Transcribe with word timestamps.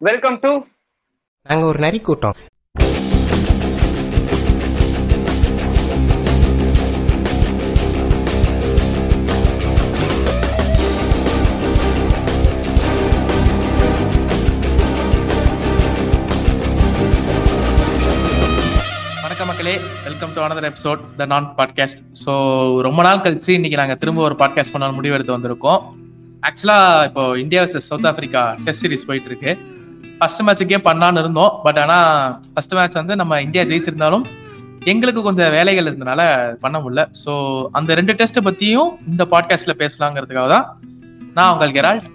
Welcome 0.00 0.38
to 0.40 0.50
நாங்க 1.46 1.64
ஒரு 1.66 1.78
நரி 1.78 1.98
கூட்டம். 1.98 2.36
வணக்கம் 19.22 19.46
மக்களே. 19.46 19.72
Welcome 20.04 20.32
to 20.34 20.40
another 20.40 20.64
episode 20.70 21.00
the 21.16 21.26
நான் 21.26 21.54
பாட்காஸ்ட் 21.58 22.00
ஸோ 22.24 22.32
ரொம்ப 22.80 23.02
நாள் 23.02 23.18
கழிச்சு 23.18 23.48
இன்னைக்கு 23.48 23.76
நாங்கள் 23.76 23.98
திரும்ப 23.98 24.22
ஒரு 24.22 24.34
பாட்காஸ்ட் 24.38 24.72
பண்ண 24.72 24.90
முடிவு 24.90 25.14
எடுத்து 25.14 25.36
வந்திருக்கோம் 25.36 25.80
ஆக்சுவலாக 26.42 27.06
இப்போ 27.06 27.38
India 27.38 27.62
versus 27.62 27.88
South 27.90 28.08
Africa 28.10 28.42
test 28.64 28.82
series 28.84 29.06
போயிட்டு 29.06 29.30
இருக்கு. 29.30 29.52
ஃபர்ஸ்ட் 30.18 30.42
மேட்சுக்கே 30.46 30.78
பண்ணலான்னு 30.86 31.20
இருந்தோம். 31.22 31.52
பட் 31.64 31.78
ஆனால் 31.82 32.06
ஃபர்ஸ்ட் 32.52 32.74
மேட்ச் 32.78 33.00
வந்து 33.00 33.14
நம்ம 33.20 33.40
இந்தியா 33.46 33.62
ஜெயிச்சிருந்தாலும் 33.70 34.24
எங்களுக்கு 34.92 35.20
கொஞ்சம் 35.26 35.52
வேலைகள் 35.56 35.88
இருந்தனால 35.90 36.22
பண்ண 36.64 36.76
முடியல. 36.82 37.02
ஸோ 37.22 37.32
அந்த 37.78 37.94
ரெண்டு 37.98 38.12
டெஸ்ட்டை 38.18 38.42
பற்றியும் 38.46 38.90
இந்த 39.10 39.22
பாட்காஸ்ட்ல 39.32 39.74
பேசலாங்கிறதுக்காக 39.82 40.48
தான் 40.54 40.66
நான் 41.36 41.52
உங்கள் 41.54 41.74
கெரால்ட் 41.78 42.08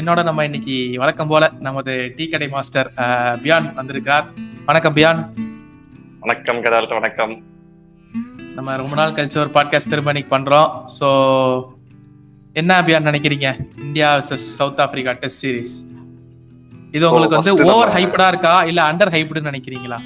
என்னோட 0.00 0.20
நம்ம 0.28 0.44
இன்னைக்கு 0.48 0.76
வழக்கம் 1.02 1.30
போல 1.32 1.50
நமது 1.66 1.94
டீ 2.16 2.26
கடை 2.34 2.48
மாஸ்டர் 2.54 2.90
பியான் 3.44 3.68
வந்திருக்கார். 3.78 4.26
வணக்கம் 4.70 4.96
பியான். 4.98 5.22
வணக்கம் 6.24 6.60
கடால்ட் 6.64 6.96
வணக்கம். 7.00 7.34
நம்ம 8.56 8.76
ரொம்ப 8.82 8.94
நாள் 9.02 9.14
கழிச்சு 9.16 9.42
ஒரு 9.44 9.52
பாட்காஸ்ட் 9.56 9.92
திரும்ப 9.92 10.12
இன்னைக்கு 10.12 10.34
பண்றோம். 10.36 10.70
ஸோ 10.98 11.08
என்ன 12.60 12.70
அபியான் 12.80 13.08
நினைக்கிறீங்க? 13.10 13.48
India 13.86 14.08
vs 14.18 14.44
South 14.58 14.82
Africa 14.84 15.12
test 15.22 15.42
series 15.44 15.76
இது 16.96 17.04
உங்களுக்கு 17.10 17.38
வந்து 17.38 17.54
ஓவர் 17.72 17.92
ஹைப்டா 17.96 18.26
இருக்கா? 18.32 18.54
இல்ல 18.70 18.80
அண்டர் 18.90 19.12
ஹைப்டுன்னு 19.14 19.50
நினைக்கிறீங்களா? 19.52 19.98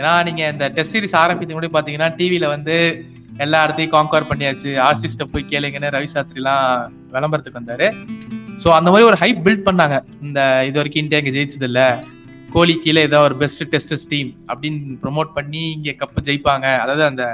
ஏன்னா 0.00 0.12
நீங்க 0.26 0.42
இந்த 0.54 0.64
டெஸ்ட் 0.76 0.94
சீரிஸ் 0.94 1.16
ஆரம்பித்து 1.22 1.54
முன்னாடி 1.54 1.72
பாத்தீங்கன்னா 1.76 2.08
டிவில 2.18 2.48
வந்து 2.56 2.76
எல்லா 3.44 3.58
இடத்தையும் 3.64 3.94
கான்கவர் 3.94 4.28
பண்ணியாச்சு. 4.30 4.70
ஆர்சிஸ்ட 4.88 5.24
போய் 5.32 5.50
கேளுங்கன்னு 5.52 5.94
ரவி 5.96 6.08
சாஸ்திரிலாம் 6.14 6.66
விளம்பரத்துக்கு 7.14 7.60
வந்தாரு. 7.60 7.88
ஸோ 8.62 8.68
அந்த 8.76 8.88
மாதிரி 8.92 9.06
ஒரு 9.10 9.18
ஹைப் 9.22 9.42
பில்ட் 9.46 9.66
பண்ணாங்க. 9.68 9.96
இந்த 10.26 10.40
இது 10.68 10.76
வரைக்கும் 10.80 11.02
இந்தியா 11.04 11.20
இங்க 11.22 11.32
ஜெயிச்சது 11.36 11.68
இல்ல 11.70 11.82
கோலி 12.54 12.74
கீழே 12.84 13.00
ஏதோ 13.08 13.18
ஒரு 13.28 13.34
பெஸ்ட் 13.42 13.62
டெஸ்டர்ஸ் 13.72 14.08
டீம் 14.12 14.30
அப்படின்னு 14.50 14.96
ப்ரோமோட் 15.02 15.30
பண்ணி 15.38 15.62
இங்க 15.76 15.94
கப்பு 16.02 16.20
ஜெயிப்பாங்க. 16.28 16.66
அதாவது 16.84 17.04
அந்த 17.10 17.24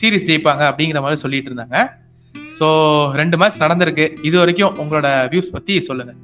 சீரிஸ் 0.00 0.28
ஜெயிப்பாங்க 0.30 0.62
அப்படிங்கிற 0.70 1.00
மாதிரி 1.06 1.22
சொல்லிட்டு 1.24 1.50
இருந்தாங்க. 1.50 1.78
ஸோ 2.58 2.66
ரெண்டு 3.20 3.36
மேட்ச் 3.40 3.64
நடந்திருக்கு. 3.64 4.06
இது 4.28 4.36
வரைக்கும் 4.42 4.74
உங்களோட 4.82 5.08
வியூஸ் 5.32 5.54
பத்தி 5.56 5.74
சொல்லுங்க. 5.88 6.14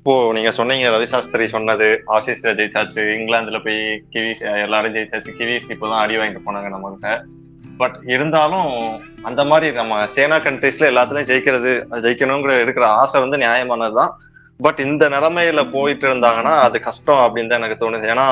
இப்போ 0.00 0.12
நீங்க 0.32 0.50
சொன்னீங்க 0.50 0.90
ரவி 0.90 1.06
சாஸ்திரி 1.10 1.46
சொன்னது 1.54 1.86
ஆசிஸ்ல 2.16 2.52
ஜெயிச்சாச்சு 2.58 3.02
இங்கிலாந்துல 3.16 3.58
போய் 3.64 3.80
கிவிஸ் 4.12 4.40
எல்லாரும் 4.62 4.94
ஜெயிச்சாச்சு 4.94 5.32
கிவிஸ் 5.38 5.66
இப்போதான் 5.74 6.00
அடி 6.02 6.14
வாங்கிட்டு 6.16 6.44
போனாங்க 6.46 6.68
நம்ம 6.68 6.90
கிட்ட 6.92 7.10
பட் 7.80 7.96
இருந்தாலும் 8.14 8.70
அந்த 9.28 9.44
மாதிரி 9.44 9.66
நம்ம 9.72 10.06
சேனா 10.14 10.36
கண்ட்ரிஸ்ல 10.36 10.88
எல்லாத்துலயும் 10.92 11.28
ஜெயிக்கிறது 11.32 11.72
ஜெயிக்கணுங்கிற 12.06 12.56
இருக்கிற 12.62 12.86
ஆசை 13.02 13.20
வந்து 13.20 13.42
நியாயமானதுதான். 13.44 14.10
பட் 14.60 14.80
இந்த 14.86 15.04
நிலைமையில 15.08 15.70
போயிட்டு 15.70 16.06
இருந்தாங்கன்னா 16.08 16.54
அது 16.64 16.80
கஷ்டம் 16.88 17.22
அப்படின்னு 17.26 17.52
தான் 17.52 17.62
எனக்கு 17.62 17.80
தோணுது. 17.84 18.10
ஏன்னா 18.14 18.26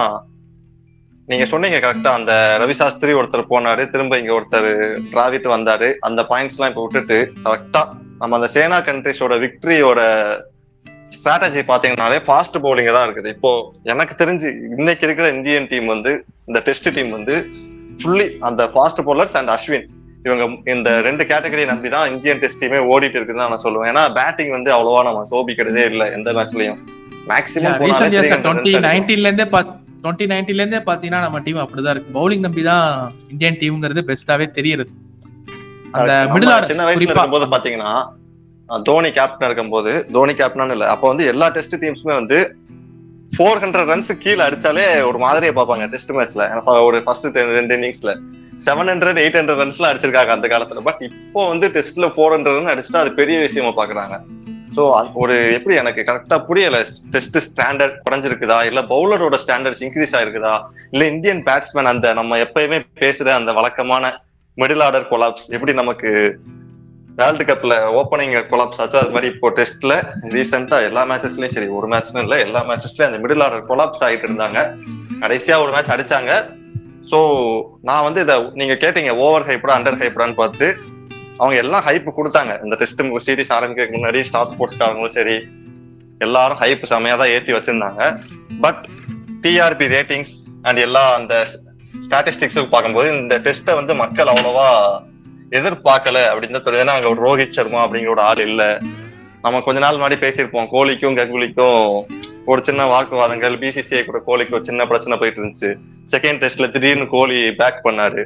நீங்க 1.28 1.44
சொன்னீங்க 1.44 1.78
கரெக்டா 1.78 2.12
அந்த 2.18 2.32
ரவி 2.64 2.76
சாஸ்திரி 2.82 3.12
ஒருத்தர் 3.12 3.50
போனாரு 3.54 3.84
திரும்ப 3.88 4.18
இங்க 4.18 4.32
ஒருத்தர் 4.40 4.70
டிராவிட்டு 5.12 5.56
வந்தாரு. 5.56 5.90
அந்த 6.00 6.22
பாயிண்ட்ஸ் 6.30 6.58
எல்லாம் 6.58 6.72
இப்ப 6.74 6.84
விட்டுட்டு 6.84 7.18
கரெக்டா 7.46 7.82
நம்ம 8.18 8.36
அந்த 8.40 8.50
சேனா 8.58 8.78
கண்ட்ரிஸோட 8.80 9.34
விக்டரியோட 9.46 10.00
ஸ்ட்ராட்டஜி 11.14 11.60
பாத்தீங்கன்னாலே 11.70 12.18
ஃபாஸ்ட் 12.26 12.58
பவுலிங் 12.64 12.90
தான் 12.96 13.06
இருக்குது. 13.06 13.30
இப்போ 13.36 13.50
எனக்கு 13.92 14.14
தெரிஞ்சு 14.22 14.48
இன்னைக்கு 14.78 15.04
இருக்கிற 15.06 15.28
இந்தியன் 15.36 15.68
டீம் 15.70 15.86
வந்து 15.94 16.12
இந்த 16.48 16.60
டெஸ்ட் 16.66 16.88
டீம் 16.96 17.12
வந்து 17.16 17.34
ஃபுல்லி 18.00 18.26
அந்த 18.48 18.62
ஃபாஸ்ட் 18.72 19.00
bowlers 19.06 19.32
அண்ட் 19.40 19.52
அஸ்வின் 19.54 19.86
இவங்க 20.26 20.44
இந்த 20.74 20.88
ரெண்டு 21.06 21.24
கேட்டகரி 21.30 21.64
நம்பி 21.72 21.88
தான் 21.96 22.06
இந்தியன் 22.14 22.40
டெஸ்ட் 22.42 22.60
டீமே 22.62 22.80
ஓடிட்டு 22.92 23.16
இருக்குன்னு 23.18 23.42
தான் 23.42 23.52
நான் 23.52 23.64
சொல்லுவேன். 23.64 23.88
ஏன்னா 23.92 24.02
பேட்டிங் 24.18 24.52
வந்து 24.56 24.70
அவ்வளவா 24.76 25.00
நம்ம 25.08 25.24
சோபிக்கிறதே 25.32 25.84
இல்லை 25.92 26.06
எந்த 26.18 26.32
மேட்ச்லயும் 26.38 26.80
மேக்ஸிமம் 27.32 27.76
இருந்தே 28.00 28.22
டுவெண்ட்டி 28.46 28.72
நைன்டீன்ல 30.32 30.62
இருந்தே 30.62 30.80
பாத்தீங்கன்னா 30.90 31.22
நம்ம 31.26 31.38
டீம் 31.46 31.62
அப்படிதான் 31.64 31.94
இருக்கு. 31.94 32.14
பவுலிங் 32.18 32.44
நம்பி 32.46 32.62
தான் 32.70 32.84
இந்தியன் 33.32 33.58
டீம்ங்கிறது 33.62 34.02
பெஸ்டாவே 34.10 34.48
தெரியுது 34.58 34.86
அந்த 35.98 36.12
மிடில் 36.32 36.50
சின்ன 36.70 36.82
ஆர்டர் 36.82 36.88
வயசுல 36.88 36.98
குறிப்பா 36.98 37.14
இருக்கும்போது 37.16 37.48
பாத்தீங்கன்னா 37.54 37.92
தோனி 38.88 39.10
கேப்டன் 39.18 39.48
இருக்கும்போது 39.48 39.92
தோனி 40.14 40.32
கேப்டன் 40.40 40.74
இல்ல. 40.76 40.86
அப்ப 40.94 41.04
வந்து 41.08 41.24
எல்லா 41.32 41.46
டெஸ்ட் 41.56 41.76
டீம்ஸுமே 41.84 42.14
வந்து 42.20 42.38
ஃபோர் 43.36 43.60
ஹண்ட்ரட் 43.62 43.90
ரன்ஸ் 43.92 44.10
கீழே 44.24 44.42
அடிச்சாலே 44.48 44.84
ஒரு 45.08 45.18
மாதிரியே 45.24 45.52
பார்ப்பாங்க 45.56 45.86
டெஸ்ட் 45.94 46.12
மேட்ச்ல 46.16 46.44
ஒரு 46.86 46.98
ஃபர்ஸ்ட் 47.06 47.38
ரெண்டு 47.58 47.74
இன்னிங்ஸ்ல 47.76 48.12
செவன் 48.66 48.90
ஹண்ட்ரட் 48.92 49.20
எயிட் 49.22 49.38
ஹண்ட்ரட் 49.38 49.60
ரன்ஸ்ல 49.62 49.90
அடிச்சிருக்காங்க 49.90 50.32
அந்த 50.36 50.48
காலத்துல. 50.54 50.82
பட் 50.88 51.02
இப்போ 51.08 51.42
வந்து 51.52 51.68
டெஸ்ட்ல 51.76 52.08
ஃபோர் 52.14 52.34
ஹண்ட்ரட் 52.36 52.58
ரன் 52.58 52.72
அடிச்சுட்டா 52.74 53.02
அது 53.04 53.12
பெரிய 53.20 53.38
விஷயமா 53.46 53.72
பாக்குறாங்க. 53.80 54.16
ஸோ 54.76 54.82
ஒரு 55.22 55.36
எப்படி 55.56 55.74
எனக்கு 55.82 56.00
கரெக்டா 56.08 56.36
புரியல? 56.48 56.78
டெஸ்ட் 57.14 57.38
ஸ்டாண்டர்ட் 57.46 57.96
குறைஞ்சிருக்குதா? 58.06 58.58
இல்ல 58.70 58.80
பவுலரோட 58.92 59.36
ஸ்டாண்டர்ட்ஸ் 59.44 59.82
இன்க்ரீஸ் 59.86 60.14
ஆயிருக்குதா? 60.18 60.54
இல்ல 60.94 61.04
இந்தியன் 61.12 61.42
பேட்ஸ்மேன் 61.48 61.90
அந்த 61.92 62.12
நம்ம 62.20 62.38
எப்பயுமே 62.46 62.78
பேசுற 63.04 63.28
அந்த 63.40 63.52
வழக்கமான 63.58 64.12
மிடில் 64.58 64.84
ஆர்டர் 64.86 65.10
கொலாப்ஸ் 65.12 65.48
எப்படி 65.56 65.72
நமக்கு 65.72 66.10
வேர்ல்டு 67.18 67.44
கப்ல 67.46 67.74
ஓப்பனிங் 68.00 68.34
கொலாப்ஸ் 68.50 68.80
ஆச்சு. 68.82 68.96
அது 69.00 69.12
மாதிரி 69.14 69.28
இப்போ 69.32 69.48
டெஸ்ட்ல 69.58 69.92
ரீசெண்டா 70.34 70.76
எல்லா 70.88 71.02
மேட்சஸ்லயும் 71.10 71.54
சரி 71.54 71.68
ஒரு 71.78 71.86
மேட்ச்னு 71.92 72.22
இல்ல 72.24 72.36
எல்லா 72.46 72.60
மேட்சஸ்லயும் 72.68 73.08
அந்த 73.08 73.18
மிடில் 73.22 73.42
ஆர்டர் 73.46 73.64
கொலாப்ஸ் 73.70 74.02
ஆகிட்டு 74.06 74.26
இருந்தாங்க. 74.28 74.58
கடைசியா 75.22 75.56
ஒரு 75.64 75.72
மேட்ச் 75.74 75.92
அடிச்சாங்க. 75.94 76.32
ஸோ 77.10 77.18
நான் 77.88 78.04
வந்து 78.06 78.20
இதை 78.26 78.36
நீங்க 78.60 78.74
கேட்டீங்க 78.84 79.12
ஓவர் 79.24 79.46
ஹைப்டா 79.48 79.74
அண்டர் 79.78 79.98
ஹைப்டான்னு 80.02 80.38
பார்த்து 80.42 80.68
அவங்க 81.40 81.56
எல்லாம் 81.64 81.84
ஹைப் 81.88 82.08
கொடுத்தாங்க. 82.18 82.52
இந்த 82.64 82.76
டெஸ்ட் 82.82 83.02
சீரிஸ் 83.26 83.52
ஆரம்பிக்கிறதுக்கு 83.56 83.98
முன்னாடி 83.98 84.22
ஸ்டார் 84.30 84.50
ஸ்போர்ட்ஸ்காரங்களும் 84.52 85.16
சரி 85.18 85.36
எல்லாரும் 86.26 86.60
ஹைப் 86.62 86.88
செமையா 86.92 87.16
தான் 87.22 87.32
ஏத்தி 87.34 87.52
வச்சிருந்தாங்க. 87.56 88.02
பட் 88.64 88.82
டிஆர்பி 89.44 89.88
ரேட்டிங்ஸ் 89.96 90.36
அண்ட் 90.68 90.80
எல்லா 90.86 91.04
அந்த 91.18 91.34
ஸ்டாட்டிஸ்டிக்ஸுக்கு 92.06 92.70
பார்க்கும்போது 92.72 93.10
இந்த 93.18 93.36
டெஸ்ட்டை 93.46 93.74
வந்து 93.80 93.94
மக்கள் 94.04 94.32
அவ்வளவா 94.32 94.70
எதிர்பார்க்கல 95.58 96.18
அப்படின்னு 96.30 96.56
தான் 96.56 96.66
தெரியுது 96.66 96.84
ஏன்னா 96.84 96.96
அங்க 96.98 97.08
ஒரு 97.14 97.20
ரோஹித் 97.26 97.56
சர்மா 97.58 97.80
அப்படிங்கிற 97.84 98.12
ஒரு 98.14 98.22
ஆள் 98.28 98.42
இல்ல. 98.48 98.62
நம்ம 99.44 99.60
கொஞ்ச 99.66 99.78
நாள் 99.84 99.98
முன்னாடி 99.98 100.18
பேசியிருப்போம். 100.24 100.68
கோலிக்கும் 100.74 101.16
கங்குலிக்கும் 101.18 101.84
ஒரு 102.52 102.60
சின்ன 102.66 102.82
வாக்குவாதங்கள் 102.92 103.54
பிசிசிஐ 103.62 104.02
கூட 104.04 104.18
கோலிக்கு 104.28 104.56
ஒரு 104.58 104.66
சின்ன 104.68 104.86
பிரச்சனை 104.90 105.16
போயிட்டு 105.20 105.40
இருந்துச்சு. 105.40 105.70
செகண்ட் 106.12 106.40
டெஸ்ட்ல 106.42 106.68
திடீர்னு 106.74 107.06
கோலி 107.14 107.40
பேக் 107.60 107.80
பண்ணாரு. 107.86 108.22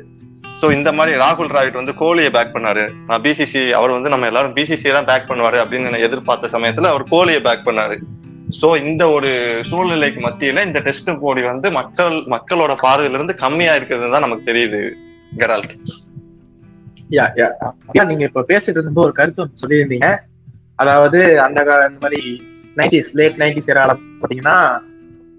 ஸோ 0.61 0.67
இந்த 0.77 0.91
மாதிரி 0.99 1.13
ராகுல் 1.23 1.51
டிராவிட் 1.53 1.79
வந்து 1.81 1.95
கோலியை 2.03 2.31
பேக் 2.37 2.53
பண்ணாரு. 2.57 2.85
நான் 3.09 3.23
பிசிசி 3.25 3.63
அவர் 3.79 3.97
வந்து 3.97 4.13
நம்ம 4.15 4.27
எல்லாரும் 4.31 4.55
பிசிசியை 4.59 4.93
தான் 4.97 5.09
பேக் 5.11 5.29
பண்ணுவாரு 5.31 5.59
அப்படின்னு 5.63 5.89
நான் 5.89 6.07
எதிர்பார்த்த 6.09 6.53
சமயத்துல 6.57 6.91
அவர் 6.93 7.05
கோலியை 7.15 7.41
பேக் 7.49 7.67
பண்ணாரு. 7.69 7.97
ஸோ 8.61 8.69
இந்த 8.91 9.03
ஒரு 9.17 9.31
சூழ்நிலைக்கு 9.71 10.21
மத்தியில 10.27 10.65
இந்த 10.69 10.81
டெஸ்ட் 10.87 11.11
போடி 11.25 11.43
வந்து 11.51 11.69
மக்கள் 11.81 12.17
மக்களோட 12.35 12.73
பார்வையில 12.87 13.19
இருந்து 13.19 13.37
கம்மியா 13.45 13.75
இருக்கிறது 13.79 14.15
தான் 14.15 14.27
நமக்கு 14.27 14.49
தெரியுது 14.51 14.81
கெரால்ட் 15.41 15.75
யா 17.17 17.25
யா 17.41 17.47
யா, 17.97 18.03
நீங்க 18.11 18.25
இப்ப 18.29 18.45
பேசிட்டு 18.51 18.79
இருந்தப்போ 18.79 19.03
ஒரு 19.09 19.15
கருத்து 19.19 19.63
சொல்லியிருந்தீங்க. 19.63 20.09
அதாவது 20.83 21.19
அந்த 21.47 21.61
கால 21.69 21.81
இந்த 21.91 22.01
மாதிரி 22.05 22.21
நைன்டிஸ் 22.79 23.11
லேட் 23.19 23.37
நைன்டிஸ் 23.43 23.71
ஏரால 23.73 23.93
பாத்தீங்கன்னா 24.21 24.57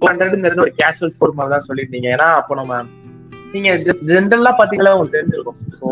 ஹண்ட்ரட்ங்கிறது 0.07 0.63
ஒரு 0.65 0.73
கேஷுவல் 0.81 1.13
ஸ்கோர் 1.15 1.37
மாதிரி 1.37 1.53
தான் 1.55 1.67
சொல்லியிருந்தீங்க. 1.69 2.07
ஏன்னா 2.15 2.27
அப்போ 2.39 2.55
நம்ம 2.61 2.79
நீங்க 3.53 3.69
ஜென்ரலா 4.11 4.51
பாத்தீங்கன்னா 4.59 4.93
உங்களுக்கு 4.95 5.17
தெரிஞ்சிருக்கும். 5.17 5.59
ஸோ 5.79 5.87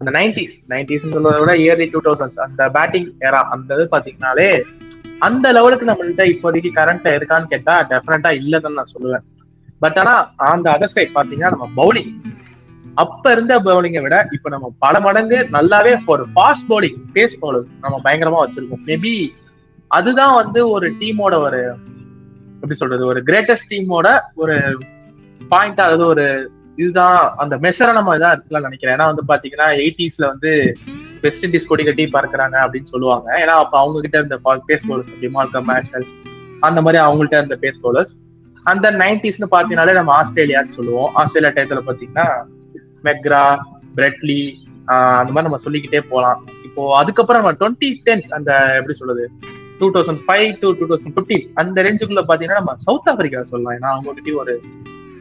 அந்த 0.00 0.10
நைன்டிஸ் 0.18 0.56
நைன்டிஸ் 0.72 1.06
விட 1.42 1.52
இயர்லி 1.64 1.86
டூ 1.94 2.00
தௌசண்ட்ஸ் 2.06 2.40
அந்த 2.46 2.62
பேட்டிங் 2.76 3.08
ஏரா 3.28 3.40
அந்த 3.54 3.70
இது 3.78 3.86
பாத்தீங்கன்னாலே 3.94 4.48
அந்த 5.26 5.46
லெவலுக்கு 5.56 5.90
நம்மள்ட்ட 5.90 6.24
இப்போதைக்கு 6.34 6.70
கரண்ட்ல 6.78 7.10
இருக்கான்னு 7.18 7.52
கேட்டா 7.54 7.74
டெஃபினட்டா 7.90 8.30
இல்லைன்னு 8.40 8.78
நான் 8.80 8.94
சொல்லுவேன். 8.94 9.24
பட் 9.82 9.98
ஆனா 10.02 10.14
அந்த 10.54 10.66
அதர் 10.76 10.94
சைட் 10.96 11.16
பாத்தீங்கன்னா 11.18 11.52
நம்ம 11.54 11.68
பவுலிங் 11.80 12.12
அப்ப 13.02 13.32
இருந்த 13.34 13.54
பவுலிங்கை 13.66 14.00
விட 14.02 14.16
இப்ப 14.32 14.50
நம்ம 14.54 14.66
பல 14.78 15.00
மடங்கு 15.00 15.38
நல்லாவே 15.56 15.92
ஒரு 16.14 16.24
ஃபாஸ்ட் 16.34 16.66
பவுலிங் 16.68 16.98
பேஸ் 17.14 17.34
பவுலிங் 17.42 17.70
நம்ம 17.84 17.96
பயங்கரமா 18.04 18.42
வச்சிருக்கோம். 18.44 18.82
மேபி 18.90 19.14
அதுதான் 19.88 20.34
வந்து 20.34 20.60
ஒரு 20.74 20.86
டீமோட 21.00 21.34
ஒரு 21.46 21.60
எப்படி 22.54 22.76
சொல்றது 22.82 23.04
ஒரு 23.06 23.20
கிரேட்டஸ்ட் 23.28 23.70
டீமோட 23.72 24.08
ஒரு 24.42 24.56
பாயிண்ட் 25.52 25.82
அதாவது 25.86 26.06
ஒரு 26.06 26.26
இதுதான் 26.82 27.18
அந்த 27.42 27.54
மெஷரை 27.64 27.92
நம்ம 27.98 28.14
இதான் 28.18 28.34
எடுத்துக்கலாம் 28.34 28.68
நினைக்கிறேன். 28.68 28.94
ஏன்னா 28.96 29.08
வந்து 29.10 29.24
பாத்தீங்கன்னா 29.32 29.68
எயிட்டிஸ்ல 29.82 30.24
வந்து 30.32 30.52
வெஸ்ட் 31.24 31.44
இண்டீஸ் 31.46 31.68
கொடி 31.68 31.84
கட்டி 31.84 32.04
பார்க்கறாங்க 32.14 32.56
அப்படின்னு 32.64 32.92
சொல்லுவாங்க. 32.94 33.26
ஏன்னா 33.42 33.54
அப்ப 33.64 33.74
அவங்க 33.82 34.00
கிட்ட 34.00 34.16
இருந்த 34.22 34.38
பேஸ் 34.68 34.86
பவுலர்ஸ் 34.88 35.12
டிமால்கம் 35.24 35.68
மேஷல்ஸ் 35.72 36.14
அந்த 36.68 36.78
மாதிரி 36.86 36.98
அவங்கள்ட்ட 37.04 37.38
இருந்த 37.42 37.58
பேஸ் 37.62 37.82
பவுலர்ஸ் 37.84 38.12
அந்த 38.72 38.90
நைன்டிஸ்னு 39.02 39.48
பாத்தீங்கன்னாலே 39.54 39.94
நம்ம 40.00 40.12
ஆஸ்திரேலியான்னு 40.20 40.76
சொல்லுவோம். 40.78 41.10
ஆஸ்திரேலியா 41.22 41.54
டயத்துல 41.56 41.82
பாத்தீங்கன்னா 41.88 42.28
மெக்ரா 43.06 43.44
பிரெட்லி 43.96 44.40
அந்த 45.18 45.30
மாதிரி 45.32 45.46
நம்ம 45.48 45.60
சொல்லிக்கிட்டே 45.64 46.00
போகலாம் 46.12 46.38
இப்போ 46.68 46.82
அதுக்கப்புறம் 47.00 47.40
நம்ம 47.42 47.56
டுவெண்ட்டி 47.60 47.88
டென்ஸ் 48.06 48.30
அந்த 48.38 48.50
எப்படி 48.78 48.94
சொல்றது? 49.00 49.24
Two 49.78 49.86
thousand 49.94 50.20
five 50.26 50.48
to 50.62 50.68
two 50.80 50.86
thousand 50.90 51.14
fifteen 51.16 51.44
அந்த 51.60 51.82
ரேஞ்சுக்குள்ள 51.86 52.22
பாத்தீங்கன்னா 52.30 52.60
நம்ம 52.60 52.74
சவுத் 52.86 53.08
ஆப்பிரிக்கா 53.12 53.40
சொல்லலாம். 53.52 53.76
ஏன்னா 53.78 53.90
அவங்ககிட்டயும் 53.94 54.42
ஒரு 54.44 54.54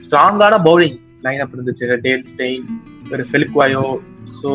ஸ்ட்ராங்கான 0.06 0.58
பவுலிங் 0.68 0.98
லைன் 1.26 1.42
அப் 1.44 1.56
இருந்துச்சு 1.56 2.00
டேல் 2.06 2.26
ஸ்டெயின் 2.32 2.66
ஒரு 3.14 3.26
ஃபெலிக்வாயோ 3.30 3.86
ஸோ 4.42 4.52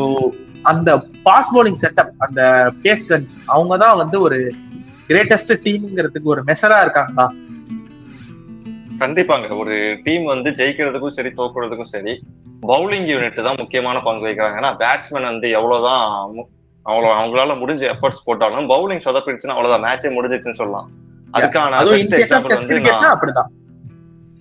அந்த 0.63 0.91
பாஸ் 1.27 1.53
பவுலிங் 1.55 1.81
செட்டப் 1.85 2.13
அந்த 2.27 2.41
பேஸ் 2.85 3.09
கன்ஸ் 3.11 3.35
அவங்க 3.47 3.75
தான் 3.85 3.99
வந்து 4.03 4.17
ஒரு 4.27 4.39
கிரேட்டஸ்ட் 5.11 5.53
டீம்ங்கிறதுக்கு 5.67 6.33
ஒரு 6.35 6.43
மெஷரா 6.49 6.79
இருக்காங்களா? 6.85 7.27
கண்டிப்பாங்க. 9.03 9.47
ஒரு 9.62 9.75
டீம் 10.05 10.25
வந்து 10.33 10.50
ஜெயிக்கிறதுக்கும் 10.59 11.17
சரி 11.17 11.31
தோக்குறதுக்கும் 11.41 11.91
சரி 11.95 12.12
பவுலிங் 12.71 13.09
யூனிட் 13.12 13.41
தான் 13.49 13.61
முக்கியமான 13.62 13.97
பங்கு 14.06 14.27
வகிக்கிறாங்க. 14.27 14.59
ஏன்னா 14.61 14.73
பேட்ஸ்மேன் 14.83 15.29
வந்து 15.31 15.49
எவ்வளவுதான் 15.59 16.05
அவ்வளவு 16.87 17.12
அவங்களால 17.19 17.55
முடிஞ்ச 17.62 17.83
எஃபர்ட்ஸ் 17.95 18.25
போட்டாலும் 18.27 18.71
பவுலிங் 18.75 19.05
சொதப்பிடுச்சுன்னா 19.06 19.56
அவ்வளவுதான். 19.56 19.85
மேட்சே 19.87 20.12
முடிஞ்சிச்சுன்னு 20.17 20.61
சொல்லலாம். 20.62 20.89
அதுக்கான 21.37 21.81
பெஸ்ட் 21.93 22.17
எக்ஸாம்பிள் 22.23 22.59
வந்து 22.61 22.77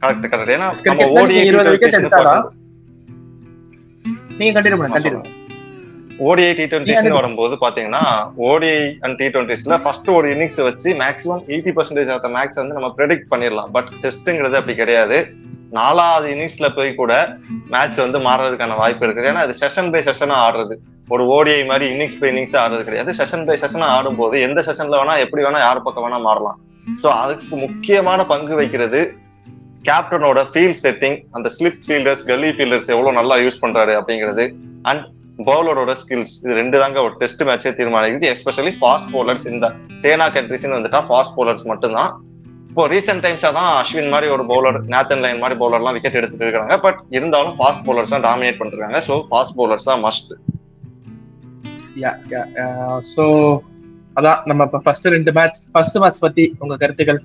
கரெக்ட் 0.04 0.28
கரெக்ட் 0.32 0.54
ஏன்னா 0.56 0.70
நம்ம 0.88 1.06
ஓடிஐ 1.20 1.44
நீங்க 4.40 4.54
கண்டினியூ 4.56 4.78
பண்ணுங்க 4.80 4.98
கண்டினியூ 4.98 5.22
ஓடிஐ 6.20 6.56
டி 6.56 6.66
நீங்க 6.66 6.78
டுவெண்ட்டிஸ் 6.78 7.06
அது- 7.06 7.10
வரும்போது 7.10 7.58
பாத்தீங்கன்னா 7.62 7.98
ஓடிஐ 8.40 8.96
அண்ட் 9.00 9.16
டி 9.16 9.26
டுவெண்ட்டிஸ்ல 9.26 9.82
ஃபர்ஸ்ட் 9.82 10.10
ஒரு 10.10 10.30
இன்னிங்ஸ் 10.30 10.64
வச்சு 10.64 10.94
maximum 10.94 11.42
eighty 11.48 11.72
percentage 11.76 12.12
of 12.12 12.26
max 12.26 12.56
வந்து 12.56 12.74
நம்ம 12.74 12.94
ப்ரெடிக்ட் 12.98 13.24
பண்ணிடலாம். 13.32 13.72
பட் 13.72 13.88
டெஸ்ட்ங்கிறது 14.02 14.54
அப்படி 14.54 14.76
கிடையாது. 14.76 15.28
நாலாவது 15.72 16.34
இன்னிங்ஸ்ல 16.34 16.76
போய் 16.76 16.96
கூட 16.96 17.38
மேட்ச் 17.70 17.98
வந்து 17.98 18.20
மாறுறதுக்கான 18.20 18.78
வாய்ப்பு 18.78 19.06
இருக்குது. 19.06 19.26
ஏன்னா 19.26 19.34
அது 19.34 19.56
செஷன் 19.60 19.92
பை 19.92 20.02
செஷனா 20.02 20.32
ஆடுறது. 20.32 20.76
ஒரு 21.08 21.24
ஓடிஐ 21.24 21.66
மாதிரி 21.66 22.00
இன்னிங்ஸ் 22.00 22.20
பை 22.20 22.36
இன்னிங்ஸ் 22.36 22.56
ஆடுறது 22.56 22.84
கிடையாது. 22.84 23.12
செஷன் 23.12 23.46
பை 23.46 23.60
செஷனா 23.60 23.84
ஆடும்போது 23.84 24.42
எந்த 24.42 24.62
செஷன்ல 24.62 24.92
வேணா 24.92 25.18
எப்படி 25.18 25.44
வேணா 25.44 25.58
யார் 25.58 25.82
பக்கம் 25.82 26.12
வேணா 26.12 26.22
மாறலாம். 26.22 26.60
ஸோ 27.04 27.08
அதுக்கு 27.08 27.56
முக்கியமான 27.56 28.26
பங்கு 28.26 28.56
வைக்கிறது 28.56 29.14
கேப்டனோட 29.84 30.46
ஃபீல்ட் 30.54 30.74
செட்டிங் 30.84 31.24
அந்த 31.32 31.52
ஸ்லிப் 31.60 31.80
ஃபீல்டர்ஸ் 31.88 32.26
கல்லி 32.26 32.50
ஃபீல்டர்ஸ் 32.50 32.88
எவ்வளவு 32.88 33.12
நல்லா 33.12 33.36
யூஸ் 33.36 33.64
பண்றாரு 33.64 34.02
அப்படிங்கிறது. 34.02 34.54
அண்ட் 34.82 35.16
பவுலரோட 35.48 35.92
ஸ்கில்ஸ் 36.02 36.34
இது 36.44 36.54
ரெண்டு 36.60 36.78
தாங்க 36.82 36.98
ஒரு 37.08 37.14
டெஸ்ட் 37.22 37.44
மேட்சே 37.50 37.72
தீர்மானிக்குது. 37.80 38.30
எஸ்பெஷலி 38.36 38.74
ஃபாஸ்ட் 38.80 39.10
பவுலர்ஸ் 39.16 39.46
இந்த 39.54 39.66
சேனா 40.04 40.28
கண்ட்ரிஸ்னு 40.38 40.78
வந்துட்டா 40.78 41.02
ஃபாஸ்ட் 41.10 41.36
பவுலர்ஸ் 41.38 41.64
மட்டும்தான். 41.72 42.12
இப்போ 42.70 42.86
ரீசெண்ட் 42.94 43.24
டைம்ஸா 43.26 43.50
தான் 43.60 43.70
அஸ்வின் 43.82 44.12
மாதிரி 44.14 44.28
ஒரு 44.36 44.44
பவுலர் 44.52 44.78
நேத்தன் 44.94 45.24
லைன் 45.26 45.42
மாதிரி 45.44 45.56
பவுலர்லாம் 45.62 45.96
விக்கெட் 45.98 46.20
எடுத்துட்டு 46.20 46.46
இருக்காங்க. 46.48 46.76
பட் 46.86 47.00
இருந்தாலும் 47.18 47.56
ஃபாஸ்ட் 47.60 47.84
பவுலர்ஸ் 47.88 48.14
தான் 48.16 48.26
டாமினேட் 48.28 48.60
பண்ணிருக்காங்க. 48.60 49.00
ஸோ 49.08 49.16
ஃபாஸ்ட் 49.32 49.56
பவுலர்ஸ் 49.60 49.90
தான் 49.92 50.04
மஸ்ட் 50.08 50.34
ஸோ 53.14 53.24
அதான் 54.20 54.40
நம்ம 54.50 54.66
இப்போ 54.68 54.80
ஃபர்ஸ்ட் 54.86 55.08
ரெண்டு 55.16 55.32
மேட்ச் 55.38 55.58
ஃபர்ஸ்ட் 55.74 55.98
மேட்ச் 56.04 56.20
பத்தி 56.26 56.44
உங்க 56.64 56.76
கருத்துக்கள்? 56.84 57.20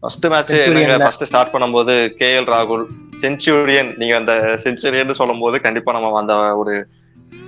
ஃபர்ஸ்ட் 0.00 0.26
மேட்ச் 0.32 0.50
என்னங்க. 0.56 0.96
ஃபர்ஸ்ட் 1.06 1.24
ஸ்டார்ட் 1.30 1.52
பண்ணும்போது 1.54 1.94
கே 2.20 2.28
எல் 2.38 2.50
ராகுல் 2.54 2.84
செஞ்சுரியன் 3.22 3.96
நீங்க 3.96 4.16
அந்த 4.16 4.60
செஞ்சுரியன் 4.64 5.10
சொல்லும் 5.10 5.38
போது 5.38 5.60
கண்டிப்பா 5.60 5.92
நம்ம 5.92 6.18
அந்த 6.18 6.56
ஒரு 6.56 6.86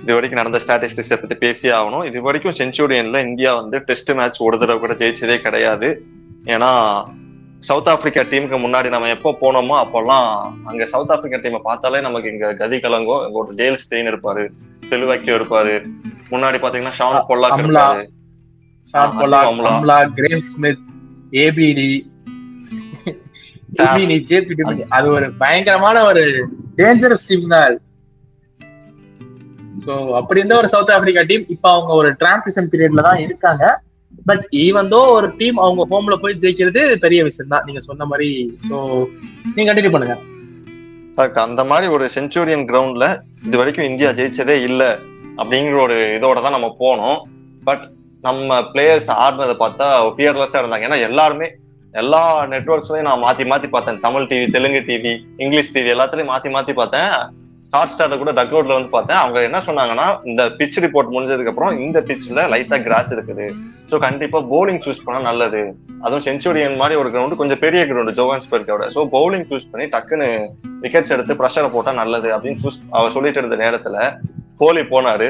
இது 0.01 0.13
வரைக்கும் 0.13 0.41
நடந்த 0.41 0.59
ஸ்டாட்டிஸ்டிக்ஸை 0.65 1.15
பத்தி 1.19 1.35
பேசியே 1.35 1.73
ஆகணும். 1.73 2.05
இது 2.05 2.21
வரைக்கும் 2.21 2.57
செஞ்சுரியன்ல 2.57 3.27
இந்தியா 3.27 3.55
வந்து 3.55 3.79
டெஸ்ட் 3.79 4.11
மேட்ச் 4.11 4.41
ஒரு 4.41 4.59
தடவை 4.59 4.79
கூட 4.79 4.93
ஜெயிச்சதே 4.93 5.37
கிடையாது. 5.37 6.05
ஏன்னா 6.45 6.69
சவுத் 7.59 7.89
ஆப்பிரிக்கா 7.89 8.21
டீமுக்கு 8.21 8.57
முன்னாடி 8.63 8.89
நம்ம 8.89 9.07
எப்போ 9.07 9.37
போனோமோ 9.41 9.75
அப்போல்லாம் 9.83 10.27
அங்க 10.63 10.85
சவுத் 10.85 11.11
ஆப்பிரிக்கா 11.11 11.49
டீமை 11.49 11.61
பார்த்தாலே 11.63 12.01
நமக்கு 12.01 12.31
இங்க 12.31 12.53
கதி 12.53 12.77
கலங்கும். 12.77 13.23
இங்க 13.27 13.37
ஒரு 13.43 13.53
டேல் 13.55 13.79
ஸ்டெயின் 13.83 14.09
இருப்பாரு 14.11 14.43
செலுவாக்கியோ 14.89 15.37
இருப்பாரு. 15.39 15.75
முன்னாடி 16.31 16.59
பாத்தீங்கன்னா 16.65 16.95
ஷான் 16.99 17.25
பொல்லாக். 17.27 17.57
இருப்பாரு. 17.57 18.05
Shaun. 18.93 19.15
Amla. 19.51 19.97
Graeme 20.19 20.45
Smith 20.51 20.83
ABD 21.31 21.89
JP 24.29 24.85
அது 24.97 25.07
ஒரு 25.17 25.27
பயங்கரமான 25.41 25.97
ஒரு 26.09 26.23
டேஞ்சரஸ் 26.79 27.27
டீம் 27.31 27.53
தான் 27.53 27.81
சோ 29.85 29.93
அப்படி 30.19 30.39
இருந்த 30.41 30.55
ஒரு 30.61 30.67
சவுத் 30.73 30.93
ஆப்பிரிக்கா 30.95 31.23
டீம் 31.31 31.43
இப்ப 31.55 31.65
அவங்க 31.75 31.91
ஒரு 32.01 32.09
டிரான்சிஷன் 32.21 32.69
பீரியட்ல 32.71 33.03
தான் 33.07 33.21
இருக்காங்க. 33.23 33.63
பட் 34.29 34.43
ஈவந்தோ 34.65 34.99
ஒரு 35.15 35.27
டீம் 35.39 35.57
அவங்க 35.63 35.81
ஹோம்ல 35.89 36.15
போய் 36.21 36.37
ஜெயிக்கிறது 36.43 36.81
பெரிய 37.03 37.19
விஷயம் 37.27 37.51
தான். 37.53 37.65
நீங்க 37.67 37.81
சொன்ன 37.87 38.05
மாதிரி 38.11 38.29
சோ 38.67 38.77
நீங்க 39.55 39.67
கண்டினியூ 39.69 39.93
பண்ணுங்க. 39.95 40.15
கரெக்ட் 41.17 41.41
அந்த 41.47 41.63
மாதிரி 41.71 41.87
ஒரு 41.95 42.05
செஞ்சுரியன் 42.15 42.65
கிரவுண்ட்ல 42.69 43.05
இது 43.47 43.59
வரைக்கும் 43.61 43.89
இந்தியா 43.91 44.09
ஜெயிச்சதே 44.19 44.57
இல்ல 44.69 44.83
அப்படிங்கிற 45.41 45.77
ஒரு 45.87 45.97
இதோட 46.17 46.37
தான் 46.45 46.57
நம்ம 46.57 46.69
போனோம். 46.83 47.19
பட் 47.67 47.85
நம்ம 48.27 48.59
பிளேயர்ஸ் 48.71 49.11
ஆடினதை 49.23 49.55
பார்த்தா 49.63 49.87
ஃபியர்லெஸ்ஸா 50.15 50.61
இருந்தாங்க. 50.61 50.87
ஏன்னா 50.89 50.99
எல்லாருமே 51.09 51.49
எல்லா 52.01 52.21
நெட்ஒர்க்ஸ்லயும் 52.53 53.07
நான் 53.07 53.23
மாத்தி 53.25 53.43
மாத்தி 53.51 53.67
பார்த்தேன். 53.73 53.99
Tamil 54.05 54.27
TV 54.29 54.45
Telugu 54.55 54.81
TV 54.89 55.13
English 55.43 55.73
TV 55.75 55.91
எல்லாத்துலயும் 55.95 56.31
மாத்தி 56.33 56.49
மாத்தி 56.55 56.73
பார்த்தேன். 56.79 57.13
ஸ்டார் 57.67 57.91
ஸ்டார்ட் 57.91 58.19
கூட 58.21 58.31
டக் 58.37 58.53
அவுட்ல 58.55 58.75
வந்து 58.77 58.91
பார்த்தேன். 58.95 59.19
அவங்க 59.21 59.39
என்ன 59.47 59.59
சொன்னாங்கன்னா 59.67 60.07
இந்த 60.29 60.41
பிச் 60.59 60.77
ரிப்போர்ட் 60.83 61.13
முடிஞ்சதுக்கு 61.15 61.51
அப்புறம் 61.51 61.79
இந்த 61.85 61.99
பிச்ல 62.09 62.43
லைட்டா 62.53 62.77
கிராஸ் 62.87 63.11
இருக்குது. 63.15 63.47
ஸோ 63.89 63.95
கண்டிப்பா 64.05 64.39
பவுலிங் 64.51 64.81
சூஸ் 64.85 65.01
பண்ணா 65.05 65.19
நல்லது. 65.29 65.63
அதுவும் 66.05 66.25
செஞ்சுரியன் 66.27 66.77
மாதிரி 66.81 66.99
ஒரு 67.01 67.09
கிரவுண்ட் 67.13 67.39
கொஞ்சம் 67.41 67.61
பெரிய 67.65 67.81
கிரவுண்ட் 67.89 68.17
ஜோகான்ஸ்பர்க்கோட 68.19 68.85
ஸோ 68.95 69.01
பவுலிங் 69.17 69.47
சூஸ் 69.49 69.69
பண்ணி 69.71 69.87
டக்குன்னு 69.95 70.29
விக்கெட்ஸ் 70.83 71.13
எடுத்து 71.15 71.39
ப்ரெஷரை 71.41 71.69
போட்டா 71.75 71.93
நல்லது 72.01 72.29
அப்படின்னு 72.35 72.61
சூஸ் 72.63 72.79
அவர் 72.97 73.15
சொல்லிட்டு 73.17 73.41
இருந்த 73.43 73.59
நேரத்துல 73.65 73.97
கோலி 74.61 74.83
போனாரு. 74.93 75.29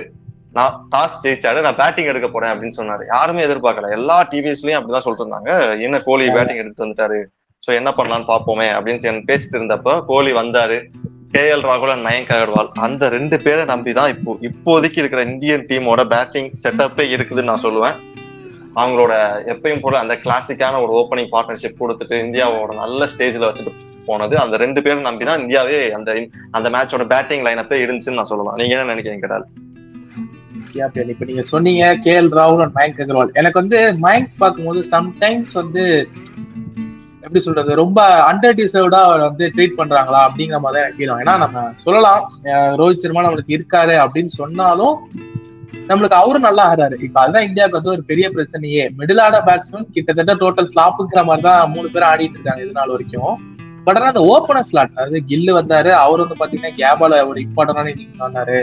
நான் 0.57 0.75
டாஸ் 0.94 1.22
ஜெயிச்சாரு 1.24 1.60
நான் 1.66 1.80
பேட்டிங் 1.80 2.10
எடுக்க 2.12 2.28
போறேன் 2.34 2.52
அப்படின்னு 2.54 2.78
சொன்னாரு. 2.78 3.04
யாருமே 3.13 3.42
எதிர்பார்க்கல. 3.48 3.90
எல்லா 3.98 4.18
டிவிஸ்லயும் 4.31 4.78
அப்படிதான் 4.80 5.06
சொல்லிட்டு 5.06 5.25
இருந்தாங்க 5.25 5.52
என்ன 5.88 5.98
கோலி 6.07 6.28
பேட்டிங் 6.36 6.62
எடுத்து 6.63 6.86
வந்துட்டாரு. 6.86 7.19
சோ 7.66 7.72
என்ன 7.80 7.90
பண்ணலாம்னு 7.98 8.30
பாப்போமே 8.31 8.68
அப்படின்னு 8.78 9.28
பேசிட்டு 9.30 9.57
இருந்தப்ப 9.60 9.98
கோலி 10.12 10.31
வந்தாரு. 10.42 10.78
கே 11.34 11.44
எல் 11.54 11.66
ராகுல் 11.69 11.92
அண்ட் 11.94 12.06
மயங்க் 12.07 12.31
அகர்வால். 12.36 12.69
அந்த 12.86 13.10
ரெண்டு 13.16 13.38
பேரை 13.46 13.63
நம்பி 13.72 13.92
தான் 14.00 14.12
இப்போ 14.16 14.34
இப்போதைக்கு 14.50 15.00
இருக்கிற 15.02 15.22
இந்தியன் 15.31 15.66
டீமோட 15.72 16.04
பேட்டிங் 16.13 16.50
செட்டப்பே 16.63 17.06
இருக்குதுன்னு 17.16 17.52
நான் 17.52 17.66
சொல்லுவேன். 17.66 17.98
அவங்களோட 18.80 19.13
எப்பயும் 19.54 19.84
போல 19.84 20.00
அந்த 20.04 20.16
கிளாசிக்கான 20.24 20.80
ஒரு 20.86 20.94
ஓப்பனிங் 21.02 21.30
பார்ட்னர்ஷிப் 21.36 21.81
கொடுத்துட்டு 21.81 22.16
இந்தியாவோட 22.25 22.72
நல்ல 22.84 23.07
ஸ்டேஜ்ல 23.13 23.50
வச்சுட்டு 23.50 23.74
போனது. 24.10 24.36
அந்த 24.46 24.56
ரெண்டு 24.63 24.80
பேரும் 24.86 25.07
நம்பி 25.10 25.25
தான் 25.30 25.42
இந்தியாவே 25.44 25.78
அந்த 26.00 26.18
அந்த 26.57 26.69
மேட்சோட 26.75 27.06
பேட்டிங் 27.13 27.46
லைனப்பே 27.48 27.80
இருந்துச்சுன்னு 27.86 28.22
நான் 28.22 28.34
சொல்லலாம் 28.34 28.60
நீங்க 28.62 28.75
என்ன 28.78 28.92
நினைக்கிறீங்க 28.94 29.25
கடல் 29.28 29.48
கேப்டன் 30.75 31.12
இப்ப 31.13 31.25
நீங்க 31.25 31.44
சொன்னீங்க 31.54 31.83
கே 32.06 32.13
எல் 32.22 32.31
ராகுல் 32.39 32.63
அண்ட் 32.63 32.75
மயங்க் 32.77 33.01
அகர்வால். 33.04 33.33
எனக்கு 33.39 33.62
வந்து 33.62 33.80
மயங்க் 34.06 34.31
பார்க்கும்போது 34.38 34.80
சம்டைம்ஸ் 34.95 35.54
வந்து 35.62 35.83
எப்படி 37.25 37.42
சொல்றது 37.45 37.71
ரொம்ப 37.83 38.00
அண்டர் 38.31 38.57
டிசர்வ்டா 38.59 39.00
அவர் 39.07 39.23
வந்து 39.28 39.45
ட்ரீட் 39.56 39.78
பண்றாங்களா 39.78 40.19
அப்படிங்கிற 40.28 40.57
மாதிரி 40.64 40.76
தான் 40.76 40.85
எனக்கு 40.85 41.00
feel 41.02 41.14
ஏன்னா 41.23 41.35
நம்ம 41.44 41.64
சொல்லலாம் 41.85 42.21
ரோஹித் 42.81 43.04
சர்மா 43.04 43.23
நம்மளுக்கு 43.26 43.56
இருக்காரு 43.57 43.95
அப்படின்னு 44.04 44.33
சொன்னாலும் 44.42 44.95
நம்மளுக்கு 45.90 46.18
அவரும் 46.19 46.45
நல்லா 46.47 46.64
ஆடுறாரு. 46.69 46.95
இப்ப 47.07 47.18
அதுதான் 47.21 47.47
இந்தியாவுக்கு 47.47 47.80
வந்து 47.80 47.94
ஒரு 47.95 48.04
பெரிய 48.11 48.28
பிரச்சனையே. 48.35 48.83
மிடில் 49.00 49.21
ஆர்டர் 49.26 49.45
பேட்ஸ்மேன் 49.50 49.90
கிட்டத்தட்ட 49.95 50.33
டோட்டல் 50.44 50.69
ஃபிளாப்புங்கிற 50.71 51.23
மாதிரி 51.30 51.45
தான் 51.50 51.71
மூணு 51.73 51.88
பேரும் 51.94 52.09
ஆடிட்டு 52.11 52.38
இருக்காங்க 52.38 52.64
இது 52.66 52.80
நாள் 52.80 52.94
வரைக்கும். 52.95 53.33
பட் 53.88 53.97
ஆனா 54.00 54.07
அந்த 54.14 54.23
ஓப்பனர் 54.33 54.68
ஸ்லாட் 54.69 54.95
அதாவது 54.95 55.19
கில்லு 55.30 55.52
வந்தாரு 55.59 55.92
அவர் 56.06 56.23
வந்து 56.23 56.40
பாத்தீங்கன்னா 56.40 56.73
கேபால 56.83 57.19
ஒரு 57.30 57.40
இம்பார்ட்டன்டான 57.45 57.92
இன்னிங் 57.95 58.23
ஆனாரு 58.28 58.59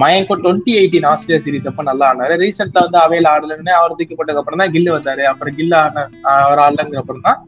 மயங்கும் 0.00 0.42
டுவெண்ட்டி 0.42 0.72
எயிட்டீன் 0.80 1.06
ஆஸ்திரேலியா 1.10 1.42
சீரிஸ் 1.44 1.68
அப்ப 1.70 1.82
நல்லா 1.88 2.06
ஆனாரு 2.12 2.34
ரீசெண்டா 2.42 2.82
வந்து 2.86 2.98
அவையில் 3.04 3.28
ஆடலன்னு 3.32 3.72
அவர் 3.78 3.96
தூக்கி 3.98 4.14
போட்டதுக்கு 4.18 4.42
அப்புறம் 4.42 4.60
தான் 4.62 4.72
கில்லு 4.74 4.90
வந்தாரு. 4.96 5.24
அப்புறம் 5.30 5.54
கில்லு 5.58 5.76
ஆன 5.80 6.04
அவர் 6.44 6.62
ஆடலங்கிற 6.64 7.00
அப்புறம் 7.02 7.24
தான் 7.28 7.38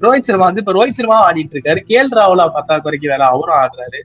ரோஹித் 0.00 0.28
சர்மா 0.28 0.46
வந்து 0.48 0.62
இப்ப 0.64 0.74
ரோஹித் 0.78 0.98
சர்மா 1.00 1.18
ஆடிட்டு 1.26 1.54
இருக்காரு. 1.56 1.80
கேல் 1.90 2.14
ராகுலா 2.18 2.46
பத்தா 2.56 2.76
குறைக்கு 2.86 3.12
வேற 3.12 3.22
அவரும் 3.34 3.58
ஆடுறாரு. 3.62 4.00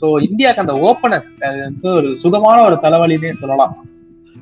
சோ 0.00 0.06
இந்தியாவுக்கு 0.28 0.64
அந்த 0.64 0.74
ஓப்பனர்ஸ் 0.88 1.30
அது 1.48 1.58
வந்து 1.66 1.88
ஒரு 1.98 2.08
சுகமான 2.22 2.56
ஒரு 2.68 2.78
தலைவலினே 2.86 3.32
சொல்லலாம். 3.42 3.74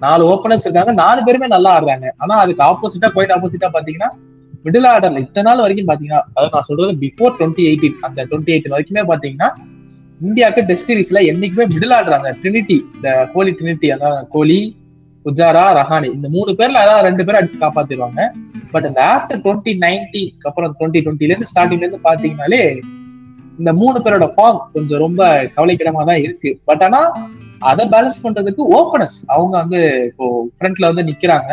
நாலு 0.04 0.22
ஓப்பனர்ஸ் 0.32 0.64
இருக்காங்க. 0.66 0.92
நாலு 1.02 1.20
பேருமே 1.26 1.48
நல்லா 1.56 1.70
ஆடுறாங்க. 1.76 2.08
ஆனா 2.22 2.34
அதுக்கு 2.44 2.64
ஆப்போசிட்டா 2.70 3.10
போயிட்டு 3.16 3.36
ஆப்போசிட்டா 3.36 3.70
பாத்தீங்கன்னா 3.76 4.10
மிடில் 4.66 4.88
ஆர்டர்ல 4.90 5.20
இத்தனை 5.24 5.46
நாள் 5.48 5.62
வரைக்கும் 5.64 5.88
பாத்தீங்கன்னா 5.90 6.20
அதாவது 6.28 6.54
நான் 6.54 6.68
சொல்றது 6.68 6.92
பிஃபோர் 7.02 7.34
டுவெண்ட்டி 7.38 7.64
எயிட்டீன் 7.70 7.98
அந்த 8.06 8.20
டுவெண்ட்டி 8.30 8.52
எயிட்டீன் 8.54 8.74
வரைக்குமே 8.74 9.04
பாத்தீங்கன்னா 9.10 9.48
இந்தியாவுக்கு 10.20 10.62
டெஸ்ட் 10.68 10.88
சீரீஸ்ல 10.90 11.20
என்னைக்குமே 11.30 11.64
மிடில் 11.72 11.94
ஆடுறாங்க. 11.96 12.28
ட்ரினிட்டி 12.42 12.76
இந்த 12.96 13.10
கோலி 13.34 13.50
ட்ரினிட்டி 13.58 13.88
அதான் 13.94 14.18
கோலி 14.34 14.58
புஜாரா 15.24 15.64
ரஹானி 15.78 16.08
இந்த 16.16 16.28
மூணு 16.34 16.50
பேர்ல 16.58 16.82
அதாவது 16.84 17.06
ரெண்டு 17.08 17.24
பேரும் 17.24 17.40
அடிச்சு 17.40 17.58
காப்பாத்திடுவாங்க. 17.64 18.20
பட் 18.74 18.86
இந்த 18.90 19.00
ஆஃப்டர் 19.14 19.40
டுவெண்ட்டி 19.44 19.72
நைன்டிக்கு 19.84 20.48
அப்புறம் 20.50 20.74
டுவெண்ட்டி 20.78 21.02
டுவெண்ட்டில 21.04 21.32
இருந்து 21.32 21.50
ஸ்டார்டிங்ல 21.52 21.84
இருந்து 21.84 22.06
பாத்தீங்கன்னாலே 22.08 22.62
இந்த 23.60 23.70
மூணு 23.80 23.98
பேரோட 24.04 24.26
ஃபார்ம் 24.36 24.60
கொஞ்சம் 24.74 25.02
ரொம்ப 25.04 25.22
கவலைக்கிடமா 25.56 26.02
தான் 26.10 26.22
இருக்கு. 26.24 26.50
பட் 26.68 26.82
ஆனா 26.86 27.00
அதை 27.70 27.84
பேலன்ஸ் 27.94 28.24
பண்றதுக்கு 28.24 28.62
ஓப்பனஸ் 28.78 29.18
அவங்க 29.34 29.54
வந்து 29.62 29.80
இப்போ 30.10 30.26
ஃப்ரண்ட்ல 30.56 30.90
வந்து 30.90 31.08
நிக்கிறாங்க. 31.10 31.50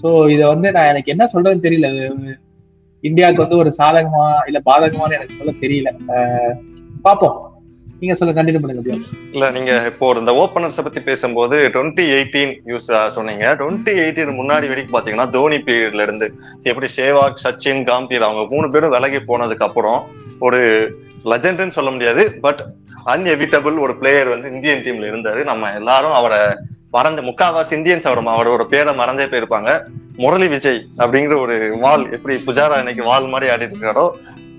ஸோ 0.00 0.08
இதை 0.34 0.44
வந்து 0.54 0.68
நான் 0.76 0.90
எனக்கு 0.92 1.12
என்ன 1.14 1.24
சொல்றதுன்னு 1.32 1.66
தெரியல. 1.68 1.88
இந்தியாவுக்கு 3.04 3.44
வந்து 3.44 3.60
ஒரு 3.62 3.70
சாதகமா 3.78 4.26
இல்ல 4.48 4.58
பாதகமான்னு 4.70 5.18
எனக்கு 5.18 5.38
சொல்ல 5.38 5.54
தெரியல. 5.64 5.90
பார்ப்போம். 7.06 7.38
நீங்க 8.02 8.14
சொல்ல 8.18 8.32
கண்டினியூ 8.36 8.60
பண்ணுங்க 8.62 8.94
இல்ல 9.34 9.50
நீங்க 9.50 9.72
இப்போ 9.90 10.06
இந்த 10.20 10.32
ஓப்பனர்ஸ் 10.42 10.78
பத்தி 10.86 11.00
பேசும்போது 11.00 11.56
டுவெண்ட்டி 11.74 12.04
எயிட்டீன் 12.14 12.52
யூஸ் 12.70 12.88
சொன்னீங்க. 13.16 13.44
டுவெண்ட்டி 13.60 13.92
எயிட்டீன் 14.02 14.38
முன்னாடி 14.40 14.66
வரைக்கும் 14.70 14.96
பாத்தீங்கன்னா 14.96 15.26
தோனி 15.36 15.58
பீரியட்ல 15.68 16.06
இருந்து 16.06 16.26
எப்படி 16.70 16.88
சேவாக் 16.96 17.42
சச்சின் 17.44 17.82
காம்பீர் 17.90 18.26
அவங்க 18.28 18.42
மூணு 18.54 18.68
பேரும் 18.70 18.94
விலகி 18.96 19.20
போனதுக்கு 19.30 19.66
அப்புறம் 19.68 20.00
ஒரு 20.46 20.60
லெஜண்ட்னு 21.32 21.76
சொல்ல 21.78 21.90
முடியாது 21.90 22.24
பட் 22.46 22.62
அன்எவிட்டபிள் 23.12 23.78
ஒரு 23.86 23.94
பிளேயர் 24.00 24.32
வந்து 24.34 24.50
இந்தியன் 24.54 24.84
டீம்ல 24.86 25.10
இருந்தாரு. 25.12 25.40
நம்ம 25.44 25.72
எல்லாரும் 25.80 26.18
அவரை 26.20 26.42
மறந்து 26.96 27.22
முக்காவாசி 27.22 27.72
இந்தியன்ஸ் 27.78 28.08
அவரோட 28.08 28.30
அவரோட 28.36 28.64
பேரை 28.74 28.92
மறந்தே 29.00 29.24
போயிருப்பாங்க. 29.24 29.70
முரளி 30.22 30.48
விஜய் 30.48 30.80
அப்படிங்கிற 31.02 31.36
ஒரு 31.44 31.56
வால் 31.84 32.04
எப்படி 32.16 32.34
புஜாரா 32.48 32.78
இன்னைக்கு 32.82 33.04
வால் 33.10 33.32
மாதிரி 33.34 33.52
ஆடிட்டு 33.52 33.76
இருக்காரோ 33.76 34.06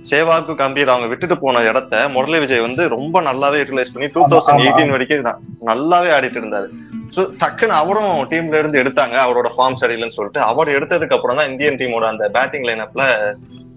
சேவாக்கு 0.10 0.54
கம்பீர் 0.62 0.92
அவங்க 0.94 1.08
விட்டுட்டு 1.12 1.36
போன 1.44 1.62
இடத்த 1.72 2.02
முரளி 2.16 2.40
விஜய் 2.44 2.66
வந்து 2.68 2.84
ரொம்ப 2.96 3.22
நல்லாவே 3.28 3.60
யூட்டிலைஸ் 3.62 3.94
பண்ணி 3.94 4.08
டூ 4.16 4.24
தௌசண்ட். 4.34 4.64
எயிட்டீன் 4.66 4.94
வரைக்கும் 4.96 5.28
நல்லாவே 5.70 6.10
ஆடிட்டு 6.16 6.40
இருந்தாரு. 6.42 6.70
சோ 7.16 7.22
டக்குன்னு 7.42 7.76
அவரும் 7.82 8.14
டீம்ல 8.32 8.60
இருந்து 8.62 8.82
எடுத்தாங்க 8.84 9.16
அவரோட 9.26 9.50
ஃபார்ம் 9.56 9.80
சரியில்லைன்னு 9.82 10.18
சொல்லிட்டு. 10.18 10.42
அவர் 10.52 10.76
எடுத்ததுக்கு 10.78 11.16
அப்புறம் 11.18 11.38
தான் 11.40 11.50
இந்தியன் 11.52 11.80
டீமோட 11.82 12.08
அந்த 12.14 12.28
பேட்டிங் 12.38 12.66
லைனப்ல 12.70 13.06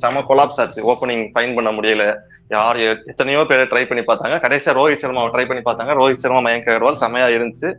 செம 0.03 0.23
கொலாப்ஸ் 0.31 0.59
ஆச்சு. 0.63 0.81
ஓப்பனிங் 0.93 1.25
ஃபைன் 1.35 1.55
பண்ண 1.59 1.71
முடியல. 1.77 2.07
யார் 2.55 2.79
எத்தனையோ 3.13 3.41
பேரை 3.51 3.67
ட்ரை 3.71 3.85
பண்ணி 3.91 4.03
பார்த்தாங்க. 4.09 4.37
கடைசியா 4.47 4.75
ரோஹித் 4.81 5.05
சர்மாவை 5.05 5.31
ட்ரை 5.37 5.45
பண்ணி 5.51 5.63
பார்த்தாங்க. 5.69 5.95
ரோஹித் 6.01 6.25
சர்மா 6.25 6.41
மயங்க் 6.47 6.69
அகர்வால் 6.73 7.01
செமையா 7.05 7.29
இருந்துச்சு. 7.37 7.71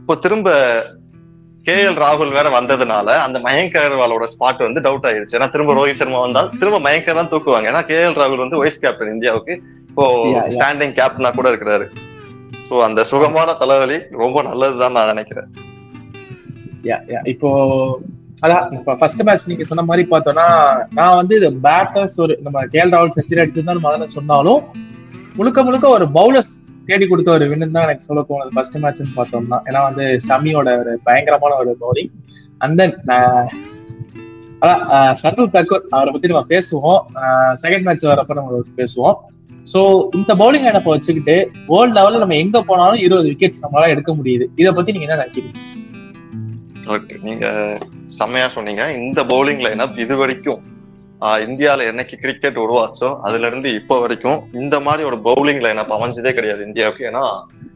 இப்போ 0.00 0.14
திரும்ப 0.26 0.48
கே 1.66 1.74
எல் 1.82 2.00
ராகுல் 2.00 2.34
வேற 2.36 2.48
வந்ததுனால 2.54 3.08
அந்த 3.24 3.38
மயங்க் 3.44 3.76
அகர்வாலோட 3.80 4.24
ஸ்பாட் 4.32 4.64
வந்து 4.66 4.80
டவுட் 4.86 5.06
ஆயிருச்சு 5.08 5.36
ஏன்னா 5.38 5.48
திரும்ப 5.52 5.74
ரோஹித் 5.78 6.00
சர்மா 6.00 6.18
வந்தா 6.24 6.42
திரும்ப 6.54 6.78
மயங்க 6.86 7.14
தான் 7.14 7.30
தூக்குவாங்க 7.32 7.70
ஏன்னா 7.70 7.82
கே 7.88 7.98
எல் 8.00 8.18
ராகுல் 8.20 8.42
வந்து 8.44 8.60
வைஸ் 8.62 8.82
கேப்டன் 8.82 9.12
இந்தியாவுக்கு 9.14 9.54
இப்போ. 9.90 10.04
ஸ்டாண்டிங் 10.54 10.94
கேப்டனா 10.98 11.30
கூட 11.30 11.48
இருக்கிறாரு 11.52 11.86
ஸோ 12.68 12.74
அந்த 12.86 13.00
சுகமான 13.10 13.54
தலைவலி 13.60 13.98
ரொம்ப 14.20 14.38
நல்லதுதான் 14.42 14.94
நான் 14.96 15.10
நினைக்கிறேன். 15.12 15.48
இப்போ 17.26 17.50
அதான் 18.42 18.64
இப்ப 18.72 18.94
ஃபர்ஸ்ட் 18.94 19.22
மேட்ச் 19.22 19.46
நீங்க 19.46 19.64
சொன்ன 19.64 19.84
மாதிரி 19.84 20.02
பார்த்தோம்னா 20.08 20.46
நான் 20.92 21.18
வந்து 21.20 21.36
பேட்டர்ஸ் 21.66 22.16
ஒரு 22.18 22.34
நம்ம 22.42 22.64
கேஎல் 22.72 22.92
ராகுல் 22.94 23.16
செஞ்சுரி 23.16 23.42
அடிச்சிருந்தாலும் 23.42 23.86
முதல்ல 23.86 24.08
சொன்னாலும் 24.16 24.60
முழுக்க 25.34 25.62
முழுக்க 25.62 25.86
ஒரு 25.90 26.06
பவுலர்ஸ் 26.16 26.52
தேடி 26.88 27.06
கொடுத்த 27.10 27.30
ஒரு 27.36 27.44
வின்னு 27.50 27.74
தான் 27.76 27.86
எனக்கு 27.88 28.06
சொல்ல 28.08 28.22
தோணுது. 28.30 28.54
ஃபர்ஸ்ட் 28.56 28.80
மேட்ச்னு 28.84 29.14
பார்த்தோம்னா. 29.18 29.58
ஏன்னா 29.68 29.82
வந்து 29.88 30.06
ஷமியோட 30.28 30.70
ஒரு 30.82 30.94
பயங்கரமான 31.08 31.58
ஒரு 31.62 31.72
பவுலிங் 31.84 32.10
அண்ட் 32.64 32.76
தென் 32.80 32.96
அதான் 34.62 34.82
சர்வல் 35.22 35.54
தக்கூர் 35.54 35.86
அவரை 35.96 36.10
பத்தி 36.12 36.30
நம்ம 36.32 36.44
பேசுவோம். 36.54 37.00
செகண்ட் 37.62 37.86
மேட்ச் 37.86 38.04
வரப்ப 38.10 38.36
நம்ம 38.38 38.60
பேசுவோம். 38.80 39.16
சோ 39.72 39.80
இந்த 40.18 40.32
பவுலிங் 40.40 40.68
எனக்கு 40.70 40.92
வச்சுக்கிட்டு 40.92 41.36
வேர்ல்ட் 41.72 41.96
லெவல்ல 41.98 42.22
நம்ம 42.22 42.36
எங்க 42.44 42.62
போனாலும் 42.70 43.02
இருபது 43.06 43.28
விக்கெட்ஸ் 43.30 43.62
நம்மளால 43.64 43.92
எடுக்க 43.94 44.12
முடியுது. 44.18 44.46
இதை 44.60 44.72
பத்தி 44.78 44.92
நீங்க 44.94 45.06
என்ன 45.08 45.18
நினைக்கிறீங்க? 45.20 45.52
ஓகே 46.94 47.16
நீங்க 47.26 47.46
செம்மையா 48.18 48.48
சொன்னீங்க. 48.56 48.84
இந்த 49.02 49.20
பவுலிங் 49.32 49.62
லைனப் 49.66 50.00
இது 50.04 50.16
வரைக்கும் 50.22 50.62
இந்தியாவில் 51.44 51.88
என்னைக்கு 51.90 52.16
கிரிக்கெட் 52.22 52.58
உருவாச்சோ 52.62 53.08
அதுல 53.20 53.46
இருந்து 53.46 53.68
இப்போ 53.74 54.00
வரைக்கும் 54.00 54.38
இந்த 54.52 54.80
மாதிரி 54.80 55.02
ஒரு 55.10 55.18
பவுலிங் 55.28 55.60
லைனப் 55.66 55.92
அமைஞ்சதே 55.96 56.32
கிடையாது 56.32 56.62
இந்தியாவுக்கு. 56.66 57.04
ஏன்னா 57.10 57.24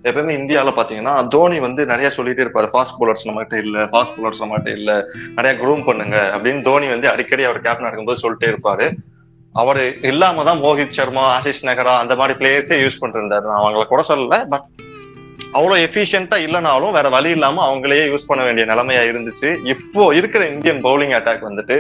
எப்பவுமே 0.08 0.32
இந்தியாவில் 0.40 0.76
பார்த்தீங்கன்னா 0.78 1.28
தோனி 1.28 1.58
வந்து 1.60 1.86
நிறைய 1.86 2.10
சொல்லிட்டு 2.10 2.42
இருப்பாரு 2.44 2.68
ஃபாஸ்ட் 2.72 2.96
பவுலர்ஸ் 2.98 3.26
நம்மகிட்ட 3.28 3.56
இல்ல 3.64 3.84
ஃபாஸ்ட் 3.84 4.16
போலர்ஸ் 4.16 4.42
நம்மகிட்ட 4.42 4.72
இல்ல 4.78 4.90
நிறைய 5.36 5.52
குரூம் 5.62 5.84
பண்ணுங்க 5.84 6.16
அப்படின்னு 6.34 6.60
தோனி 6.62 6.86
வந்து 6.86 7.08
அடிக்கடி 7.08 7.42
அவர் 7.42 7.64
கேப்டன் 7.66 7.88
இருக்கும்போது 7.88 8.22
சொல்லிட்டே 8.24 8.50
இருப்பாரு. 8.52 8.88
அவர் 9.54 9.80
இல்லாம 10.02 10.44
தான் 10.44 10.60
மோஹித் 10.64 10.96
சர்மா 10.98 11.22
ஆஷிஷ் 11.36 11.64
நகரா 11.68 11.94
அந்த 12.02 12.16
மாதிரி 12.16 12.34
பிளேயர்ஸே 12.40 12.78
யூஸ் 12.82 13.00
பண்ணிருந்தாரு. 13.04 13.44
நான் 13.50 13.62
அவங்கள 13.62 13.86
கூட 13.86 14.04
சொல்லல 14.08 14.38
பட் 14.48 14.66
அவ்வளவு 15.52 15.84
எஃபிஷியன்ட்டா 15.86 16.38
இல்லைனாலும் 16.46 16.94
வேற 16.98 17.08
வழி 17.08 17.30
இல்லாம 17.30 17.62
அவங்களையே 17.68 18.04
யூஸ் 18.12 18.26
பண்ண 18.26 18.44
வேண்டிய 18.44 18.66
நிலைமையா 18.66 19.02
இருந்துச்சு. 19.12 19.50
இப்போ 19.74 20.14
இருக்கிற 20.14 20.42
இந்தியன் 20.48 20.84
பவுலிங் 20.88 21.16
அட்டாக் 21.18 21.48
வந்துட்டு 21.48 21.78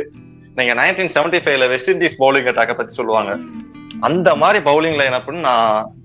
நீங்க 0.58 0.72
நைன்டீன் 0.80 1.12
செவன்டி 1.14 1.38
ஃபைவ்ல 1.44 1.66
வெஸ்ட் 1.72 1.90
இண்டீஸ் 1.92 2.18
பவுலிங் 2.22 2.48
அட்டாக்க 2.50 2.74
பத்தி 2.78 2.92
சொல்லுவாங்க. 2.98 3.32
அந்த 4.08 4.28
மாதிரி 4.42 4.58
பவுலிங் 4.68 4.98
லைன் 5.00 5.16
அப்படின்னு 5.18 5.44
நான் 5.50 5.96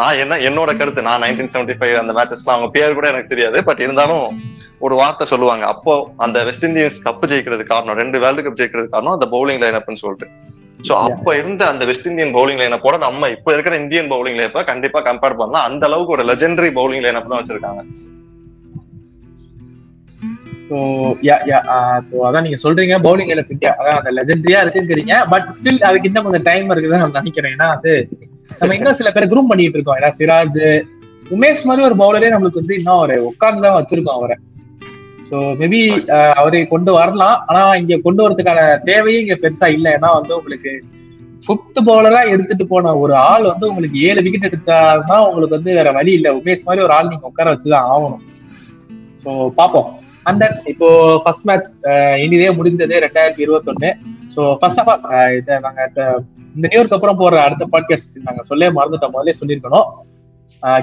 நான் 0.00 0.18
என்ன 0.22 0.34
என்னோட 0.48 0.70
கருத்து 0.78 1.06
நான் 1.08 1.22
நைன்டீன் 1.24 1.52
செவன்டி 1.52 1.74
ஃபைவ் 1.78 1.94
அந்த 2.00 2.12
மேட்சஸ்லாம் 2.16 2.54
அவங்க 2.54 2.68
பேர் 2.76 2.96
கூட 2.98 3.06
எனக்கு 3.12 3.32
தெரியாது 3.32 3.58
பட் 3.68 3.82
இருந்தாலும் 3.84 4.24
ஒரு 4.86 4.94
வார்த்தை 5.00 5.26
சொல்லுவாங்க. 5.32 5.64
அப்போ 5.74 5.92
அந்த 6.24 6.38
வெஸ்ட் 6.48 6.66
இண்டீஸ் 6.68 6.98
கப் 7.06 7.24
ஜெயிக்கிறது 7.30 7.64
காரணம் 7.70 7.98
ரெண்டு 8.02 8.16
வேர்ல்டு 8.24 8.44
கப் 8.46 8.58
ஜெயிக்கிறது 8.60 8.90
காரணம் 8.94 9.16
அந்த 9.16 9.28
பவுலிங் 9.34 9.62
லைன் 9.64 9.78
அப்னு 9.80 10.02
சொல்லிட்டு. 10.04 10.28
சோ 10.88 10.94
அப்ப 11.06 11.36
இருந்த 11.40 11.62
அந்த 11.72 11.84
வெஸ்ட் 11.90 12.10
இந்தியன் 12.10 12.34
பவுலிங் 12.36 12.60
லைனை 12.62 12.78
போட 12.82 12.96
நம்ம 13.06 13.28
இப்ப 13.36 13.52
இருக்கிற 13.54 13.76
இந்தியன் 13.84 14.10
பவுலிங் 14.12 14.38
லைப்ப 14.40 14.64
கண்டிப்பா 14.72 15.00
கம்பேர் 15.08 15.40
பண்ணா 15.40 15.60
அந்த 15.68 15.84
அளவுக்கு 15.90 16.14
ஒரு 16.16 16.26
லெஜெண்டரி 16.32 16.70
பவுலிங் 16.80 17.04
லைனப் 17.06 17.32
தான் 17.32 17.40
வச்சிருக்காங்க. 17.40 17.82
ஸோ 20.68 20.76
யா 21.28 21.36
யா 21.50 21.58
ஸோ 22.08 22.16
அதான் 22.28 22.44
நீங்க 22.46 22.58
சொல்றீங்க 22.62 22.94
பவுலிங் 23.06 23.30
எல்லாம் 23.32 23.52
இந்தியா 23.54 23.72
அதான் 23.80 23.98
அந்த 24.00 24.10
லெஜெண்டரியா 24.18 24.60
இருக்குங்கிறீங்க. 24.64 25.14
பட் 25.32 25.48
ஸ்டில் 25.58 25.86
அதுக்கு 25.88 26.08
இன்னும் 26.10 26.26
கொஞ்சம் 26.26 26.46
டைம் 26.50 26.72
இருக்குதுன்னு 26.74 27.04
நான் 27.04 27.18
நினைக்கிறேன். 27.20 27.54
ஏன்னா 27.56 27.68
அது 27.76 27.92
நம்ம 28.60 28.74
இன்னும் 28.78 28.98
சில 29.00 29.10
பேர் 29.14 29.30
குரூம் 29.32 29.50
பண்ணிட்டு 29.50 29.78
இருக்கோம். 29.78 29.98
ஏன்னா 30.00 30.10
சிராஜ் 30.18 30.60
உமேஷ் 31.36 31.66
மாதிரி 31.68 31.84
ஒரு 31.88 31.96
பவுலரே 32.02 32.28
நம்மளுக்கு 32.34 32.62
வந்து 32.62 32.76
இன்னும் 32.80 33.02
ஒரு 33.04 33.14
உட்கார்ந்து 33.30 33.64
தான் 33.66 33.78
வச்சிருக்கோம் 33.78 34.18
அவரை. 34.18 34.36
ஸோ 35.28 35.36
மேபி 35.60 35.80
uh, 36.16 36.32
அவரை 36.40 36.58
கொண்டு 36.72 36.90
வரலாம். 36.98 37.38
ஆனா 37.48 37.62
இங்க 37.80 37.94
கொண்டு 38.04 38.20
வரதுக்கான 38.24 38.60
தேவையும் 38.90 39.22
இங்க 39.24 39.36
பெருசா 39.44 39.68
இல்லை. 39.76 39.90
ஏன்னா 39.96 40.10
வந்து 40.18 40.32
உங்களுக்கு 40.38 40.72
ஃபிஃப்த் 41.46 41.80
பவுலரா 41.88 42.20
எடுத்துட்டு 42.34 42.64
போன 42.72 42.92
ஒரு 43.02 43.14
ஆள் 43.30 43.50
வந்து 43.52 43.68
உங்களுக்கு 43.70 43.98
ஏழு 44.08 44.22
விக்கெட் 44.24 44.48
எடுத்தாருன்னா 44.48 45.16
உங்களுக்கு 45.26 45.58
வந்து 45.58 45.72
வேற 45.78 45.90
வழி 45.98 46.12
இல்லை. 46.18 46.32
உமேஷ் 46.38 46.66
மாதிரி 46.68 46.84
ஒரு 46.86 46.94
ஆள் 46.98 47.10
நீங்க 47.12 47.30
உட்கார 47.32 47.54
வச்சுதான் 47.54 47.88
ஆகணும். 47.94 48.22
ஸோ 49.22 49.30
பார்ப்போம். 49.60 49.90
அந்த 50.30 50.44
இப்போ 50.72 50.88
ஃபர்ஸ்ட் 51.24 51.46
மேட்ச் 51.48 51.68
இனிதே 52.24 52.48
முடிந்தது 52.58 52.94
ரெண்டாயிரத்தி 53.04 53.42
இருபத்தொன்னு. 53.46 53.90
ஸோ 54.34 54.40
ஃபர்ஸ்ட் 54.60 54.80
ஆஃப் 54.82 54.90
ஆல் 54.92 55.34
இதை 55.38 55.56
நாங்க 55.66 55.80
இந்த 55.86 56.02
நியூயர்க்கு 56.72 56.96
அப்புறம் 56.96 57.20
போற 57.22 57.40
அடுத்த 57.46 57.64
பாட்காஸ்ட் 57.74 58.16
நாங்க 58.26 58.42
சொல்லே 58.50 58.68
மறந்துட்டோம். 58.78 59.14
முதலே 59.16 59.34
சொல்லியிருக்கணும். 59.40 59.88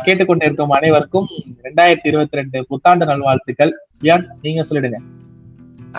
கேட்டுக்கொண்டு 0.05 0.45
இருக்கும் 0.47 0.73
அனைவருக்கும் 0.77 1.27
ரெண்டாயிரத்தி 1.67 2.07
இருபத்தி 2.11 2.39
ரெண்டு 2.39 2.57
புத்தாண்டு 2.69 3.05
நல்வாழ்த்துக்கள். 3.11 3.73
ஏன் 4.13 4.25
நீங்க 4.45 4.63
சொல்லிடுங்க. 4.69 4.99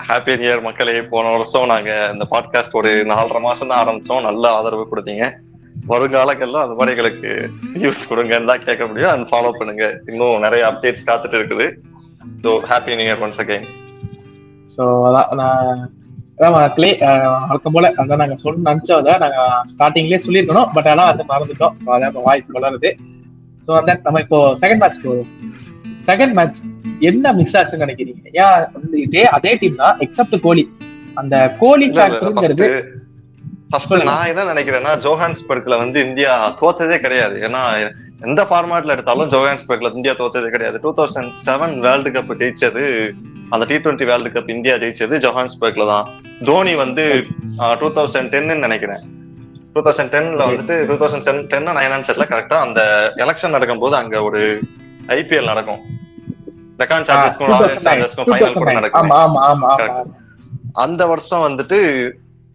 ஹாப்பி 0.07 0.33
நியூ 0.39 0.49
இயர் 0.49 0.63
மக்களே. 0.67 0.95
போன 1.11 1.31
வருஷம் 1.33 1.71
நாங்க 1.73 1.91
இந்த 2.13 2.25
பாட்காஸ்ட் 2.31 2.77
ஒரு 2.79 2.91
நாலரை 3.11 3.41
மாசம் 3.47 3.71
தான் 3.71 3.81
ஆரம்பிச்சோம். 3.83 4.25
நல்ல 4.29 4.43
ஆதரவு 4.59 4.85
கொடுத்தீங்க. 4.91 5.25
வருங்காலங்கள்ல 5.91 6.61
அந்த 6.65 6.75
மாதிரி 6.77 6.93
எங்களுக்கு 6.93 7.29
யூஸ் 7.83 8.07
கொடுங்கன்னு 8.11 8.49
தான் 8.51 8.63
கேட்க 8.67 8.83
முடியும். 8.89 9.11
அண்ட் 9.15 9.29
ஃபாலோ 9.31 9.51
பண்ணுங்க. 9.59 9.85
இன்னும் 10.11 10.43
நிறைய 10.45 10.63
அப்டேட்ஸ் 10.69 11.07
காத்துட்டு 11.09 11.39
இருக்குது. 11.41 11.67
So 12.45 12.51
happy 12.71 12.95
new 12.99 13.07
year 13.09 13.23
once 13.27 13.41
again 13.43 13.67
so 14.75 14.83
அதான் 15.09 15.29
நான் 15.41 16.53
மக்களே 16.55 16.89
வழக்கம் 17.49 17.75
போல 17.75 17.89
அதான் 18.01 18.21
நாங்க 18.21 18.35
சொல்ல 18.41 18.63
நினைச்சோம். 18.69 19.01
அதை 19.01 19.13
நாங்க 19.23 19.39
ஸ்டார்டிங்லேயே 19.73 20.19
சொல்லியிருக்கணும். 20.23 20.71
பட் 20.75 20.89
ஆனா 20.93 21.03
அது 21.11 21.23
மறந்துட்டோம். 21.29 21.75
ஸோ 21.81 21.85
அதான் 21.95 22.09
இப்ப 22.11 22.23
வாய்ப்பு 22.27 22.57
வளருது. 22.57 22.89
ஸோ 23.67 23.71
அந்த 23.79 23.93
நம்ம 24.07 24.21
இப்போ 24.25 24.39
செகண்ட் 24.63 24.81
மேட்ச் 24.83 24.99
போவோம் 25.05 25.29
செகண்ட் 26.09 26.35
மேட்ச் 26.39 26.59
என்ன 27.09 27.31
மிஸ் 27.37 27.55
ஆச்சுன்னு 27.59 27.85
நினைக்கிறீங்க? 27.85 28.21
ஏன் 28.41 28.67
வந்து 28.75 28.97
இதே 29.05 29.23
அதே 29.37 29.53
டீம் 29.61 29.81
தான் 29.83 29.95
எக்ஸப்ட் 30.05 30.37
கோலி. 30.45 30.65
அந்த 31.21 31.35
கோலி 31.61 31.87
ஃபேக்டருங்கிறது 31.95 32.67
ஃபர்ஸ்ட். 33.71 33.93
நான் 34.11 34.29
என்ன 34.31 34.43
நினைக்கிறேன்னா 34.51 34.91
ஜோஹான்ஸ்பர்க்ல 35.05 35.77
வந்து 35.83 35.97
இந்தியா 36.07 36.33
தோத்ததே 36.61 36.97
கிடையாது. 37.05 37.37
ஏன்னா 37.47 37.61
எந்த 38.23 38.41
ஃபார்மேட்ல 38.49 38.93
எடுத்தாலும் 38.95 39.29
ஜோஹான்ஸ்பர்க்ல 39.31 39.89
இந்தியா 39.97 40.13
தோத்ததே 40.19 40.49
கிடையாது. 40.55 40.77
Two 40.83 40.91
thousand 40.99 41.31
seven 41.45 41.73
world 41.85 42.09
cup 42.15 42.31
ஜெயிச்சது 42.41 42.83
அந்த 43.53 43.63
T 43.69 43.75
twenty 43.75 44.05
world 44.09 44.29
cup 44.35 44.49
India 44.55 44.75
ஜெயிச்சது 44.83 45.15
ஜோஹான்ஸ்பர்க்ல 45.25 45.85
தான். 45.93 46.07
தோனி 46.47 46.73
வந்து 46.83 47.03
டூ 47.81 47.89
தௌசண்ட் 47.97 48.31
டென்னு 48.35 48.55
நினைக்கிறேன். 48.65 49.03
டூ 49.73 49.81
தௌசண்ட் 49.87 50.13
டென்ல 50.15 50.47
வந்துட்டு 50.49 50.75
டூ 50.89 50.95
தௌசண்ட் 51.01 51.25
டென் 51.27 51.45
டென் 51.53 51.69
நைனான்னு 51.79 52.07
தெரியல 52.09 52.27
கரெக்டா 52.33 52.59
அந்த 52.65 52.81
எலெக்ஷன் 53.25 53.55
நடக்கும்போது 53.57 53.95
அங்க 54.01 54.23
ஒரு 54.29 54.41
ஐபிஎல் 55.17 55.51
நடக்கும். 55.51 55.81
டெக்கான் 56.79 57.05
ஃபைனல் 57.07 58.55
கூட 58.59 58.71
நடக்கும். 58.79 60.13
அந்த 60.83 61.01
வருஷம் 61.11 61.45
வந்துட்டு 61.47 61.79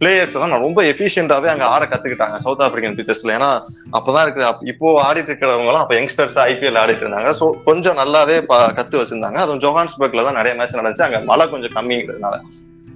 பிளேயர்ஸ் 0.01 0.33
எல்லாம் 0.33 0.49
நான் 0.49 0.61
ரொம்ப 0.61 0.83
எஃபிஷியன்டாவே 0.83 1.45
அங்க 1.45 1.65
ஆட 1.65 1.85
கத்துக்கிட்டாங்க 1.85 2.35
சவுத் 2.35 2.59
ஆப்பிரிக்கன் 2.59 2.97
பிச்சர்ஸ்ல 2.97 3.31
ஏன்னா 3.31 3.61
அப்பதான் 3.93 4.21
இருக்கிற 4.21 4.45
அப்ப- 4.45 4.65
இப்போ 4.65 5.01
ஆடிட்டு 5.03 5.17
இருக்கிறவங்க 5.17 5.65
எல்லாம் 5.65 5.81
அப்ப 5.81 5.95
யங்ஸ்டர்ஸ் 5.95 6.35
ஐபிஎல் 6.35 6.77
ஆடிட்டு 6.77 7.03
இருந்தாங்க. 7.03 7.33
சோ 7.39 7.49
கொஞ்சம் 7.65 7.97
நல்லாவே 7.97 8.43
கத்து 8.49 9.05
வச்சிருந்தாங்க. 9.05 9.35
அதுவும் 9.35 9.59
ஜோஹான்ஸ்பர்க்ல 9.59 10.23
தான் 10.23 10.33
நிறைய 10.33 10.57
மேட்ச் 10.57 10.75
நடந்துச்சு. 10.75 11.03
அங்க 11.03 11.19
மழை 11.19 11.49
கொஞ்சம் 11.49 11.71
கம்மிங்கிறதுனால. 11.71 12.39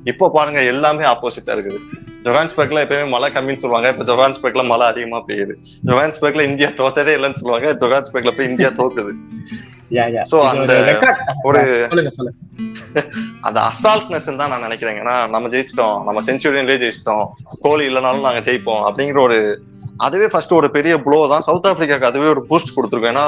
இப்போ 0.03 0.29
பாருங்க 0.29 0.63
எல்லாமே 0.63 1.05
ஆப்போசிட்டா 1.05 1.45
இருக்குது. 1.45 1.77
ஜொஹான்ஸ்பர்க்ல 2.23 2.83
எப்பயுமே 2.85 3.07
மழை 3.07 3.31
கம்மின்னு 3.31 3.55
சொல்லுவாங்க. 3.55 3.95
இப்ப 3.97 4.13
ஜொஹான்ஸ்பர்க்ல 4.15 4.65
மழை 4.65 4.87
அதிகமா 4.87 5.23
பெய்யுது. 5.27 5.53
ஜொஹான்ஸ்பர்க்ல 5.85 6.41
இந்தியா 6.41 6.69
தோத்ததே 6.69 7.13
இல்லைன்னு 7.13 7.35
சொல்லுவாங்க. 7.35 7.87
ஜொஹான்ஸ்பர்க்ல 7.87 8.31
போய் 8.37 8.47
இந்தியா 8.47 8.69
தோக்குது. 8.69 9.11
So, 10.21 10.47
அந்த 10.47 10.73
ஒரு 11.43 11.87
அந்த 13.47 13.59
அசால்ட்னஸ் 13.69 14.29
தான் 14.41 14.51
நான் 14.53 14.65
நினைக்கிறேன். 14.67 14.99
ஏன்னா 15.03 15.15
நம்ம 15.35 15.49
ஜெயிச்சிட்டோம். 15.55 15.97
நம்ம 16.07 16.21
செஞ்சுரியன்லயே 16.29 16.81
ஜெயிச்சிட்டோம். 16.83 17.25
கோலி 17.65 17.85
இல்லைனாலும் 17.89 18.27
நாங்க 18.27 18.43
ஜெயிப்போம் 18.49 18.83
அப்படிங்கிற 18.89 19.21
ஒரு 19.27 19.39
அதுவே 20.05 20.27
ஃபர்ஸ்ட் 20.31 20.57
ஒரு 20.59 20.69
பெரிய 20.77 20.93
ப்ளோ 21.03 21.19
தான். 21.33 21.45
சவுத் 21.49 21.67
ஆப்பிரிக்காக்கு 21.71 22.09
அதுவே 22.11 22.29
ஒரு 22.35 22.43
பூஸ்ட் 22.49 22.75
கொடுத்துருக்கும். 22.77 23.13
ஏன்னா 23.15 23.27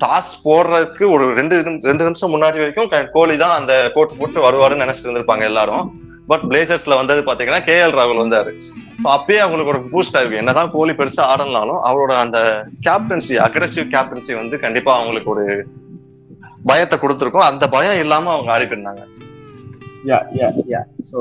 டாஸ் 0.00 0.30
போடுறதுக்கு 0.44 1.04
ஒரு 1.14 1.24
ரெண்டு 1.40 1.56
ரெண்டு 1.88 2.06
நிமிஷம் 2.06 2.32
முன்னாடி 2.34 2.58
வரைக்கும் 2.62 2.88
கோலி 3.16 3.34
தான் 3.42 3.56
அந்த 3.58 3.74
கோட்டு 3.96 4.14
போட்டு 4.20 4.38
வருவாருன்னு 4.46 4.84
நினைச்சிட்டு 4.84 5.08
இருந்திருப்பாங்க 5.08 5.44
எல்லாரும். 5.50 5.84
பட் 6.30 6.44
பிளேசர்ஸ்ல 6.50 6.96
வந்தது 7.00 7.20
பாத்தீங்கன்னா 7.28 7.62
கே 7.68 7.76
எல் 7.84 7.96
ராகுல் 7.98 8.22
வந்தாரு. 8.22 8.50
அப்பயே 9.14 9.38
அவங்களுக்கு 9.44 9.72
ஒரு 9.74 9.80
பூஸ்ட் 9.92 10.16
ஆயிருக்கு. 10.18 10.40
என்னதான் 10.42 10.72
கோலி 10.74 10.92
பெருசா 10.98 11.22
ஆடலனாலும் 11.32 11.80
அவரோட 11.88 12.12
அந்த 12.24 12.38
கேப்டன்சி 12.86 13.36
அக்ரெசிவ் 13.46 13.86
கேப்டன்சி 13.94 14.34
வந்து 14.40 14.58
கண்டிப்பா 14.64 14.92
அவங்களுக்கு 14.98 15.32
ஒரு 15.34 15.46
பயத்தை 16.68 16.96
கொடுத்துருக்கோம். 16.98 17.48
அந்த 17.50 17.64
பயம் 17.74 18.00
இல்லாம 18.04 18.30
அவங்க 18.34 18.52
ஆடிட்டு 18.54 18.76
இருந்தாங்க 18.76 19.04
யா 20.10 20.18
யா 20.38 20.48
யா 20.72 20.80
ஸோ 21.10 21.18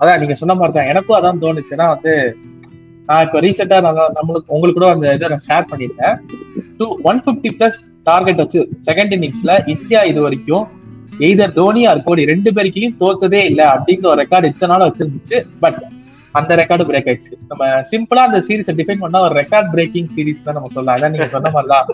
அதான் 0.00 0.20
நீங்க 0.22 0.34
சொன்ன 0.40 0.54
மாதிரி 0.60 0.74
தான். 0.76 0.90
எனக்கும் 0.92 1.18
அதான் 1.18 1.42
தோணுச்சுன்னா 1.44 1.86
வந்து 1.94 2.12
நான் 3.06 3.24
இப்போ 3.26 3.38
ரீசெண்டா 3.44 3.78
நான் 3.86 4.00
நம்மளுக்கு 4.18 4.52
உங்களுக்கு 4.54 4.78
கூட 4.78 4.88
அந்த 4.94 5.14
இதை 5.16 5.28
நான் 5.32 5.46
ஷேர் 5.48 5.70
பண்ணியிருக்கேன். 5.70 6.16
Two 6.78 6.86
one 7.10 7.20
fifty 7.24 7.50
plus 7.58 7.80
target 8.10 8.40
வச்சு 8.42 8.60
செகண்ட் 8.86 9.14
இன்னிங்ஸ்ல 9.16 9.54
இந்தியா 9.74 10.00
இது 10.10 10.20
வரைக்கும் 10.26 10.64
எய்தர் 11.26 11.56
தோனி 11.58 11.82
ஆர் 11.90 12.04
கோலி 12.06 12.22
ரெண்டு 12.32 12.50
பேருக்கையும் 12.56 12.94
தோத்ததே 13.02 13.40
இல்லை 13.50 13.66
அப்படிங்கிற 13.74 14.08
ஒரு 14.12 14.20
ரெக்கார்டு 14.22 14.50
இத்தனை 14.52 14.70
நாள் 14.72 14.86
வச்சிருந்துச்சு. 14.88 15.38
பட் 15.64 15.80
அந்த 16.38 16.52
ரெக்கார்டு 16.60 16.84
பிரேக் 16.88 17.08
ஆயிடுச்சு. 17.10 17.32
நம்ம 17.50 17.64
சிம்பிளா 17.90 18.22
அந்த 18.28 18.38
சீரிஸை 18.46 18.74
டிஃபைன் 18.78 19.02
பண்ணா 19.04 19.20
ஒரு 19.26 19.34
ரெக்கார்ட் 19.40 19.68
பிரேக்கிங் 19.74 20.08
சீரிஸ் 20.14 20.46
தான் 20.46 20.56
நம்ம 20.58 20.70
சொல்லலாம். 20.76 20.96
அதான் 20.96 21.12
நீங்க 21.14 21.28
சொன்ன 21.34 21.50
மாதிரிதான். 21.56 21.88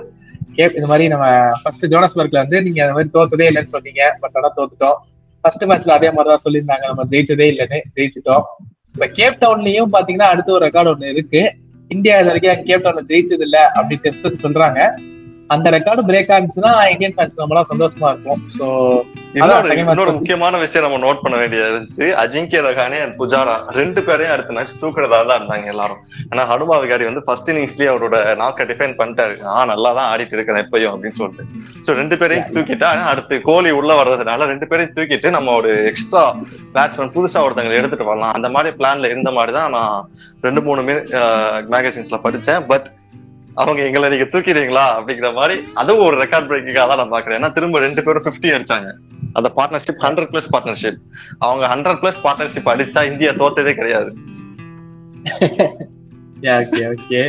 கேப் 0.59 0.75
இந்த 0.75 0.89
மாதிரி 0.91 1.09
நம்ம 1.09 1.27
ஃபர்ஸ்ட் 1.63 1.85
ஜோனஸ்பர்க்ல 1.87 2.39
வந்து 2.45 2.63
நீங்க 2.63 2.81
அந்த 2.85 2.95
மாதிரி 2.97 3.11
தோத்ததே 3.17 3.47
இல்லைன்னு 3.51 3.75
சொன்னீங்க. 3.75 4.03
பட் 4.21 4.37
ஆனா 4.39 4.49
தோத்துட்டோம். 4.57 4.97
ஃபர்ஸ்ட் 5.41 5.65
மேட்ச்ல 5.65 5.97
அதே 5.99 6.09
மாதிரி 6.11 6.31
தான் 6.31 6.45
சொல்லியிருந்தாங்க. 6.47 6.85
நம்ம 6.91 7.05
ஜெயிச்சதே 7.13 7.47
இல்லைன்னு 7.53 7.79
ஜெயிச்சிட்டோம். 7.97 8.45
இப்ப 8.95 9.07
கேப் 9.19 9.37
டவுன்லயும் 9.45 9.91
பாத்தீங்கன்னா 9.97 10.29
அடுத்த 10.33 10.53
ஒரு 10.53 10.67
ரெக்கார்டு 10.67 10.93
ஒண்ணு 10.95 11.13
இருக்கு. 11.15 11.43
இந்தியா 11.89 12.15
இது 12.19 12.31
வரைக்கும் 12.31 12.65
கேப் 12.65 12.85
டவுன்ல 12.87 13.05
ஜெயிச்சது 13.11 13.45
இல்ல 13.49 13.59
அப்படி 13.71 13.97
டெஸ்ட் 14.03 14.27
சொல்றாங்க. 14.47 14.81
அந்த 15.55 15.67
ரெக்கார்டு 15.75 16.03
பிரேக் 16.09 16.31
ஆச்சுன்னா 16.37 16.73
இந்தியன் 16.93 17.15
ஃபேன்ஸ் 17.17 17.39
நம்மளாம் 17.41 17.69
சந்தோஷமா 17.71 18.09
இருக்கும் 18.13 18.41
சோ 18.57 18.67
இன்னொரு 19.39 20.13
முக்கியமான 20.17 20.59
விஷயம் 20.63 20.85
நம்ம 20.87 20.99
நோட் 21.05 21.23
பண்ண 21.23 21.37
வேண்டியது 21.41 21.69
இருந்துச்சு. 21.71 22.05
அஜிங்கிய 22.23 22.61
ரகானே 22.67 22.99
அண்ட் 23.05 23.17
புஜாரா 23.21 23.55
ரெண்டு 23.79 24.01
பேரையும் 24.07 24.33
அடுத்த 24.35 24.57
மேட்ச் 24.57 24.75
தூக்குறதா 24.83 25.19
தான் 25.31 25.39
இருந்தாங்க 25.41 25.73
எல்லாரும். 25.75 26.01
ஆனா 26.31 26.43
ஹனுமா 26.51 26.77
விகாரி 26.83 27.07
வந்து 27.11 27.23
ஃபர்ஸ்ட் 27.27 27.51
இன்னிங்ஸ்லயே 27.53 27.91
அவரோட 27.93 28.19
நாக்கை 28.43 28.67
டிஃபைன் 28.71 28.95
பண்ணிட்டாரு. 29.01 29.35
நான் 29.49 29.71
நல்லா 29.73 29.93
தான் 29.99 30.09
ஆடிட்டு 30.13 30.37
இருக்கேன் 30.39 30.61
எப்பயும் 30.65 30.93
அப்படின்னு 30.95 31.19
சொல்லிட்டு. 31.21 31.47
சோ 31.87 31.97
ரெண்டு 32.01 32.19
பேரையும் 32.23 32.53
தூக்கிட்டு 32.57 32.89
அடுத்து 33.13 33.39
கோலி 33.49 33.73
உள்ள 33.81 33.95
வர்றதுனால 34.03 34.51
ரெண்டு 34.53 34.69
பேரையும் 34.73 34.95
தூக்கிட்டு 34.99 35.31
நம்ம 35.39 35.55
ஒரு 35.61 35.73
எக்ஸ்ட்ரா 35.93 36.25
பேட்ஸ்மேன் 36.77 37.15
புதுசா 37.17 37.45
ஒருத்தங்களை 37.47 37.81
எடுத்துட்டு 37.81 38.11
வரலாம். 38.11 38.37
அந்த 38.39 38.51
மாதிரி 38.57 38.77
பிளான்ல 38.81 39.13
இருந்த 39.15 39.33
மாதிரி 39.39 39.55
தான் 39.59 39.75
நான் 39.79 39.99
ரெண்டு 40.49 40.63
மூணு 40.69 40.83
மேகசின்ஸ்ல 41.75 42.19
படிச்சேன். 42.29 42.63
பட் 42.73 42.89
அவங்க 43.63 43.81
எங்களை 43.89 44.09
நீங்க 44.13 44.27
தூக்கிறீங்களா 44.33 44.85
அப்படிங்கிற 44.97 45.29
மாதிரி 45.39 45.55
அதுவும் 45.81 46.07
ஒரு 46.09 46.17
ரெக்கார்ட் 46.23 46.49
பிரேக்கிங்காக 46.51 46.87
தான் 46.91 47.01
நான் 47.01 47.15
பாக்குறேன் 47.15 47.39
ஏன்னா 47.39 47.51
திரும்ப 47.57 47.81
ரெண்டு 47.85 48.05
பேரும் 48.07 48.27
50 48.29 48.53
அடிச்சாங்க. 48.57 48.91
அந்த 49.39 49.49
பார்ட்னர்ஷிப் 49.59 50.03
ஹண்ட்ரட் 50.05 50.31
பிளஸ் 50.33 50.49
பார்ட்னர்ஷிப் 50.55 50.99
அவங்க 51.47 51.65
ஹண்ட்ரட் 51.73 52.01
பிளஸ் 52.03 52.21
பார்ட்னர்ஷிப் 52.27 52.71
அடிச்சா 52.73 53.03
இந்தியா 53.11 53.31
தோத்ததே 53.41 53.73
கிடையாது. 53.81 54.11
ஓகே 56.59 56.83
ஓகே 56.93 57.23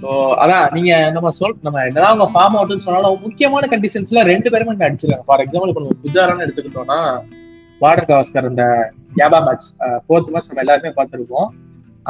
ஸோ 0.00 0.10
அதான் 0.42 0.64
நீங்க 0.76 0.92
நம்ம 1.16 1.28
சொல் 1.40 1.56
நம்ம 1.66 1.82
என்னதான் 1.88 2.12
அவங்க 2.12 2.26
ஃபார்ம் 2.32 2.56
அவுட்னு 2.58 2.84
சொன்னாலும் 2.86 3.20
முக்கியமான 3.26 3.68
கண்டிஷன்ஸ்ல 3.74 4.24
ரெண்டு 4.32 4.50
பேருமே 4.54 4.74
இங்க 4.76 4.86
அடிச்சிருக்காங்க. 4.88 5.26
ஃபார் 5.28 5.42
எக்ஸாம்பிள் 5.44 5.70
இப்போ 5.72 5.82
நம்ம 5.84 5.98
புஜாரான்னு 6.06 6.46
எடுத்துக்கிட்டோம்னா 6.46 6.98
வார்டர் 7.80 8.08
கவாஸ்கர் 8.10 8.50
இந்த 8.52 8.64
யாபா 9.20 9.40
மேட்ச் 9.46 9.68
ஃபோர்த் 10.06 10.32
மேட்ச் 10.34 10.50
நம்ம 10.50 10.64
எல்லாருமே 10.64 10.92
பார்த்திருப்போம். 10.98 11.48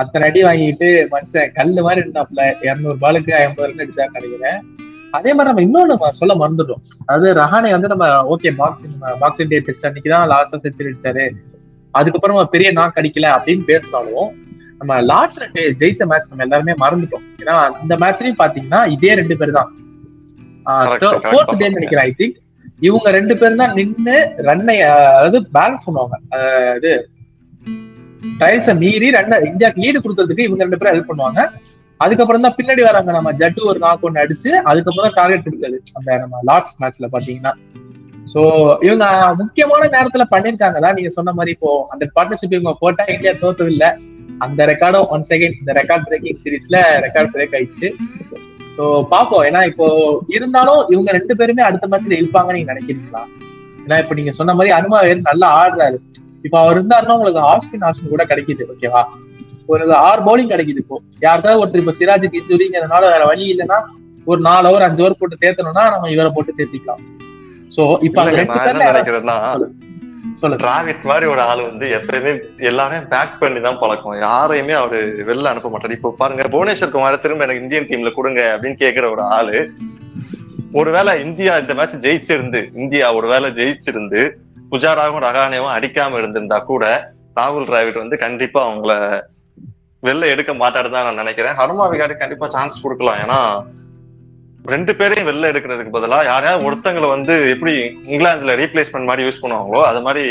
அத்தனை 0.00 0.24
அடி 0.28 0.40
வாங்கிட்டு 0.46 0.88
மனுஷன் 1.12 1.52
கல்லு 1.58 1.80
மாதிரி 1.86 2.02
இருந்தாப்ல 2.04 2.44
இருநூறு 2.68 2.98
பாலுக்கு 3.02 3.32
ஐம்பது 3.40 3.66
ரன் 3.68 3.82
அடிச்சாருன்னு 3.84 4.18
நினைக்கிறேன். 4.20 4.60
அதே 5.16 5.30
மாதிரி 5.32 5.50
நம்ம 5.50 5.64
இன்னொன்னு 5.66 5.96
சொல்ல 6.20 6.34
மறந்துட்டோம். 6.42 6.82
அதாவது 7.06 7.28
ரஹானே 7.40 7.72
வந்து 7.76 7.90
நம்ம 7.92 8.06
okay 8.34 8.52
boxing 8.60 8.96
boxing 9.22 9.50
day 9.52 9.60
test 9.66 9.86
அன்னைக்கு 9.88 10.12
தான் 10.14 10.26
லாஸ்டா 10.32 10.58
செஞ்சுரி 10.64 10.90
அடிச்சாரு. 10.92 11.26
அதுக்கப்புறம் 12.00 12.52
பெரிய 12.54 12.70
நாக் 12.78 12.98
அடிக்கல 13.00 13.28
அப்படின்னு 13.36 13.64
பேசினாலும் 13.72 14.30
நம்ம 14.78 14.94
லாஸ்ட் 15.10 15.42
ரெண்டு 15.44 15.62
ஜெயிச்ச 15.80 16.08
மேட்ச் 16.10 16.30
நம்ம 16.30 16.44
எல்லாருமே 16.46 16.74
மறந்துட்டோம். 16.84 17.26
ஏன்னா 17.42 17.56
அந்த 17.82 17.94
மேட்ச்லயும் 18.02 18.40
பாத்தீங்கன்னா 18.42 18.80
இதே 18.94 19.12
ரெண்டு 19.20 19.36
பேர் 19.42 19.58
தான். 19.58 19.70
ஃபோர்த் 21.30 21.60
டே 21.60 21.68
நினைக்கிறேன் 21.76 22.06
ஐ 22.08 22.12
திங்க் 22.20 22.38
இவங்க 22.88 23.08
ரெண்டு 23.16 23.34
பேரும் 23.40 23.62
தான் 23.62 23.76
நின்னு 23.78 24.16
ரன்னை 24.48 24.76
அதாவது 24.88 25.38
பேலன்ஸ் 25.56 25.86
பண்ணுவாங்க. 25.86 26.16
இது 26.78 26.92
ட்ரையல்ஸை 28.40 28.74
மீறி 28.82 29.08
ரெண்டு 29.18 29.36
இந்தியாவுக்கு 29.50 29.82
லீடு 29.84 30.02
கொடுக்கறதுக்கு 30.04 30.46
இவங்க 30.48 30.62
ரெண்டு 30.66 30.78
பேரும் 30.80 30.94
ஹெல்ப் 30.94 31.10
பண்ணுவாங்க. 31.10 31.40
அதுக்கப்புறம் 32.04 32.44
தான் 32.44 32.56
பின்னாடி 32.58 32.82
வராங்க 32.88 33.10
நம்ம 33.16 33.32
ஜட்டு 33.40 33.60
ஒரு 33.70 33.78
நாக் 33.84 34.04
ஒன்று 34.06 34.22
அடிச்சு 34.22 34.50
அதுக்கப்புறம் 34.70 35.06
தான் 35.06 35.18
டார்கெட் 35.20 35.44
கொடுத்தது 35.46 35.76
அந்த 35.98 36.18
நம்ம 36.22 36.40
லாஸ்ட் 36.50 36.80
மேட்ச்ல 36.82 37.08
பாத்தீங்கன்னா 37.14 37.52
சோ 38.32 38.40
இவங்க 38.86 39.04
முக்கியமான 39.42 39.88
நேரத்துல 39.94 40.24
பண்ணிருக்காங்க 40.32 40.78
தான் 40.84 40.96
நீங்க 40.98 41.10
சொன்ன 41.18 41.34
மாதிரி 41.38 41.52
இப்போ 41.56 41.70
அந்த 41.92 42.04
பார்ட்னர்ஷிப் 42.16 42.56
இவங்க 42.56 42.72
போட்டா 42.82 43.04
இந்தியா 43.14 43.32
தோத்தது 43.42 43.72
இல்ல 43.74 43.86
அந்த 44.44 44.60
ரெக்கார்டும் 44.72 45.08
ஒன் 45.14 45.26
செகண்ட் 45.30 45.58
இந்த 45.60 45.72
ரெக்கார்ட் 45.80 46.06
பிரேக்கிங் 46.08 46.40
சீரீஸ்ல 46.44 46.78
ரெக்கார்ட் 47.04 47.32
பிரேக் 47.34 47.54
ஆயிடுச்சு. 47.58 47.88
சோ 48.76 48.84
பாப்போம் 49.12 49.44
ஏன்னா 49.48 49.60
இப்போ 49.70 49.86
இருந்தாலும் 50.36 50.80
இவங்க 50.94 51.10
ரெண்டு 51.18 51.34
பேருமே 51.40 51.62
அடுத்த 51.68 51.86
மேட்ச்ல 51.92 52.16
இருப்பாங்கன்னு 52.20 52.58
நீங்க 52.58 52.72
நினைக்கிறீங்களா? 52.74 53.22
ஏன்னா 53.84 53.98
இப்ப 54.02 54.14
நீங்க 54.20 54.32
சொன்ன 54.38 54.54
மாதிரி 54.58 54.72
அனுமா 54.78 55.00
வேறு 55.08 55.20
நல்லா 55.30 55.48
ஆடுறாரு. 55.60 55.98
இப்ப 56.44 56.56
அவர் 56.62 56.76
இருந்தாருன்னா 56.76 57.16
உங்களுக்கு 57.18 57.42
ஆஸ்பின் 57.52 57.86
ஆப்ஷன் 57.88 58.12
கூட 58.14 58.24
கிடைக்குது 58.30 58.64
ஓகேவா 58.72 59.02
ஒரு 59.72 59.84
ஆறு 60.08 60.20
பவுலிங் 60.26 60.52
கிடைக்குது 60.52 60.80
இப்போ. 60.82 60.96
யாருக்காவது 61.26 61.60
ஒருத்தர் 61.62 61.82
இப்ப 61.82 61.94
சிராஜுக்கு 62.00 62.40
இன்ஜுரிங்கிறதுனால 62.40 63.04
வேற 63.12 63.22
வழி 63.30 63.44
இல்லைன்னா 63.52 63.78
ஒரு 64.26 64.40
நாலு 64.48 64.68
ஓவர் 64.70 64.86
அஞ்சு 64.86 65.02
ஓவர் 65.04 65.20
போட்டு 65.20 65.36
தேத்தணும்னா 65.44 65.84
நம்ம 65.94 66.10
இவரை 66.14 66.30
போட்டு 66.36 66.52
தேத்திக்கலாம். 66.58 67.00
சோ 67.74 67.82
இப்ப 68.06 68.18
அந்த 68.22 68.32
இல்லைங்க, 68.32 68.40
ரெண்டு 68.42 68.54
நான் 68.54 68.66
என்ன 68.66 68.82
பேர்ல 68.82 68.92
நினைக்கிறேன்னா 68.92 69.36
சொல்லுங்க 70.40 70.60
டிராவிட் 70.62 71.08
மாதிரி 71.10 71.26
ஒரு 71.32 71.42
ஆள் 71.50 71.66
வந்து 71.68 71.86
எப்பயுமே 71.98 72.30
எல்லாரையும் 72.70 73.08
பேக் 73.12 73.34
பண்ணி 73.42 73.60
தான் 73.66 73.80
பழக்கம். 73.82 74.16
யாரையுமே 74.26 74.74
அவரு 74.80 74.98
வெளில 75.28 75.50
அனுப்ப 75.52 75.68
மாட்டாரு. 75.72 75.96
இப்போ 75.98 76.10
பாருங்க 76.20 76.44
புவனேஸ்வர் 76.54 76.94
குமார் 76.94 77.22
திரும்ப 77.24 77.46
எனக்கு 77.46 77.64
இந்தியன் 77.64 77.88
டீம்ல 77.90 78.12
கொடுங்க 78.18 78.40
அப்படின்னு 78.54 78.78
கேக்குற 78.84 79.08
ஒரு 79.14 79.22
ஆளு. 79.36 79.58
ஒருவேளை 80.80 81.12
இந்தியா 81.26 81.52
இந்த 81.62 81.74
மேட்ச் 81.78 82.02
ஜெயிச்சிருந்து 82.06 82.60
இந்தியா 82.82 83.08
ஒருவேளை 83.18 83.50
ஜெயிச்சிருந்து 83.60 84.22
புஜாராவும் 84.74 85.24
ரகானேவும் 85.26 85.74
அடிக்காம 85.76 86.18
இருந்திருந்தா 86.20 86.58
கூட 86.70 86.84
ராகுல் 87.38 87.68
டிராவிட் 87.70 88.02
வந்து 88.02 88.16
கண்டிப்பா 88.24 88.60
அவங்கள 88.68 88.92
வெளில 90.02 90.26
எடுக்க 90.26 90.52
மாட்டாரு 90.54 90.88
தான் 90.90 91.06
நான் 91.08 91.20
நினைக்கிறேன். 91.22 91.54
ஹனுமா 91.60 91.84
விகாரி 91.92 92.14
கண்டிப்பா 92.16 92.46
சான்ஸ் 92.54 92.82
கொடுக்கலாம். 92.84 93.20
ஏன்னா 93.22 93.38
ரெண்டு 94.72 94.92
பேரையும் 94.98 95.28
வெளில 95.28 95.48
எடுக்கிறதுக்கு 95.52 95.94
பதிலா 95.96 96.18
யாரையாவது 96.28 96.66
ஒருத்தங்களை 96.68 97.08
வந்து 97.14 97.34
எப்படி 97.54 97.72
இங்கிலாந்துல 98.12 98.54
ரீப்ளேஸ்மெண்ட் 98.60 99.08
மாதிரி 99.10 99.24
யூஸ் 99.26 99.40
பண்ணுவாங்களோ 99.42 99.80
அது 99.90 100.00
மாதிரி 100.06 100.24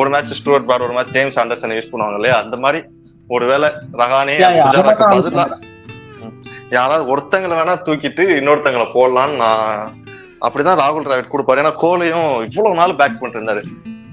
ஒரு 0.00 0.08
மேட்ச் 0.14 0.36
ஸ்டூவர்ட் 0.38 0.68
பார் 0.70 0.86
ஒரு 0.86 0.94
மேட்ச் 0.96 1.14
ஜேம்ஸ் 1.16 1.38
ஆண்டர்சன் 1.42 1.76
யூஸ் 1.76 1.90
பண்ணுவாங்க 1.92 2.18
இல்லையா? 2.20 2.36
அந்த 2.44 2.56
மாதிரி 2.64 2.80
ஒருவேளை 3.28 3.68
ரகானே 4.02 4.36
யாராவது 6.76 7.04
ஒருத்தங்களை 7.12 7.54
வேணா 7.60 7.74
தூக்கிட்டு 7.86 8.24
இன்னொருத்தங்களை 8.38 8.86
போடலான்னு 8.96 9.36
நான் 9.36 9.94
அப்படிதான் 10.46 10.80
ராகுல் 10.82 11.06
டிராவிட் 11.06 11.32
கொடுப்பாரு. 11.32 11.60
ஏன்னா 11.62 11.72
கோலையும் 11.84 12.30
இவ்வளவு 12.48 12.78
நாள் 12.80 12.98
பேக் 13.00 13.18
பண்ணிட்டு 13.18 13.40
இருந்தாரு. 13.40 13.62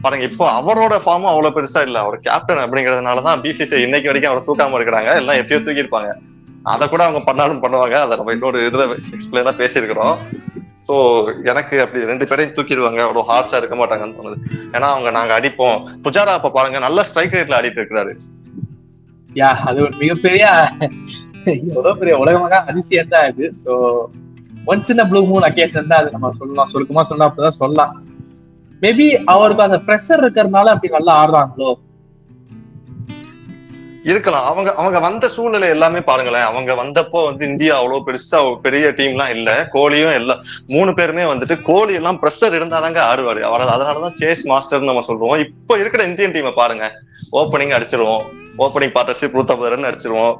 பாருங்க 0.03 0.25
இப்போ 0.31 0.45
அவரோட 0.59 0.95
ஃபார்மும் 1.03 1.31
அவ்வளவு 1.33 1.55
பெருசா 1.55 1.81
இல்ல. 1.87 1.97
அவர் 2.05 2.17
கேப்டன் 2.27 2.63
அப்படிங்கறதுனாலதான் 2.63 3.41
பிசிசி 3.45 3.77
இன்னைக்கு 3.85 4.09
வரைக்கும் 4.09 4.31
அவரை 4.31 4.43
தூக்காம 4.47 4.77
இருக்கிறாங்க. 4.79 5.11
எல்லாம் 5.21 5.39
எப்பயோ 5.41 5.59
தூக்கியிருப்பாங்க 5.67 6.11
அதை 6.73 6.85
கூட 6.91 7.01
அவங்க 7.07 7.19
பண்ணாலும் 7.27 7.63
பண்ணுவாங்க. 7.63 7.95
அதை 8.05 8.13
நம்ம 8.19 8.33
இன்னொரு 8.35 8.59
இதுல 8.69 8.85
எக்ஸ்பிளைனா 9.15 9.53
பேசியிருக்கிறோம். 9.61 10.17
ஸோ 10.87 10.95
எனக்கு 11.51 11.75
அப்படி 11.83 12.03
ரெண்டு 12.11 12.25
பேரையும் 12.29 12.53
தூக்கிடுவாங்க. 12.57 12.99
அவ்வளவு 13.05 13.27
ஹார்ஷா 13.29 13.59
இருக்க 13.61 13.75
மாட்டாங்கன்னு 13.79 14.17
தோணுது. 14.19 14.37
ஏன்னா 14.75 14.87
அவங்க 14.93 15.09
நாங்க 15.17 15.33
அடிப்போம். 15.39 15.79
புஜாரா 16.05 16.35
அப்ப 16.39 16.51
பாருங்க 16.57 16.79
நல்ல 16.87 17.05
ஸ்ட்ரைக் 17.09 17.35
ரேட்ல 17.37 17.57
ஆடிட்டு 17.59 17.81
இருக்கிறாரு. 17.81 18.13
யா 19.41 19.49
அது 19.69 19.79
ஒரு 19.87 19.95
மிகப்பெரிய 20.03 20.45
எவ்வளவு 21.73 21.97
பெரிய 21.99 22.15
உலகமாக 22.23 22.61
அதிசயம் 22.71 23.11
தான் 23.15 23.27
இது. 23.31 23.47
So 23.63 23.73
once 24.67 24.89
in 24.93 25.07
blue 25.09 25.21
moon 25.29 25.45
occasion 25.49 25.87
தான் 25.87 25.99
அது 25.99 26.11
நம்ம 26.11 26.31
சொல்லலாம். 26.37 26.69
சுருக்கமா 26.71 27.03
சொன்னா 27.03 27.27
அப்படிதான் 27.27 27.59
சொல்லலாம். 27.63 27.91
மேபி 28.81 29.05
அவருக்கு 29.33 29.63
அந்த 29.63 29.77
ப்ரெஷர் 29.87 30.23
இருக்கிறதுனால 30.23 30.73
அப்படி 30.73 30.93
நல்லா 30.93 31.13
ஆடுறாங்களோ? 31.21 31.69
இருக்கலாம். 34.11 34.45
அவங்க 34.51 34.69
அவங்க 34.81 34.99
வந்த 34.99 35.25
சூழ்நிலை 35.35 35.67
எல்லாமே 35.75 36.01
பாருங்களேன். 36.01 36.47
அவங்க 36.49 36.71
வந்தப்போ 36.73 37.23
வந்து 37.29 37.45
இந்தியா 37.47 37.73
அவ்வளவு 37.77 38.05
பெருசா 38.07 38.39
பெரிய 38.65 38.87
டீம்லாம் 38.99 39.33
இல்ல. 39.37 39.69
கோலியும் 39.73 40.13
எல்லாம் 40.13 40.41
மூணு 40.67 40.93
பேருமே 40.93 41.23
வந்துட்டு 41.23 41.61
கோலி 41.61 41.93
எல்லாம் 41.93 42.19
ப்ரெஷர் 42.21 42.57
இருந்தாதாங்க 42.59 42.99
ஆடுவாரு. 43.11 43.41
அவர் 43.49 43.65
அதனாலதான் 43.75 44.17
சேஸ் 44.21 44.43
மாஸ்டர்னு 44.51 44.89
நம்ம 44.91 45.05
சொல்றோம். 45.07 45.39
இப்போ 45.45 45.77
இருக்கிற 45.77 46.03
இந்தியன் 46.03 46.31
டீமை 46.31 46.53
பாருங்க. 46.55 46.87
ஓப்பனிங் 47.31 47.75
அடிச்சிருவோம். 47.79 48.25
ஓப்பனிங் 48.57 48.95
பார்ட்னர்ஷிப் 48.97 49.35
நூத்தம்பது 49.37 49.71
ரன் 49.73 49.89
அடிச்சிருவோம். 49.89 50.35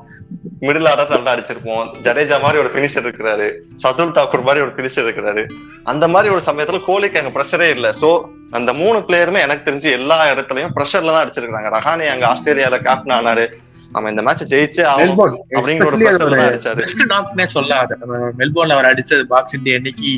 மிடில் 0.61 0.87
ஆர்டர் 0.87 1.09
நல்லா 1.09 1.33
அடிச்சிருப்போம். 1.33 1.89
ஜடேஜா 2.03 2.41
மாதிரி 2.41 2.61
ஒரு 2.63 2.69
பினிஷர் 2.75 3.05
இருக்கிறாரு. 3.07 3.47
சதுல் 3.83 4.15
தாக்கூர் 4.17 4.47
மாதிரி 4.47 4.65
ஒரு 4.65 4.73
பினிஷர் 4.77 5.05
இருக்கிறாரு. 5.07 5.43
அந்த 5.83 6.07
மாதிரி 6.07 6.33
ஒரு 6.33 6.43
சமயத்துல 6.45 6.79
கோலிக்கு 6.87 7.19
அங்க 7.19 7.31
ப்ரெஷரே 7.39 7.69
இல்லை. 7.69 7.91
சோ 8.01 8.09
அந்த 8.57 8.71
மூணு 8.81 8.97
பிளேயருமே 9.07 9.39
எனக்கு 9.45 9.65
தெரிஞ்சு 9.67 9.89
எல்லா 9.99 10.17
இடத்துலயும் 10.33 10.73
ப்ரெஷர்ல 10.75 11.13
தான் 11.13 11.23
அடிச்சிருக்காங்க 11.23 11.69
ரஹானி 11.77 12.05
அங்க 12.11 12.25
ஆஸ்திரேலியால 12.33 12.77
கேப்டன் 12.85 13.15
ஆனாரு. 13.15 13.45
நம்ம 13.93 14.09
இந்த 14.11 14.21
மேட்ச் 14.27 14.43
ஜெயிச்சே 14.51 14.83
அப்படிங்கிற 14.91 15.87
ஒரு 15.89 15.97
ஒரு 16.27 16.37
தான் 16.37 16.49
அடிச்சாரு. 16.51 16.81
நாக்னே 17.11 17.45
சொல்லாது. 17.55 17.95
மெல்போர்ன்ல 18.39 18.75
அவர் 18.77 18.89
அடிச்சது 18.91 19.23
பாக்ஸிங் 19.33 19.65
டே 19.65 19.73
அன்னைக்கு. 19.79 20.13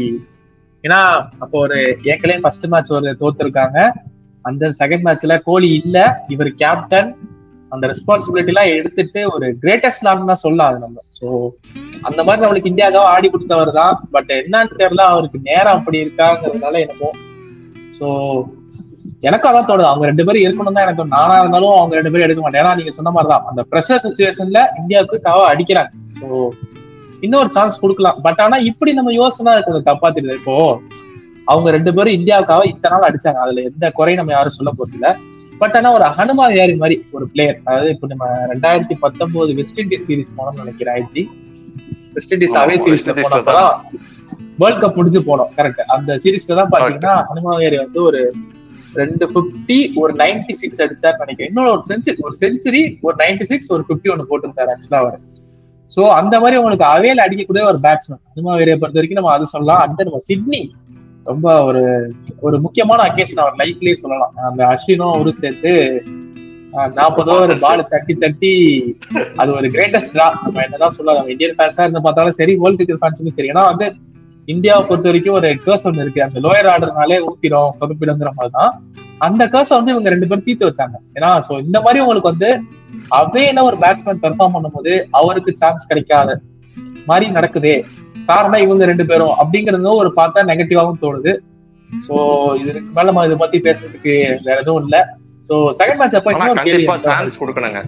ஏன்னா 0.84 1.00
அப்போ 1.44 1.56
ஒரு 1.66 1.78
ஏற்கனவே 2.12 2.38
ஃபர்ஸ்ட் 2.44 2.68
மேட்ச் 2.74 2.92
ஒரு 3.00 3.12
தோத்துருக்காங்க. 3.22 3.78
அந்த 4.46 4.66
செகண்ட் 4.82 5.06
மேட்ச்ல 5.08 5.38
கோலி 5.48 5.70
இல்ல. 5.82 5.98
இவர் 6.36 6.52
கேப்டன் 6.64 7.10
அந்த 7.72 7.88
ரெஸ்பான்சிபிலிட்டி 7.92 8.52
எல்லாம் 8.54 8.74
எடுத்துட்டு 8.78 9.22
ஒரு 9.34 9.48
கிரேட்டஸ்ட் 9.64 10.06
நாக் 10.08 10.30
தான் 10.32 10.44
சொல்லலாம் 10.44 10.70
அது 10.72 10.80
நம்ம. 10.86 11.00
சோ 11.18 11.28
அந்த 12.10 12.20
மாதிரி 12.28 12.44
நம்மளுக்கு 12.44 12.72
இந்தியாவுக்காக 12.74 13.14
ஆடி 13.16 13.28
கொடுத்தவர் 13.34 13.72
தான். 13.82 13.96
பட் 14.16 14.32
என்னன்னு 14.42 14.80
தெரியல 14.84 15.06
அவருக்கு 15.14 15.42
நேரம் 15.50 15.78
அப்படி 15.80 16.00
இருக்காங்கிறதுனால 16.06 16.80
என்னமோ 16.86 17.10
சோ 18.00 18.08
எனக்கும் 19.28 19.50
அதான் 19.50 19.68
தோணுது. 19.70 19.90
அவங்க 19.92 20.06
ரெண்டு 20.10 20.26
பேரும் 20.28 20.46
இருக்கணும் 20.46 20.76
தான் 20.78 20.86
எனக்கு. 20.88 21.06
நானா 21.16 21.36
இருந்தாலும் 21.42 21.76
அவங்க 21.80 21.96
ரெண்டு 22.00 22.12
பேரும் 22.12 22.26
எடுக்க 22.28 22.42
மாட்டேன் 22.44 22.62
ஏன்னா 22.64 22.74
நீங்க 22.80 22.92
சொன்ன 22.98 23.12
மாதிரி 23.16 23.32
தான். 23.34 23.46
அந்த 23.52 23.62
ப்ரெஷர் 23.72 24.04
சுச்சுவேஷன்ல 24.06 24.62
இந்தியாவுக்கு 24.82 25.18
காவ 25.28 25.42
அடிக்கிறாங்க. 25.54 25.92
சோ 26.20 26.28
இன்னொரு 27.26 27.50
சான்ஸ் 27.58 27.82
கொடுக்கலாம். 27.84 28.20
பட் 28.26 28.42
ஆனா 28.46 28.58
இப்படி 28.70 28.92
நம்ம 29.00 29.14
யோசனை 29.22 29.54
கொஞ்சம் 29.68 29.88
தப்பா 29.90 30.10
தெரியுது. 30.18 30.38
இப்போ 30.42 30.56
அவங்க 31.52 31.70
ரெண்டு 31.78 31.92
பேரும் 31.98 32.18
இந்தியாவுக்காக 32.20 32.66
இத்தனை 32.74 32.94
நாள் 32.96 33.08
அடிச்சாங்க. 33.10 33.42
அதுல 33.46 33.64
எந்த 33.70 33.86
குறையும் 33.98 34.22
நம்ம 34.22 34.34
யாரும் 34.38 34.58
சொல்ல 34.60 34.72
போறதில்ல 34.78 35.10
பட் 35.62 35.76
ஆனா 35.78 35.90
ஒரு 35.96 36.06
ஹனுமா 36.18 36.46
வியாரி 36.52 36.76
மாதிரி 36.82 36.96
ஒரு 37.16 37.26
பிளேயர் 37.32 37.58
அதாவது 37.66 37.90
இப்போ 37.94 38.08
நம்ம 38.12 38.26
ரெண்டாயிரத்தி 38.52 38.96
பத்தொன்பது 39.02 39.56
வெஸ்ட் 39.58 39.82
இண்டீஸ் 39.84 40.06
சீரிஸ் 40.10 40.36
போனோம்னு 40.38 40.62
நினைக்கிறேன் 40.64 41.08
வெஸ்ட் 42.18 42.34
இண்டீஸ் 42.36 42.56
அவே 42.62 42.76
ல 43.10 43.16
போனப்பதான் 43.18 43.74
வேர்ல்ட் 44.62 44.82
கப் 44.84 44.98
முடிஞ்சு 45.00 45.22
போனோம் 45.30 45.52
கரெக்ட் 45.58 45.92
அந்த 45.96 46.18
சீரிஸ்ல 46.24 46.58
தான் 46.60 46.72
பாத்தீங்கன்னா 46.74 47.14
ஹனுமா 47.30 47.54
வியாரி 47.60 47.78
வந்து 47.84 48.02
ஒரு 48.10 48.22
ரெண்டு 49.02 49.26
பிப்டி 49.34 49.78
ஒரு 50.02 50.12
நைன்டி 50.22 50.54
சிக்ஸ் 50.62 50.82
அடிச்சார் 50.84 51.20
நினைக்கிறேன். 51.24 51.50
இன்னொரு 51.52 51.70
ஒரு 51.76 51.84
செஞ்சுரி 51.90 52.22
ஒரு 52.28 52.36
செஞ்சுரி 52.44 52.82
ஒரு 53.08 53.16
நைன்டி 53.22 53.46
சிக்ஸ் 53.52 53.70
ஒரு 53.76 53.84
பிப்டி 53.90 54.12
ஒன்னு 54.14 54.30
போட்டிருந்தாரு 54.32 54.72
ஆக்சுவலா 54.74 55.02
அவர். 55.04 55.18
சோ 55.90 56.02
அந்த 56.20 56.36
மாதிரி 56.44 56.58
உங்களுக்கு 56.62 56.86
அவையில 56.94 57.26
அடிக்கக்கூடிய 57.26 57.64
ஒரு 57.72 57.80
பேட்ஸ்மேன் 57.86 58.22
ஹனுமா 58.32 58.54
வியாரியை 58.58 58.78
பொறுத்த 58.82 59.00
வரைக்கும் 59.00 59.20
நம்ம 59.22 59.34
அது 59.36 59.54
சொல்லலாம். 59.56 59.84
அந்த 59.86 60.00
நம்ம 60.08 60.22
சிட்னி 60.30 60.62
ரொம்ப 61.32 61.48
ஒரு 61.70 61.84
ஒரு 62.48 62.58
முக்கியமான 62.66 63.00
அக்கேஷன் 63.10 63.44
அவர் 63.44 63.60
லைஃப்லயே 63.62 63.96
சொல்லலாம். 64.04 64.34
அந்த 64.50 64.62
அஸ்வினும் 64.74 65.14
அவரும் 65.16 65.40
சேர்த்து 65.44 65.74
நாற்பது 66.98 67.32
ஓவர் 67.34 67.52
பால் 67.64 67.90
தட்டி 67.94 68.14
தட்டி 68.24 68.52
அது 69.42 69.50
ஒரு 69.60 69.68
கிரேட்டஸ்ட் 69.76 70.14
ட்ரா 70.16 70.28
நம்ம 70.44 70.62
என்னதான் 70.66 70.96
சொல்லலாம் 70.98 71.18
நம்ம 71.20 71.32
இந்தியன் 71.36 71.56
ஃபேன்ஸா 71.60 71.84
இருந்து 71.86 72.06
பார்த்தாலும் 72.08 72.38
சரி 72.40 72.54
வேர்ல்டு 72.64 72.80
கிரிக்கெட் 72.80 73.02
ஃபேன்ஸுக்கும் 73.04 73.38
சரி. 73.38 73.50
ஏன்னா 73.54 73.64
வந்து 73.72 73.88
இந்தியாவை 74.54 74.82
பொறுத்த 74.90 75.08
வரைக்கும் 75.10 75.38
ஒரு 75.40 75.50
கேர்ஸ் 75.66 75.86
ஒன்று 75.88 76.04
இருக்கு. 76.06 76.22
அந்த 76.26 76.38
லோயர் 76.46 76.70
ஆர்டர்னாலே 76.74 77.18
ஊத்திரும் 77.30 77.74
சொதப்பிடுங்கிற 77.80 78.30
மாதிரி 78.38 78.54
தான். 78.60 78.72
அந்த 79.28 79.44
கேர்ஸை 79.54 79.74
வந்து 79.78 79.94
இவங்க 79.94 80.10
ரெண்டு 80.14 80.28
பேரும் 80.30 80.46
தீர்த்து 80.48 80.68
வச்சாங்க. 80.70 80.98
ஏன்னா 81.18 81.32
சோ 81.48 81.54
இந்த 81.66 81.78
மாதிரி 81.86 82.04
உங்களுக்கு 82.04 82.32
வந்து 82.34 82.50
அவேல 83.20 83.64
ஒரு 83.70 83.78
பேட்ஸ்மேன் 83.84 84.22
பெர்ஃபார்ம் 84.24 84.56
பண்ணும்போது 84.56 84.94
அவருக்கு 85.20 85.52
சான்ஸ் 85.62 85.90
கிடைக்காத 85.92 86.38
மாதிரி 87.10 87.28
நடக்குதே. 87.38 87.76
காரணம் 88.30 88.64
இவங்க 88.66 88.84
ரெண்டு 88.92 89.06
பேரும் 89.12 89.36
அப்படிங்கறதும் 89.42 90.00
ஒரு 90.02 90.12
பார்த்தா 90.20 90.48
நெகட்டிவாவும் 90.52 91.02
தோணுது. 91.04 91.34
சோ 92.06 92.16
இதுக்கு 92.62 92.94
மேல 92.98 93.08
நம்ம 93.10 93.26
இதை 93.28 93.38
பத்தி 93.44 93.60
பேசுறதுக்கு 93.68 94.16
வேற 94.48 94.58
எதுவும் 94.64 94.82
இல்ல. 94.86 94.98
சோ 95.48 95.54
செகண்ட் 95.82 96.02
மேட்ச் 96.02 96.18
அப்ப 96.20 96.34
கண்டிப்பா 96.56 96.98
சான்ஸ் 97.10 97.40
கொடுக்கணுங்க. 97.42 97.82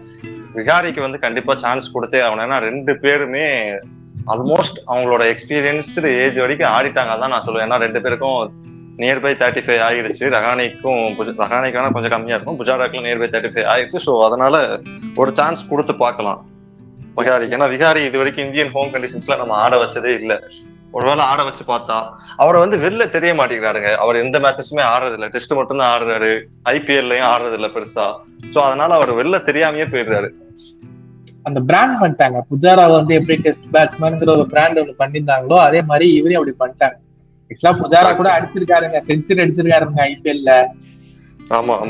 விகாரிக்கு 0.60 1.02
வந்து 1.08 1.20
கண்டிப்பா 1.26 1.54
சான்ஸ் 1.64 1.92
கொடுத்தே 1.96 2.22
ஏன்னா 2.30 2.60
ரெண்டு 2.70 2.94
பேருமே 3.04 3.46
ஆல்மோஸ்ட் 4.28 4.82
அவங்களோட 4.88 5.36
எக்ஸ்பீரியன்ஸ்டு 5.36 6.22
ஏஜ் 6.22 6.38
வரைக்கும் 6.38 6.70
ஆடிட்டாங்க 6.70 7.20
தான் 7.20 7.30
நான் 7.30 7.46
சொல்லுவேன். 7.46 7.74
ஏன்னா 7.74 7.76
ரெண்டு 7.76 8.02
பேருக்கும் 8.02 8.52
நியர் 8.98 9.22
பை 9.22 9.34
தேர்ட்டி 9.34 9.64
ஃபைவ் 9.64 9.82
ஆகிடுச்சு 9.82 10.30
ரகானிக்கும் 10.30 11.14
புஜ- 11.16 11.36
ரகானிக்கான 11.38 11.92
கொஞ்சம் 11.92 12.12
கம்மியா 12.12 12.36
இருக்கும். 12.36 12.64
புஜாராக்கும் 12.64 13.06
நியர்பை 13.06 13.30
தேர்ட்டி 13.30 13.50
ஃபைவ் 13.50 13.66
ஆயிடுச்சு. 13.66 14.00
ஸோ 14.06 14.24
அதனால 14.24 14.80
ஒரு 15.16 15.36
சான்ஸ் 15.36 15.68
கொடுத்து 15.68 15.96
பார்க்கலாம். 15.96 16.46
விகாரி 17.18 17.46
ஏன்னா 17.46 17.70
விகாரி 17.70 18.06
இது 18.06 18.18
வரைக்கும் 18.18 18.46
இந்தியன் 18.46 18.72
ஹோம் 18.72 18.88
கண்டிஷன்ஸ்ல 18.88 19.38
நம்ம 19.38 19.54
ஆட 19.54 19.84
வச்சதே 19.84 20.20
இல்ல. 20.20 20.44
ஒருவேளை 20.92 21.24
ஆட 21.24 21.44
வச்சு 21.44 21.64
பார்த்தா 21.68 22.10
அவரை 22.38 22.68
வந்து 22.68 22.78
வெளில 22.78 23.10
தெரிய 23.10 23.34
மாட்டேங்கிறாருங்க. 23.34 23.96
அவர் 23.96 24.16
எந்த 24.16 24.40
மேட்சஸுமே 24.40 24.82
ஆடுறதில்ல. 24.82 25.28
டெஸ்ட் 25.28 25.52
மட்டும் 25.52 25.78
தான் 25.78 26.02
ஆடுறாரு 26.02 26.44
ஐபிஎல்லையும் 26.66 27.24
ஆடுறதில்ல 27.24 27.70
பெருசா. 27.70 28.16
சோ 28.54 28.60
அதனால 28.60 28.94
அவர் 28.94 29.14
வெளில 29.14 29.30
தெரியாமயே 29.30 29.86
போயிடுறாரு. 29.90 30.30
அந்த 31.48 31.60
பிராண்ட் 31.70 31.96
பண்ணிட்டாங்க 32.02 32.40
புஜாரா 32.52 32.86
வந்து 32.98 33.14
எப்படி 33.20 33.36
டெஸ்ட் 33.46 33.68
பேட்ஸ்மேன்ங்கிற 33.76 34.32
ஒரு 34.38 34.46
பிராண்ட் 34.54 34.80
ஒன்று 34.82 34.94
பண்ணியிருந்தாங்களோ 35.02 35.58
அதே 35.68 35.82
மாதிரி 35.90 36.08
இவரையும் 36.20 36.42
அப்படி 36.42 36.56
பண்ணிட்டாங்க. 36.62 36.98
ஆக்சுவலா 37.52 37.74
புஜாரா 37.82 38.12
கூட 38.20 38.30
அடிச்சிருக்காருங்க 38.38 39.00
செஞ்சுரி 39.10 39.44
அடிச்சிருக்காருங்க 39.44 40.02
ஐபிஎல்ல 40.12 40.52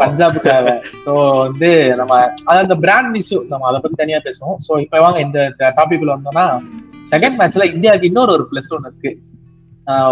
பஞ்சாபுக்காக. 0.04 0.68
சோ 1.06 1.12
வந்து 1.46 1.70
நம்ம 2.00 2.14
அது 2.50 2.60
அந்த 2.66 2.76
பிராண்ட் 2.84 3.18
இஷ்யூ 3.22 3.40
நம்ம 3.52 3.68
அதை 3.70 3.80
பத்தி 3.82 3.98
தனியா 4.04 4.20
பேசுவோம். 4.28 4.56
சோ 4.66 4.72
இப்ப 4.86 5.02
வாங்க 5.06 5.20
இந்த 5.26 5.40
டாபிக்ல 5.80 6.14
வந்தோம்னா 6.16 6.46
செகண்ட் 7.12 7.38
மேட்ச்ல 7.42 7.68
இந்தியாவுக்கு 7.74 8.10
இன்னொரு 8.12 8.34
ஒரு 8.38 8.46
பிளஸ் 8.52 8.72
ஒன்று 8.78 8.90
இருக்கு. 8.92 9.12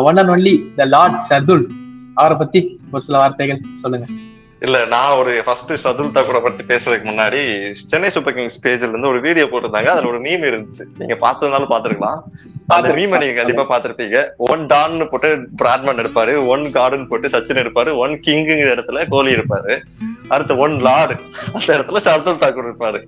One 0.09 0.19
and 0.21 0.33
only 0.35 0.55
the 0.79 0.85
lord 0.95 1.17
Shardul 1.29 1.65
அவரை 2.19 2.35
பத்தி 2.41 2.61
ஒரு 2.93 3.03
சில 3.07 3.17
வார்த்தைகள் 3.21 3.59
சொல்லுங்க. 3.83 4.07
இல்ல 4.65 4.77
நான் 4.93 5.17
ஒரு 5.19 5.33
ஃபர்ஸ்ட் 5.45 5.71
சதுல் 5.83 6.13
தாக்கூட 6.15 6.39
பத்தி 6.43 6.63
பேசுறதுக்கு 6.69 7.07
முன்னாடி 7.09 7.41
சென்னை 7.71 8.09
சூப்பர் 8.09 8.33
கிங்ஸ் 8.33 8.57
பேஜ்ல 8.65 8.89
இருந்து 8.89 9.07
ஒரு 9.07 9.19
வீடியோ 9.21 9.45
போட்டிருந்தாங்க. 9.45 9.89
அதுல 9.93 10.09
ஒரு 10.09 10.19
மீம் 10.25 10.43
இருந்துச்சு. 10.49 10.85
நீங்க 10.97 11.15
பார்த்ததுனாலும் 11.21 11.71
பாத்துருக்கலாம் 11.73 12.19
அந்த 12.75 12.89
மீமை 12.97 13.19
நீங்க 13.21 13.35
கண்டிப்பா 13.37 13.65
பாத்திருப்பீங்க 13.71 14.17
ஒன் 14.37 14.65
டான்னு 14.73 15.07
போட்டு 15.11 15.29
பிராட்மன் 15.61 16.01
எடுப்பாரு. 16.03 16.33
ஒன் 16.45 16.65
கார்டன் 16.71 17.07
போட்டு 17.07 17.27
சச்சின் 17.27 17.61
எடுப்பாரு. 17.63 17.93
ஒன் 18.03 18.15
கிங்குங்கிற 18.27 18.69
இடத்துல 18.75 19.07
கோலி 19.09 19.35
இருப்பாரு. 19.37 19.75
அடுத்து 20.27 20.57
ஒன் 20.57 20.75
லார்டு 20.87 21.15
அந்த 21.53 21.69
இடத்துல 21.77 22.01
சர்துல் 22.09 22.41
தாக்கூர் 22.43 22.69
இருப்பாரு. 22.71 23.01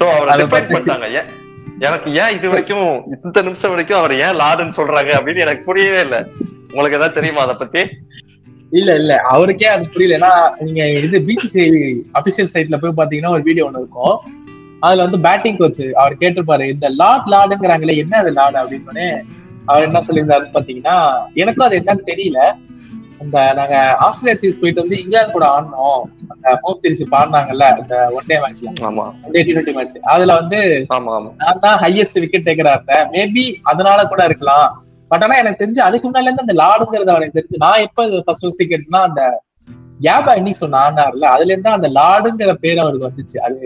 சோ 0.00 0.04
அவரை 0.16 0.36
டிஃபைன் 0.44 0.70
பண்ணிட்டாங்க. 0.74 1.08
ஏன்? 1.20 1.30
எனக்கு 1.78 2.08
ஏன் 2.22 2.34
இது 2.36 2.48
வரைக்கும் 2.48 2.88
இந்த 3.24 3.42
நிமிஷம் 3.42 3.70
வரைக்கும் 3.70 3.98
அவர் 3.98 4.12
ஏன் 4.24 4.38
லார்டுன்னு 4.42 4.78
சொல்றாங்க 4.80 5.12
அப்படின்னு 5.18 5.44
எனக்கு 5.46 5.68
புரியவே 5.70 6.00
இல்ல. 6.00 6.18
உங்களுக்கு 6.70 6.98
ஏதாவது 6.98 7.18
தெரியுமா 7.18 7.40
அதை 7.40 7.54
பத்தி? 7.58 7.82
இல்ல 8.78 8.90
இல்ல. 9.00 9.12
அவருக்கே 9.32 9.66
அது 9.74 9.84
புரியல. 9.94 10.16
ஏன்னா 10.18 10.32
நீங்க 10.66 10.82
இது 11.06 11.18
பிசிசி 11.28 11.64
அபிஷியல் 12.20 12.52
சைட்ல 12.54 12.76
போய் 12.82 12.98
பாத்தீங்கன்னா 13.00 13.34
ஒரு 13.36 13.42
வீடியோ 13.42 13.66
ஒண்ணு 13.68 13.82
இருக்கும். 13.82 14.16
அதுல 14.80 15.04
வந்து 15.06 15.20
பேட்டிங் 15.26 15.58
கோச் 15.60 15.82
அவர் 16.02 16.20
கேட்டிருப்பாரு 16.22 16.64
இந்த 16.74 16.88
லாட் 17.00 17.30
லாடுங்கிறாங்களே 17.34 17.96
என்ன 17.96 18.16
அது 18.16 18.30
லாடு 18.32 18.58
அப்படின்னு 18.62 19.06
அவர் 19.66 19.86
என்ன 19.88 20.00
சொல்லியிருந்தாருன்னு 20.00 20.56
பாத்தீங்கன்னா 20.56 20.96
எனக்கும் 21.42 21.66
அது 21.66 21.78
என்னன்னு 21.80 22.08
தெரியல. 22.12 22.40
இந்த 23.24 23.38
நாங்க 23.58 23.74
ஆஸ்திரேலியா 24.06 24.38
சீரிஸ் 24.40 24.60
போயிட்டு 24.60 24.82
வந்து 24.82 24.96
இங்கிலாந்து 25.02 25.34
கூட 25.36 25.46
ஆடினோம். 25.56 26.00
அந்த 26.32 26.46
ஹோம் 26.62 26.78
சீரிஸ் 26.82 27.02
இப்ப 27.04 27.16
ஆடினாங்கல்ல 27.20 27.66
இந்த 27.82 27.94
ஒன் 28.16 28.26
டே 28.26 28.36
மேட்ச்ல 28.42 28.70
ஒன் 29.24 29.34
டே 29.36 29.42
டி 29.68 29.74
மேட்ச் 29.78 29.96
அதுல 30.14 30.34
வந்து 30.40 30.58
நான் 30.90 31.62
தான் 31.66 31.78
ஹையஸ்ட் 31.84 32.20
விக்கெட் 32.24 32.48
டேக்கரா 32.48 32.74
இருந்தேன். 32.76 33.06
மேபி 33.14 33.44
அதனால 33.62 34.06
கூட 34.12 34.24
இருக்கலாம். 34.24 34.68
பட் 35.10 35.24
ஆனா 35.24 35.34
எனக்கு 35.42 35.60
தெரிஞ்சு 35.62 35.82
அதுக்கு 35.86 36.06
முன்னால 36.08 36.28
இருந்து 36.28 36.44
அந்த 36.46 36.54
லாடுங்கிறது 36.62 37.12
அவனுக்கு 37.14 37.38
தெரிஞ்சு 37.38 37.62
நான் 37.64 37.82
எப்ப 37.86 38.06
ஃபர்ஸ்ட் 38.26 38.44
ஃபர்ஸ்ட் 38.44 38.70
கேட்டேன்னா 38.70 39.02
அந்த 39.08 39.22
கேபா 40.06 40.32
இன்னிங்ஸ் 40.38 40.62
ஒன்று 40.66 40.78
ஆனார்ல 40.84 41.26
அதுல 41.34 41.52
இருந்து 41.52 41.70
அந்த 41.76 41.88
லாடுங்கிற 41.98 42.52
பேர் 42.64 42.82
அவருக்கு 42.84 43.08
வந்துச்சு. 43.08 43.36
அது 43.46 43.58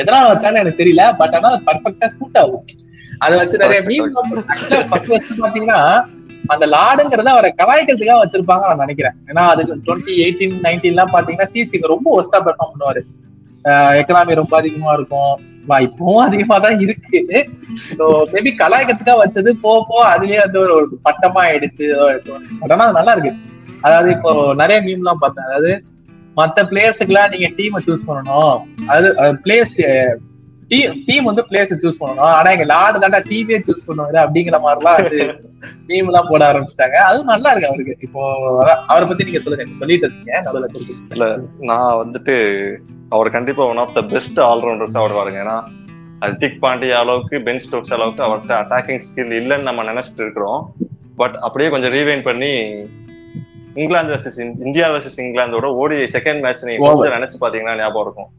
எதனால 0.00 0.28
வச்சாலும் 0.32 0.60
எனக்கு 0.60 0.80
தெரியல 0.82 1.02
பட் 1.20 1.34
ஆனா 1.38 1.48
அது 1.52 1.60
பர்ஃபெக்டா 1.68 2.08
சூட் 2.18 2.38
ஆகும். 2.42 2.64
அதை 3.24 3.34
வச்சு 3.40 3.62
நிறைய 3.64 3.80
மீன் 3.88 4.12
ஃபர்ஸ்ட் 4.90 5.10
ஃபர்ஸ்ட் 5.10 5.42
பாத்தீங்கன்னா 5.44 5.80
அந்த 6.52 6.64
லாடுங்கிறத 6.74 7.30
அவரை 7.34 7.50
கலாய்க்கிறதுக்காக 7.60 8.22
வச்சிருப்பாங்க 8.22 8.64
நான் 8.70 8.82
நினைக்கிறேன். 8.84 9.14
ஏன்னா 9.30 9.42
அதுக்கு 9.52 9.74
டுவெண்ட்டி 9.86 10.14
எயிட்டீன் 10.24 10.56
நைன்டீன் 10.66 10.94
எல்லாம் 10.94 11.12
பாத்தீங்கன்னா 11.14 11.50
சிசிங்க 11.52 11.88
ரொம்ப 11.94 12.08
ஒஸ்டா 12.20 12.40
பெர்ஃபார்ம் 12.46 12.72
பண்ணுவாரு. 12.72 13.02
எக்கனாமி 14.00 14.38
ரொம்ப 14.40 14.54
அதிகமா 14.60 14.90
இருக்கும். 14.98 15.32
வா, 15.68 15.76
இப்பவும் 15.86 16.24
அதிகமா 16.26 16.56
தான் 16.64 16.80
இருக்கு. 16.84 17.20
ஸோ 17.98 18.04
மேபி 18.32 18.50
கலாய்க்கிறதுக்காக 18.62 19.18
வச்சது 19.22 19.50
போக 19.64 19.78
போக 19.90 20.02
அதுலயே 20.14 20.40
வந்து 20.44 20.58
ஒரு 20.64 20.72
ஒரு 20.78 20.98
பட்டமா 21.06 21.42
ஆயிடுச்சு 21.48 21.86
பட் 22.60 22.74
ஆனா 22.74 22.86
அது 22.88 22.98
நல்லா 22.98 23.14
இருக்கு 23.16 23.32
அதாவது 23.86 24.10
இப்போ 24.16 24.30
நிறைய 24.62 24.78
மீம் 24.86 25.02
எல்லாம் 25.04 25.22
பார்த்தேன். 25.24 25.48
அதாவது 25.48 25.72
மத்த 26.36 26.60
பிளேயர்ஸுக்கு 26.70 27.12
எல்லாம் 27.12 27.32
நீங்க 27.34 27.48
டீமை 27.58 27.80
சூஸ் 27.86 28.06
பண்ணணும். 28.08 28.54
அது 28.94 29.08
பிளேயர்ஸ் 29.44 29.76
டீம் 30.74 30.94
டீம் 31.08 31.28
வந்து 31.30 31.44
பிளேயர்ஸ் 31.48 31.82
சூஸ் 31.82 32.00
பண்ணணும். 32.04 32.30
ஆனா 32.38 32.48
எங்க 32.54 32.68
லாடு 32.74 33.02
தாண்டா 33.02 33.20
டீமே 33.32 33.58
சூஸ் 33.66 33.84
பண்ணுவாரு 33.88 34.18
அப்படிங்கிற 34.22 34.58
மாதிரிலாம் 34.66 35.00
அது 35.02 35.20
மீம் 35.88 36.08
எல்லாம் 36.10 36.28
போட 36.30 36.42
ஆரம்பிச்சிட்டாங்க. 36.50 36.96
அதுவும் 37.10 37.30
நல்லா 37.32 37.50
இருக்கு 37.52 37.70
அவருக்கு. 37.70 37.94
இப்போ 38.06 38.22
அவரை 38.90 39.04
பத்தி 39.08 39.26
நீங்க 39.28 39.40
சொல்லுங்க. 39.44 39.66
சொல்லிட்டு 39.82 40.06
இருக்கீங்க. 40.06 40.40
நடுவில் 40.46 41.14
இல்ல 41.14 41.26
நான் 41.70 41.98
வந்துட்டு 42.02 42.36
அவர் 43.14 43.36
கண்டிப்பா 43.36 43.62
one 43.70 43.80
of 43.84 43.96
the 43.98 44.02
best 44.12 44.38
allrounders 44.50 44.98
அவர் 45.00 45.18
வருங்க 45.20 45.40
ஏன்னா 45.44 45.56
ஹர்திக் 46.24 46.60
பாண்டியா 46.64 46.98
அளவுக்கு 47.04 47.36
பென் 47.46 47.62
ஸ்டோக்ஸ் 47.64 47.94
அளவுக்கு 47.96 48.22
அவர்கிட்ட 48.26 48.54
அட்டாக்கிங் 48.62 49.02
ஸ்கில் 49.06 49.34
இல்லைன்னு 49.40 49.68
நம்ம 49.68 49.84
நினைச்சிட்டு 49.90 50.22
இருக்கிறோம். 50.24 50.60
பட் 51.20 51.36
அப்படியே 51.46 51.70
கொஞ்சம் 51.74 51.94
ரீவைன் 51.96 52.24
பண்ணி 52.28 52.52
இங்கிலாந்து 53.82 54.14
வர்சஸ் 54.14 54.40
இந்தியா 54.66 54.86
வர்சஸ் 54.94 55.20
இங்கிலாந்தோட 55.24 55.68
ஓடி 55.82 55.96
செகண்ட் 56.16 56.42
மேட்ச் 56.44 56.64
நீங்க. 56.68 56.90
கொஞ்சம் 56.92 57.16
நினைச்சு 57.18 57.36
பாத்தீங்கன்னா 57.44 57.76
ஞாபகம் 57.82 58.06
இருக்கும். 58.06 58.30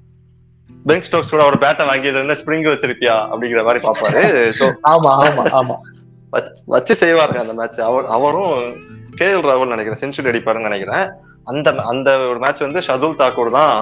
பென் 0.85 1.05
ஸ்டோக்ஸ் 1.05 1.31
கூட 1.33 1.41
அவர் 1.45 1.61
பேட்டை 1.63 1.83
வாங்கியது 1.89 2.19
என்ன? 2.23 2.35
ஸ்ப்ரிங் 2.41 2.67
வச்சிருப்பியா 2.71 3.15
அப்படிங்கிற 3.31 3.61
மாதிரி 3.67 3.81
பாப்பாரு 3.85 4.21
சோ 4.59 4.65
ஆமா 4.93 5.11
ஆமா 5.27 5.43
ஆமா. 5.59 5.75
வச்சு 6.73 6.93
செய்வாருங்க 7.01 7.41
அந்த 7.43 7.53
மேட்ச் 7.59 7.79
அவர் 7.89 8.05
அவரும் 8.15 8.53
கே 9.19 9.27
எல் 9.33 9.47
ராகுல் 9.49 9.73
நினைக்கிறேன். 9.73 10.01
செஞ்சுரி 10.03 10.29
அடிப்பாருன்னு 10.31 10.69
நினைக்கிறேன். 10.69 11.05
அந்த 11.51 11.69
அந்த 11.91 12.09
ஒரு 12.31 12.39
மேட்ச் 12.43 12.65
வந்து 12.65 12.81
ஷதுல் 12.87 13.19
தாக்கூர் 13.21 13.57
தான் 13.57 13.73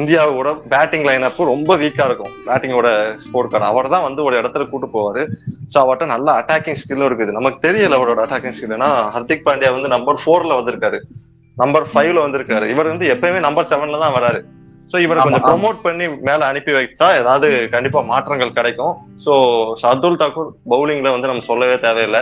இந்தியாவோட 0.00 0.50
பேட்டிங் 0.72 1.04
லைனப் 1.08 1.40
ரொம்ப 1.52 1.72
வீக்கா 1.82 2.04
இருக்கும். 2.08 2.32
பேட்டிங்கோட 2.46 2.88
ஸ்போர்ட் 3.24 3.50
கார்டு 3.52 3.66
அவர் 3.72 3.92
தான் 3.94 4.06
வந்து 4.06 4.20
ஒரு 4.28 4.34
இடத்துல 4.40 4.64
கூட்டு 4.70 4.88
போவாரு. 4.94 5.22
ஸோ 5.72 5.76
அவர்கிட்ட 5.82 6.06
நல்ல 6.14 6.28
அட்டாக்கிங் 6.40 6.80
ஸ்கில் 6.82 7.06
இருக்குது. 7.08 7.36
நமக்கு 7.38 7.60
தெரியல 7.66 7.98
அவரோட 8.00 8.20
அட்டாக்கிங் 8.24 8.56
ஸ்கில்னா 8.56 8.90
ஹர்திக் 9.16 9.46
பாண்டியா 9.48 9.70
வந்து 9.76 9.92
நம்பர் 9.96 10.20
ஃபோர்ல 10.22 10.58
வந்திருக்காரு. 10.60 11.00
நம்பர் 11.56 11.86
ஃபைவ்ல 11.92 12.24
வந்திருக்காரு. 12.26 12.66
இவர் 12.74 12.92
வந்து 12.92 13.06
எப்பயுமே 13.14 13.42
நம்பர் 13.48 13.70
செவன்ல 13.72 14.02
தான் 14.04 14.16
வராரு. 14.18 14.40
ஸோ 14.92 14.98
இவரை 14.98 15.22
கொஞ்சம். 15.22 15.42
ப்ரொமோட் 15.42 15.80
பண்ணி 15.82 16.08
மேல 16.08 16.46
அனுப்பி 16.46 16.72
வச்சா 16.72 17.18
ஏதாவது 17.18 17.68
கண்டிப்பா 17.68 18.00
மாற்றங்கள் 18.00 18.52
கிடைக்கும். 18.52 18.94
ஸோ 19.24 19.32
ஷர்துல் 19.82 20.20
தாக்கூர் 20.22 20.50
பவுலிங்ல 20.70 21.10
வந்து 21.10 21.26
நம்ம 21.26 21.40
சொல்லவே 21.40 21.78
தேவையில்லை. 21.78 22.20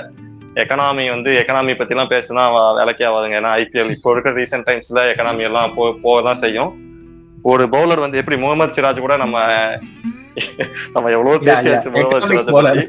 எக்கனாமி 0.55 1.09
வந்து 1.09 1.45
எக்கனாமி 1.45 1.79
பத்தி 1.79 1.95
எல்லாம் 1.95 2.11
பேசினா 2.11 2.43
வேலைக்கே 2.79 3.07
ஆகாதுங்க. 3.09 3.39
ஏன்னா 3.41 3.53
ஐபிஎல் 3.57 3.91
இப்போ 3.91 4.13
இருக்கிற 4.13 4.35
ரீசெண்ட் 4.35 4.69
டைம்ஸ்ல 4.69 5.13
எக்கனாமி 5.13 5.39
எல்லாம் 5.39 5.75
போ 5.75 5.95
போக 6.03 6.23
தான் 6.23 6.35
செய்யும். 6.35 6.73
ஒரு 7.43 7.67
பவுலர் 7.67 8.01
வந்து 8.01 8.19
எப்படி 8.19 8.37
முகமது 8.37 8.83
சிராஜ் 8.83 9.01
கூட 9.01 9.17
நம்ம 9.17 9.37
நம்ம 10.93 11.11
எவ்வளவு. 11.11 11.39
பேசியாச்சு 11.39 11.91
முகமது 11.91 12.19
Economic 12.19 12.45
சிராஜ். 12.45 12.53
பத்தி. 12.53 12.85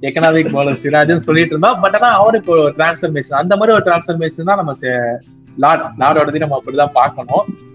எக்கனாமிக் 0.00 0.52
பவுலர் 0.52 0.80
சிராஜ்னு 0.82 1.16
சொல்லிட்டு 1.16 1.48
இருந்தோம். 1.48 1.80
பட் 1.80 1.94
ஆனா 1.94 2.14
அவருக்கு 2.14 2.52
ஒரு 2.52 2.74
டிரான்ஸ்ஃபர்மேஷன் 2.78 3.32
அந்த 3.32 3.56
மாதிரி 3.56 3.76
ஒரு 3.76 3.84
டிரான்ஸ்ஃபர்மேஷன் 3.84 4.42
தான் 4.42 4.56
நம்ம 4.56 4.72
செ- 4.72 5.18
லார்ட் 5.56 5.82
லார்டோடதையும் 5.98 6.38
நம்ம 6.38 6.60
அப்படிதான் 6.60 6.92
பார்க்கணும். 6.92 7.28
சோ 7.28 7.42
அதான் 7.54 7.73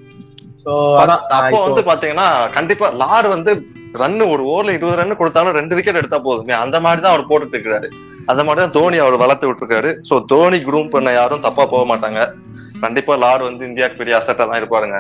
அப்போ 1.36 1.58
வந்து 1.66 1.82
பாத்தீங்கன்னா 1.90 2.28
கண்டிப்பா 2.58 2.88
லார்டு 3.02 3.28
வந்து 3.36 3.52
ரன் 4.02 4.24
ஒரு 4.34 4.44
ஓவர்ல 4.52 4.74
இருபது 4.78 5.00
ரன் 5.00 5.20
கொடுத்தாலும் 5.20 5.56
ரெண்டு 5.60 5.76
விக்கெட் 5.78 6.00
எடுத்தா 6.02 6.20
போதுமே. 6.28 6.54
அந்த 6.64 6.78
மாதிரி 6.86 7.00
தான் 7.04 7.14
அவர் 7.14 7.30
போட்டுட்டு 7.30 7.58
இருக்காரு 7.58 7.88
அந்த 8.32 8.42
மாதிரி 8.48 8.62
தான் 8.64 8.76
தோனி 8.78 8.98
அவர் 9.06 9.22
வளர்த்து 9.24 9.48
விட்டுருக்காரு. 9.50 9.92
சோ 10.10 10.18
தோனி 10.34 10.60
குரூம் 10.68 10.92
பண்ண 10.96 11.12
யாரும் 11.20 11.46
தப்பா 11.48 11.66
போக 11.74 11.86
மாட்டாங்க. 11.92 12.20
கண்டிப்பா 12.84 13.16
லார்டு 13.24 13.44
வந்து 13.50 13.64
இந்தியாவுக்கு 13.70 14.02
பெரிய 14.02 14.20
அசட்டா 14.20 14.44
தான் 14.50 14.62
இருப்பாருங்க. 14.62 15.00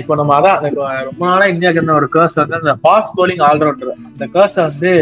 இப்போ 0.00 0.12
நம்ம 0.18 0.34
அதான் 0.38 0.60
ரொம்ப 1.08 1.22
நாளா 1.30 1.46
இந்தியாவுக்கு 1.54 1.80
இருந்த 1.80 1.96
ஒரு 2.00 2.08
கேர்ஸ் 2.16 2.36
வந்து 2.42 2.60
அந்த 2.60 2.74
ஃபாஸ்ட் 2.82 3.16
bowling 3.18 3.42
ஆல்ரவுண்டர் 3.48 3.96
அந்த 4.10 4.26
கேர்ஸை 4.34 4.62
வந்து 4.68 4.92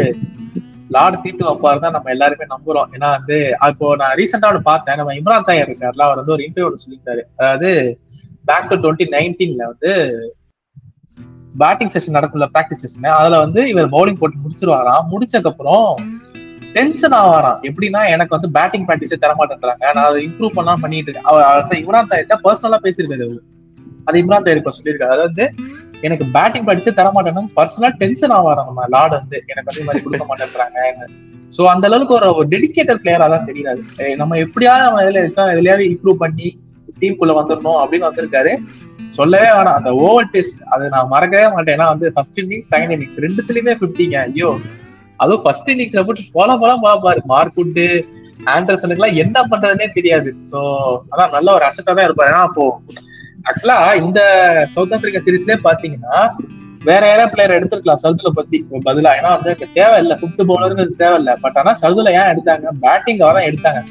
லார்டு 0.95 1.21
தீர்த்து 1.23 1.47
வைப்பாரு 1.49 1.79
தான் 1.83 1.95
நம்ம 1.95 2.09
எல்லாருமே 2.13 2.45
நம்புறோம். 2.53 2.89
ஏன்னா 2.95 3.09
வந்து 3.17 3.37
இப்போ 3.71 3.87
நான் 4.01 4.15
ரீசெண்டா 4.19 4.49
ஒன்று 4.51 4.69
பார்த்தேன். 4.71 4.99
நம்ம 5.01 5.13
இம்ரான் 5.19 5.47
தாயர் 5.49 5.69
இருக்காருல 5.69 6.05
அவர் 6.07 6.19
வந்து 6.21 6.35
ஒரு 6.37 6.43
இன்டர்வியூ 6.47 6.81
சொல்லியிருந்தாரு. 6.83 7.23
அதாவது 7.41 7.71
பேக் 8.49 8.67
டு 8.71 8.75
டுவெண்ட்டி 8.83 9.07
நைன்டீன்ல 9.15 9.63
வந்து 9.71 9.91
பேட்டிங் 11.61 11.91
செஷன் 11.93 12.17
நடக்குள்ள 12.17 12.45
ப்ராக்டிஸ் 12.53 12.83
செஷன் 12.83 13.09
அதுல 13.17 13.37
வந்து 13.45 13.61
இவர் 13.73 13.93
பவுலிங் 13.95 14.19
போட்டு 14.21 14.43
முடிச்சிருவாராம். 14.45 15.03
முடிச்சதுக்கு 15.11 15.51
அப்புறம் 15.51 15.89
டென்ஷன் 16.77 17.15
ஆவாராம். 17.19 17.59
எப்படின்னா 17.67 18.01
எனக்கு 18.13 18.35
வந்து 18.35 18.49
பேட்டிங் 18.57 18.85
ப்ராக்டிஸே 18.87 19.17
தர 19.21 19.33
மாட்டேன்றாங்க 19.39 19.83
நான் 19.97 20.07
அதை 20.09 20.19
இம்ப்ரூவ் 20.27 20.55
பண்ணலாம் 20.57 20.81
பண்ணிட்டு 20.83 21.09
இருக்கேன். 21.09 21.29
அவர் 21.31 21.79
இம்ரான் 21.83 22.09
தாயிட்ட 22.11 22.37
பர்சனலா 22.45 22.79
பேசியிருக்காரு 22.85 23.25
அவர் 23.27 23.43
அது 24.07 24.19
இம்ரான் 24.23 24.45
தாயர் 24.45 24.61
இப்ப 24.61 24.73
சொல்லியிருக்காரு. 24.77 25.15
அதாவது 25.17 25.45
எனக்கு 26.07 26.25
பேட்டிங் 26.35 26.65
ப்ராக்டிஸே 26.65 26.93
தர 26.99 27.09
மாட்டேன்னு 27.15 27.53
பர்சனலா 27.59 27.91
டென்ஷன் 28.01 28.35
ஆவாராம் 28.39 28.67
நம்ம 28.69 28.89
லார்டு 28.95 29.15
வந்து. 29.19 29.37
எனக்கு 29.51 29.69
வந்து 29.71 29.85
மாதிரி 29.87 30.03
கொடுக்க 30.07 30.25
மாட்டேன்றாங்க. 30.31 31.07
சோ 31.57 31.63
அந்த 31.73 31.85
அளவுக்கு 31.89 32.13
ஒரு 32.41 32.47
டெடிக்கேட்டட் 32.53 33.01
பிளேயரா 33.03 33.27
தான் 33.33 33.47
தெரியாது. 33.49 33.81
நம்ம 34.21 34.37
எப்படியாவது 34.45 34.85
நம்ம 34.87 35.03
இதுல 35.07 35.23
எதுலயாவது 35.55 35.85
இம்ப்ரூவ் 35.91 36.21
பண்ணி 36.25 36.47
டீமுக்குள்ள 37.01 37.33
வந்துடணும் 37.39 37.79
அப்படின்னு 37.81 38.07
வந்திருக்காரு. 38.09 38.57
சொல்லவே 39.09 39.47
வேணாம். 39.47 39.77
அந்த 39.79 39.93
ஓவர் 39.93 40.29
டெஸ்ட் 40.29 40.61
அதை 40.63 40.87
நான் 40.87 41.07
மறக்கவே 41.07 41.53
மாட்டேன். 41.53 41.79
ஏன்னா 41.79 41.85
வந்து 41.85 42.13
ஃபர்ஸ்ட் 42.13 42.39
இன்னிங்ஸ் 42.39 42.71
செகண்ட் 42.71 42.93
இன்னிங்ஸ் 42.95 43.19
ரெண்டுத்துலயுமே 43.25 43.75
பிப்டிங்க 43.81 44.17
ஐயோ. 44.21 44.59
அதுவும் 45.17 45.41
ஃபர்ஸ்ட் 45.41 45.69
இன்னிங்ஸ்ல 45.69 46.03
போட்டு 46.05 46.21
போல 46.31 46.57
போல 46.57 46.73
பாப்பாரு 46.85 47.21
மார்க்குட்டு 47.29 48.05
ஆண்டர்சனுக்கு 48.45 48.97
எல்லாம் 48.99 49.15
என்ன 49.15 49.43
பண்றதுன்னே 49.43 49.91
தெரியாது. 49.93 50.35
சோ 50.51 50.59
அதான் 51.11 51.31
நல்ல 51.31 51.53
ஒரு 51.53 51.65
அசட்டா 51.65 51.93
தான் 51.93 52.07
இருப்பாரு. 52.07 52.31
ஏன்னா 52.31 52.43
அப்போ 52.49 52.81
ஆக்சுவலா 53.49 53.95
இந்த 53.95 54.19
சவுத் 54.67 54.93
ஆப்பிரிக்கா 54.93 55.21
சீரீஸ்லயே 55.25 55.57
பாத்தீங்கன்னா 55.63 56.29
வேற 56.83 57.07
யாரா 57.07 57.25
பிளேயர் 57.27 57.53
எடுத்திருக்கலாம். 57.57 58.01
சர்துல 58.03 58.29
பத்தி. 58.29 58.65
பதிலா. 58.71 59.11
ஏன்னா 59.19 59.29
வந்து 59.35 59.67
தேவையில்லை. 59.73 60.17
ஃபிஃப்த் 60.21 60.47
பவுலருக்கு 60.49 60.95
தேவையில்லை. 60.95 61.35
பட் 61.41 61.57
ஆனா 61.57 61.71
சர்துல 61.81 62.09
ஏன் 62.11 62.31
எடுத்தாங்க? 62.33 62.67
பேட்டிங் 62.81 63.17
தான் 63.17 63.35
எடுத்தாங்க. 63.35 63.83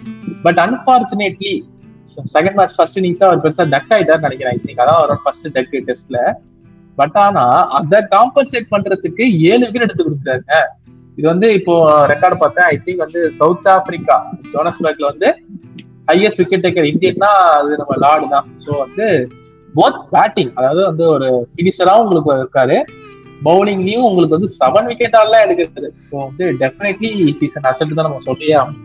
But 0.42 0.58
unfortunately 0.58 1.64
second 2.34 2.56
match 2.58 2.74
first 2.78 2.98
innings 3.00 3.22
அவர் 3.26 3.42
பெருசா 3.44 3.64
டக் 3.74 3.92
ஆயிட்டாரு 3.96 4.26
நினைக்கிறேன். 4.26 4.56
இன்னைக்கு 4.60 4.82
அதான் 4.84 4.98
அவரோட 5.00 5.18
ஃபர்ஸ்ட் 5.24 5.46
டக் 5.56 5.76
டெஸ்ட்ல 5.88 6.18
பட் 6.98 7.16
ஆனா 7.24 7.44
அதை 7.78 8.00
காம்பன்சேட் 8.16 8.72
பண்றதுக்கு 8.74 9.24
ஏழு 9.52 9.62
விக்கெட் 9.66 9.86
எடுத்து 9.86 10.06
கொடுத்தாருங்க 10.08 10.56
இது 11.18 11.26
வந்து 11.32 11.48
இப்போ 11.58 11.74
ரெக்கார்டு 12.12 12.36
பார்த்தேன். 12.42 12.68
ஐ 12.72 12.76
திங்க் 12.84 13.02
வந்து 13.04 13.20
சவுத் 13.38 13.68
ஆப்பிரிக்கா 13.76 14.16
ஜோனஸ்பர்க்ல 14.54 15.06
வந்து 15.12 15.28
ஹையஸ்ட் 16.10 16.40
விக்கெட் 16.42 16.64
டேக்கர் 16.66 16.90
இந்தியன்னா 16.92 17.30
அது 17.58 17.78
நம்ம 17.80 17.96
லார்டு 18.04 18.26
தான். 18.34 18.48
ஸோ 18.64 18.70
வந்து 18.84 19.06
போத் 19.78 20.00
பேட்டிங் 20.14 20.52
அதாவது 20.58 20.82
வந்து 20.90 21.04
ஒரு 21.14 21.28
ஃபினிஷராகவும் 21.52 22.04
உங்களுக்கு 22.06 22.42
இருக்காரு. 22.44 22.76
பவுலிங்லயும் 23.46 24.06
உங்களுக்கு 24.08 24.36
வந்து 24.36 24.50
செவன் 24.58 24.88
விக்கெட் 24.90 25.16
ஆல்லாம் 25.20 25.44
எடுக்கிறது. 25.46 25.88
ஸோ 26.06 26.12
வந்து 26.26 26.44
டெஃபினெட்லி 26.62 27.10
இஸ் 27.46 27.56
அன் 27.60 27.68
அசட் 27.70 27.96
தான் 27.98 28.08
நம்ம 28.08 28.22
சொல்லியே 28.28 28.54
ஆகணும். 28.60 28.82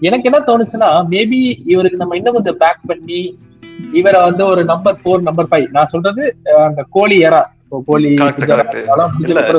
எனக்கு 0.00 0.28
என்ன 0.30 0.40
தோணுச்சுன்னா 0.46 0.90
மேபி 1.14 1.40
இவருக்கு 1.66 1.96
நம்ம 1.96 2.16
இன்னும் 2.16 2.34
கொஞ்சம் 2.34 2.56
பேக் 2.58 2.86
பண்ணி 2.86 3.38
இவரை 3.92 4.22
வந்து 4.22 4.46
ஒரு 4.46 4.64
நம்பர் 4.64 4.98
ஃபோர் 5.04 5.26
நம்பர் 5.28 5.48
ஃபைவ் 5.50 5.66
நான் 5.70 5.86
சொல்றது 5.86 6.36
அந்த 6.68 6.84
கோலி 6.90 7.18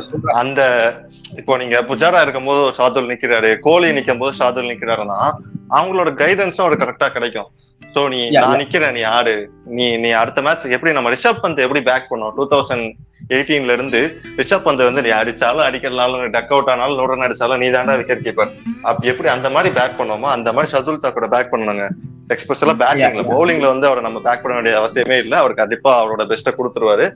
சொல்றேன். 0.08 0.36
அந்த 0.42 0.62
இப்போ 1.38 1.58
நீங்க 1.58 1.78
புஜாரா 1.90 2.22
இருக்கும்போது 2.22 2.60
ஒரு 2.62 2.74
ஷாதுல் 2.78 3.10
நிக்கிறாரு 3.12 3.60
கோலி 3.60 3.88
நிக்கும் 3.98 4.18
போது 4.18 4.38
ஷாதுல் 4.40 4.70
நிக்கிறாருன்னா 4.72 5.20
அவங்களோட 5.78 6.10
கைடன்ஸும் 6.22 6.64
அவருக்கு 6.66 6.86
கரெக்டா 6.86 7.10
கிடைக்கும். 7.16 7.50
சோ 7.96 8.02
நீ 8.14 8.30
நான். 8.30 8.56
நிக்கிறேன் 8.62 8.96
நீ 8.98 9.02
ஆடு. 9.02 9.36
நீ 9.66 9.98
நீ 9.98 10.10
அடுத்த 10.10 10.42
மேட்ச் 10.42 10.66
எப்படி 10.78 10.94
நம்ம 10.94 11.12
ரிஷப் 11.16 11.44
பந்த் 11.44 11.66
எப்படி 11.66 11.82
பேக் 11.90 12.10
பண்ணோம்? 12.12 12.34
டூ 12.38 12.46
தௌசண்ட் 12.54 12.88
எயிட்டீன்ல 13.34 13.76
இருந்து 13.78 14.00
ரிஷப் 14.40 14.66
பந்த் 14.66 14.84
வந்து 14.88 15.04
நீ 15.06 15.12
அடிச்சாலும் 15.20 15.66
அடிக்கலனாலும் 15.68 16.34
டக் 16.36 16.52
அவுட் 16.54 16.70
ஆனாலும் 16.72 17.08
ரன் 17.12 17.26
அடிச்சாலும் 17.28 17.62
நீ 17.64 17.68
தாண்டா 17.76 17.94
விக்கெட் 18.00 18.26
கீப்பர் 18.26 18.52
அப்படி 18.90 19.10
எப்படி 19.12 19.30
அந்த 19.36 19.50
மாதிரி 19.56 19.70
பேக் 19.78 19.96
பண்ணோமோ 20.00 20.28
அந்த 20.36 20.50
மாதிரி 20.54 20.72
ஷதுல் 20.74 21.02
தாக்கூட 21.04 21.28
பேக் 21.36 21.52
பண்ணணுங்க. 21.54 21.86
எக்ஸ்பெஷலா 22.34 22.76
பேட்டிங்ல. 22.82 23.24
பவுலிங்ல 23.32 23.68
வந்து 23.74 23.88
அவரை 23.88 24.02
நம்ம 24.04 24.20
பேக் 24.28 24.44
பண்ண 24.44 24.54
வேண்டிய 24.58 24.74
அவசியமே 24.82 25.18
இல்லை. 25.24 25.38
அவர் 25.42 25.54
கண்டிப்பா 25.62 25.92
அவரோட 26.02 26.24
பெஸ்ட்டை 26.32 26.54
கொடுத்துருவாரு. 26.58 27.08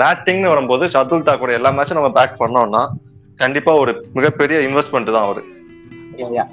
பேட்டிங்னு 0.00 0.52
வரும்போது 0.52 0.86
ஷதுல் 0.94 1.26
தாக்கூட 1.28 1.52
எல்லா 1.58 1.72
மேட்சும் 1.76 2.00
நம்ம 2.00 2.12
பேக் 2.18 2.40
பண்ணோம்னா 2.42 2.82
கண்டிப்பா 3.42 3.74
ஒரு 3.82 3.92
மிகப்பெரிய 4.14 4.58
இன்வெஸ்ட்மெண்ட் 4.68 5.14
தான் 5.16 5.26
அவரு. 5.28 5.42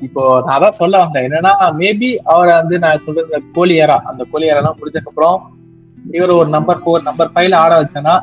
இப்போ 0.06 0.22
நான் 0.46 0.56
அதான் 0.58 0.80
சொல்ல 0.82 0.96
வந்தேன். 1.04 1.26
என்னன்னா 1.28 1.52
மேபி 1.82 2.10
அவரை 2.34 2.54
வந்து 2.62 2.78
நான் 2.86 3.04
சொல்றது 3.08 3.44
கோலி 3.58 3.76
ஏரா 3.84 3.98
அந்த 4.12 4.26
கோலி 4.32 4.48
ஏராலாம் 4.52 4.78
முடிஞ்சதுக்கு 4.80 5.12
அப்புறம் 5.14 5.38
இவர் 6.18 6.34
ஒரு 6.40 6.50
நம்பர் 6.56 6.82
ஃபோர் 6.84 7.08
நம்பர் 7.10 7.32
ஃபைவ்ல 7.36 7.62
ஆட 7.66 7.74
வச்சேன்னா 7.82 8.16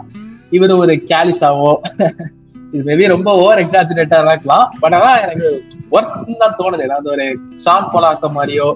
இவர் 0.57 0.81
ஒரு 0.83 0.95
கேலிஸாவோ 1.11 1.73
இது 2.75 2.83
மேபி 2.89 3.05
ரொம்ப 3.13 3.31
ஓவர் 3.43 3.61
எக்ஸாஜினேட்டா 3.63 4.19
இருக்கலாம். 4.25 4.67
பட் 4.83 4.95
ஆனா 4.97 5.09
எனக்கு 5.25 5.49
ஒர்க் 5.97 6.43
தான் 6.43 6.59
தோணுது. 6.59 6.85
ஏதாவது 6.89 7.09
ஒரு 7.15 7.25
ஷான் 7.65 7.89
போலாக்க 7.93 8.29
மாதிரியோ 8.37 8.69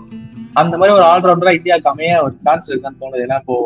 அந்த 0.60 0.74
மாதிரி 0.78 0.94
ஒரு 0.96 1.04
ஆல்ரவுண்டரா 1.10 1.52
இந்தியாவுக்கு 1.58 1.92
அமைய 1.92 2.14
ஒரு 2.24 2.34
சான்ஸ் 2.46 2.66
இருக்குன்னு 2.70 3.00
தோணுது. 3.02 3.22
ஏன்னா 3.26 3.38
இப்போ 3.42 3.56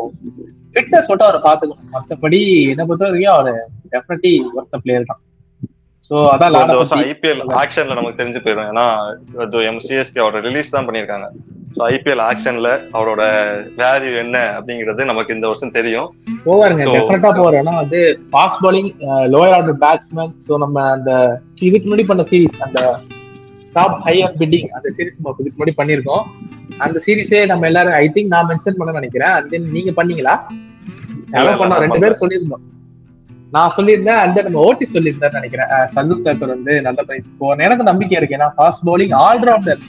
ஃபிட்னஸ் 0.73 1.09
மட்டும் 1.09 1.27
அவரை 1.27 1.41
பாத்துக்கணும் 1.47 1.89
மற்றபடி 1.95 2.41
என்ன 2.73 2.85
பொறுத்த 2.89 3.09
வரைக்கும் 3.09 3.35
அவர் 3.37 3.51
டெஃபினெட்லி 3.93 4.33
ஒர்த்த 4.57 4.81
பிளேயர் 4.83 5.09
தான். 5.11 5.21
சோ 6.09 6.17
அதான் 6.33 6.53
வருஷம் 6.73 7.01
ஐபிஎல் 7.09 7.41
ஆக்ஷன்ல 7.61 7.97
நமக்கு 7.97 8.19
தெரிஞ்சு 8.19 8.41
போயிடும் 8.45 8.69
ஏன்னா 8.71 8.85
எம்சிஎஸ்கே 9.71 10.21
அவரோட 10.23 10.39
ரிலீஸ் 10.47 10.75
தான் 10.75 10.87
பண்ணிருக்காங்க 10.87 11.27
ஐபிஎல் 11.89 12.23
ஆக்ஷன்ல 12.27 12.69
அவரோட 12.95 13.23
வேல்யூ 13.81 14.13
என்ன 14.21 14.37
அப்படிங்கிறது 14.55 15.01
நமக்கு 15.09 15.35
இந்த 15.35 15.45
வருஷம் 15.49 15.75
தெரியும். 15.77 16.07
போவாருங்க 16.45 16.85
டெஃபினட்டா 16.95 17.31
போவாரு 17.37 17.59
ஏன்னா 17.61 17.75
வந்து 17.81 17.99
fast 18.31 18.63
bowling 18.65 18.89
lower 19.35 19.55
order 19.57 19.79
batsman 19.83 20.33
so 20.47 20.57
நம்ம 20.57 20.83
அந்த 20.95 21.11
இதுக்கு 21.67 21.85
முன்னாடி 21.87 22.07
பண்ண 22.11 22.25
சீரிஸ் 22.31 22.59
அந்த 22.67 22.81
டாப் 23.75 23.99
ஹையர் 24.07 24.33
பிட்டிங் 24.41 24.67
அந்த 24.77 24.87
சீரிஸ் 24.97 25.19
நம்ம 25.19 25.35
இதுக்கு 25.41 25.57
முன்னாடி 25.57 25.75
பண்ணியிருக்கோம். 25.79 26.23
அந்த 26.85 26.97
சீரிஸே 27.05 27.39
நம்ம 27.45 27.65
எல்லாரும் 27.67 27.97
ஐ 28.01 28.07
திங்க் 28.15 28.33
நான் 28.33 28.49
மென்ஷன் 28.51 28.79
பண்ண 28.79 28.91
நினைக்கிறேன். 28.99 29.33
அண்ட் 29.37 29.49
தென் 29.53 29.69
நீங்க 29.77 29.93
பண்ணீங்களா? 29.99 30.35
பண்ணோம் 31.61 31.81
ரெண்டு 31.85 32.01
பேரும் 32.03 32.21
சொல்லியிருந்தோம். 32.23 32.63
நான் 33.55 33.73
சொல்லியிருந்தேன் 33.75 34.19
அண்ட் 34.23 34.39
நம்ம 34.45 34.63
ஓட்டி 34.67 34.85
சொல்லியிருந்தேன் 34.95 35.37
நினைக்கிறேன். 35.37 35.71
சந்துக் 35.93 36.25
தாக்கர் 36.27 36.53
வந்து 36.55 36.73
நல்ல 36.87 36.99
பிரைஸ் 37.07 37.29
போன 37.41 37.63
எனக்கு 37.67 37.89
நம்பிக்கை 37.89 38.17
இருக்கு. 38.19 38.37
ஏன்னா 38.39 38.49
ஃபாஸ்ட் 38.57 38.83
பவுலிங் 38.89 39.15
ஆல்ரவுண்டர் 39.27 39.81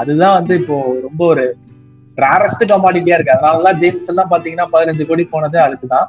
அதுதான் 0.00 0.36
வந்து 0.38 0.54
இப்போ 0.60 0.76
ரொம்ப 1.06 1.20
ஒரு 1.32 1.44
ரேரஸ்ட் 2.24 2.64
கமாடிட்டியா 2.72 3.16
இருக்கு. 3.18 3.36
அதனாலதான் 3.36 3.78
ஜேம்ஸ் 3.82 4.08
எல்லாம் 4.12 4.30
பாத்தீங்கன்னா 4.32 4.66
பதினஞ்சு 4.74 5.06
கோடி 5.10 5.24
போனது 5.34 5.58
அதுக்கு 5.66 5.88
தான் 5.94 6.08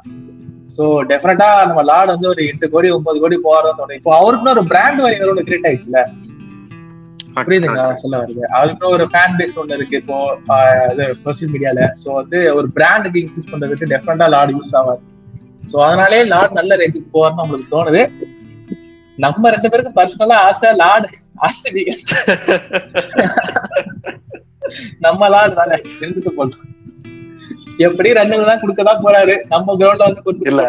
சோ 0.74 0.84
டெஃபினட்டா 1.10 1.48
நம்ம 1.70 1.82
லார்டு 1.90 2.10
வந்து 2.14 2.30
ஒரு 2.32 2.42
எட்டு 2.50 2.66
கோடி 2.74 2.88
ஒன்பது 2.96 3.18
கோடி 3.24 3.36
தோணும் 3.78 3.98
இப்போ 3.98 4.12
அவருக்குன்னு 4.20 4.54
ஒரு 4.56 4.64
பிராண்ட் 4.72 5.02
வரி 5.06 5.18
ஒன்று 5.32 5.46
கிரியேட் 5.48 5.68
ஆயிடுச்சுல. 5.70 6.00
புரியுதுங்க 7.46 7.82
சொல்ல 8.02 8.16
வருது 8.22 8.44
அவருக்கு 8.58 8.86
ஒரு 8.96 9.04
ஃபேன் 9.12 9.36
பேஸ் 9.38 9.58
ஒன்று 9.62 9.76
இருக்கு 9.78 9.98
இப்போ 10.02 10.16
சோசியல் 11.24 11.52
மீடியால 11.54 11.88
சோ 12.02 12.08
வந்து 12.20 12.38
ஒரு 12.58 12.68
பிராண்டுக்கு 12.78 13.22
இன்க்ரீஸ் 13.24 13.52
பண்றதுக்கு 13.52 13.92
டெஃபினட்டா 13.94 14.28
லார்டு 14.34 14.56
யூஸ் 14.58 14.74
ஆவார். 14.80 15.02
சோ 15.70 15.76
அதனாலே 15.86 16.20
லார்டு 16.32 16.58
நல்ல 16.58 16.76
ரேஞ்சுக்கு 16.82 17.12
போவார்னு 17.14 17.40
நம்மளுக்கு 17.42 17.74
தோணுது. 17.74 18.02
நம்ம 19.18 19.50
ரெண்டு 19.54 19.70
பேருக்கும் 19.72 19.98
பர்சனலா 19.98 20.38
ஆசை 20.48 20.70
லார்டு 20.82 21.08
ஆசை 21.46 21.70
நம்ம 25.04 25.28
லார்டு 25.34 25.54
தானே 25.60 25.76
இருந்துட்டு 26.00 26.32
போட்டோம் 26.38 26.64
எப்படி 27.86 28.08
ரன்னுங்க 28.18 28.44
தான் 28.48 28.60
கொடுக்கதான் 28.62 29.02
போறாரு. 29.04 29.34
நம்ம 29.52 29.74
கிரவுண்ட்ல 29.80 30.06
வந்து 30.08 30.22
கொடுத்து 30.26 30.50
இல்ல. 30.50 30.62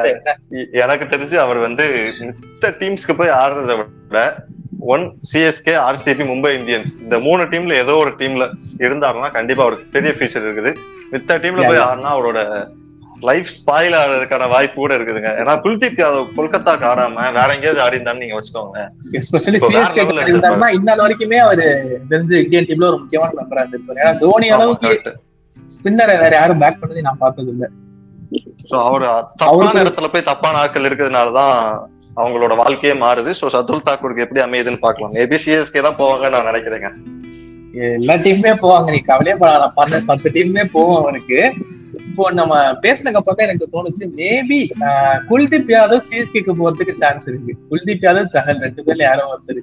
எனக்கு 0.83 1.05
தெரிஞ்சு 1.13 1.37
அவர் 1.45 1.59
வந்து 1.67 1.85
மித்த 2.29 2.71
டீம்ஸ்க்கு 2.79 3.15
போய் 3.19 3.37
ஆடுறத 3.41 3.75
விட 3.79 4.21
one 4.93 5.05
CSK 5.31 5.75
RCB 5.85 6.23
Mumbai 6.31 6.51
Indians 6.57 6.93
இந்த 7.03 7.15
மூணு 7.27 7.43
டீம்ல 7.53 7.75
ஏதோ 7.83 7.93
ஒரு 8.03 8.11
டீம்ல 8.19 8.45
இருந்தாருன்னா 8.85 9.29
கண்டிப்பா 9.37 9.63
அவருக்கு 9.65 9.87
பெரிய 9.95 10.11
ஃபியூச்சர் 10.17 10.45
இருக்குது. 10.47 10.71
மித்த 11.13 11.39
டீம்ல 11.45 11.63
போய் 11.69 11.85
ஆடினா 11.87 12.11
அவரோட 12.15 12.39
லைஃப் 13.29 13.49
ஸ்பாயில் 13.55 13.95
ஆகிறதுக்கான 13.99 14.47
வாய்ப்பு 14.53 14.77
கூட 14.81 14.91
இருக்குதுங்க. 14.97 15.29
ஏன்னா 15.41 15.53
குல்தீப் 15.63 16.01
யாதவ் 16.01 16.27
கொல்கத்தாக்கு 16.37 16.85
ஆடாம 16.89 17.23
வேற 17.37 17.47
எங்கேயாவது 17.55 17.81
ஆடி 17.85 17.97
இருந்தான்னு 17.97 18.23
நீங்க 18.23 18.35
வச்சுக்கோங்க 18.37 18.79
எஸ்பெஷலி 19.19 19.59
இன்னொரு 20.77 21.01
வரைக்குமே 21.03 21.39
அவரு 21.45 21.65
தெரிஞ்சு 22.11 22.35
இந்தியன் 22.43 22.67
டீம்ல 22.69 22.89
ஒரு 22.91 22.99
முக்கியமான 23.01 23.35
மெம்பரா 23.39 23.63
இருந்திருப்பாரு. 23.63 23.99
ஏன்னா 24.03 24.13
தோனி 24.23 24.49
அளவுக்கு 24.57 24.91
ஸ்பின்னரை 25.73 26.15
வேற 26.23 26.33
யாரும் 26.39 26.61
பேக் 26.63 26.81
பண்ணதை 26.81 27.03
நான் 27.09 27.21
பார்த்தது 27.25 27.51
இல்ல 27.55 27.67
சோ 28.69 28.75
அவர் 28.87 29.05
தப்பான 29.41 29.75
இடத்துல 29.83 30.07
போய் 30.13 30.29
தப்பான 30.29 30.57
ஆட்கள் 30.63 30.87
இருக்கிறதுனாலதான் 30.87 31.55
அவங்களோட 32.21 32.53
வாழ்க்கையே 32.61 32.93
மாறுது. 33.03 33.31
சோ 33.39 33.45
சதுல் 33.55 33.85
தாக்கூருக்கு 33.87 34.23
எப்படி 34.25 34.41
அமையுதுன்னு 34.45 34.83
பார்க்கலாம். 34.85 35.13
மேபி 35.17 35.37
சிஎஸ்கே 35.43 35.81
தான் 35.87 35.99
போவாங்கன்னு 36.01 36.35
நான் 36.35 36.49
நினைக்கிறேங்க. 36.51 36.89
எல்லா 37.97 38.15
டீமுமே 38.25 38.53
போவாங்க. 38.63 38.87
நீ 38.95 38.99
கவலையே 39.09 39.35
பண்ண 39.79 39.99
பத்து 40.11 40.27
டீமுமே 40.35 40.63
போவோம் 40.75 40.99
அவருக்கு. 41.01 41.39
இப்போ 42.05 42.31
நம்ம 42.31 42.71
பேசினதுக்கு 42.71 43.21
அப்புறம் 43.21 43.47
எனக்கு 43.47 43.67
தோணுச்சு 43.71 44.05
மேபி 44.19 44.59
குல்தீப் 45.29 45.69
யாதவ் 45.75 46.01
சிஎஸ்கேக்கு 46.09 46.53
போறதுக்கு 46.59 46.93
சான்ஸ் 46.93 47.27
இருக்கு. 47.27 47.55
குல்தீப் 47.69 48.05
யாதவ் 48.07 48.33
சஹல் 48.33 48.59
ரெண்டு 48.59 48.83
பேர்ல 48.83 49.01
யாரோ 49.01 49.23
ஒருத்தர். 49.33 49.61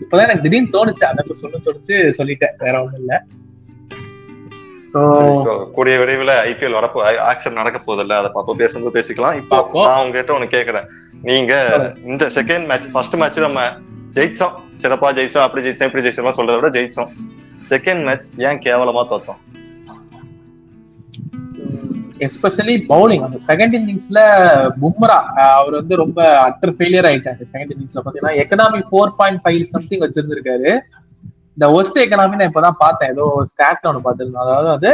இப்பதான் 0.00 0.26
எனக்கு 0.26 0.42
திடீர்னு 0.42 0.74
தோணுச்சு. 0.76 1.04
அதை 1.04 1.24
சொல்ல 1.30 1.56
தோணுச்சு 1.64 1.96
சொல்லிட்டேன். 2.18 2.54
வேற 2.58 2.82
ஒண்ணும் 2.82 2.98
இல்ல. 2.98 3.24
கூடிய 5.72 5.98
விரைவில் 5.98 6.28
ஐபிஎல் 6.28 6.76
வரப்போ 6.78 7.00
ஆக்ஷன் 7.30 7.58
நடக்க 7.60 7.78
போதில்ல 7.86 8.12
அதை 8.18 8.30
அப்போ 8.34 8.54
பேசும்போது 8.54 8.94
பேசிக்கலாம். 8.98 9.34
இப்போ 9.34 9.40
பார்ப்போம். 9.48 9.86
நான் 9.86 10.04
உங்ககிட்ட 10.04 10.32
ஒண்ணு 10.38 10.48
கேக்குறேன். 10.56 10.86
நீங்க 11.22 11.52
இந்த 12.04 12.26
செகண்ட் 12.26 12.66
மேட்ச் 12.66 12.90
ஃபர்ஸ்ட் 12.92 13.16
மேட்ச் 13.22 13.40
நம்ம 13.46 13.64
ஜெயிச்சோம். 14.12 14.54
சிறப்பா 14.82 15.08
ஜெயிச்சோம். 15.18 15.46
அப்படி 15.46 15.68
ஜெயிச்சோம் 15.68 15.88
இப்படி 15.88 16.08
ஜெயிச்சோம் 16.08 16.38
சொல்றதை 16.38 16.60
விட 16.60 16.80
ஜெயிச்சோம். 16.80 17.10
செகண்ட் 17.70 18.04
மேட்ச் 18.04 18.28
ஏன் 18.38 18.58
கேவலமா 18.66 19.02
தோத்தோம்? 19.12 19.40
எஸ்பெஷலி 22.26 22.74
பவுலிங் 22.90 23.24
அந்த 23.26 23.38
செகண்ட் 23.48 23.74
இன்னிங்ஸ்ல 23.78 24.20
பும்ரா 24.82 25.18
அவர் 25.58 25.74
வந்து 25.80 25.94
ரொம்ப 26.02 26.20
அட்டர் 26.48 26.74
ஃபெயிலியர் 26.76 27.08
ஆயிட்டாரு. 27.10 27.42
செகண்ட் 27.54 27.72
இன்னிங்ஸ்ல 27.74 28.02
பாத்தீங்கன்னா 28.04 28.36
economy 28.42 28.80
four 28.90 29.16
point 29.20 29.42
five 29.44 29.64
something 29.74 30.04
வச்சிருந்திருக்காரு. 30.04 30.70
இந்த 31.56 31.66
ஒஸ்ட் 31.78 31.98
எக்கனாமி 32.04 32.38
நான் 32.38 32.50
இப்பதான் 32.50 32.80
பார்த்தேன். 32.84 33.12
ஏதோ 33.14 33.26
ஸ்டாட்ல 33.50 33.90
ஒன்று 33.90 34.06
பார்த்துருந்தேன். 34.06 34.44
அதாவது 34.46 34.70
வந்து 34.74 34.92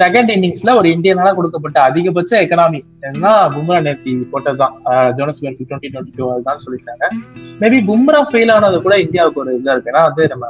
செகண்ட் 0.00 0.30
இன்னிங்ஸ்ல 0.34 0.70
ஒரு 0.78 0.88
இந்தியனால 0.94 1.32
கொடுக்கப்பட்ட 1.38 1.78
அதிகபட்ச 1.88 2.32
எக்கனாமி 2.44 2.80
என்ன 3.10 3.34
பும்ரா 3.54 3.78
நேத்தி 3.86 4.12
போட்டதுதான். 4.32 4.74
ஜோனஸ்பர்க் 5.18 5.60
டுவெண்ட்டி 5.68 5.90
டுவெண்ட்டி 5.92 6.16
டூ 6.18 6.30
அதுதான் 6.34 6.62
சொல்லிட்டாங்க 6.64 7.04
மேபி 7.60 7.78
பும்ரா 7.90 8.22
ஃபெயில் 8.30 8.52
ஆனது 8.54 8.78
கூட 8.86 8.96
இந்தியாவுக்கு 9.04 9.42
ஒரு 9.44 9.52
இதா 9.60 9.74
இருக்கு. 9.74 9.92
ஏன்னா 9.92 10.02
வந்து 10.08 10.24
நம்ம 10.32 10.46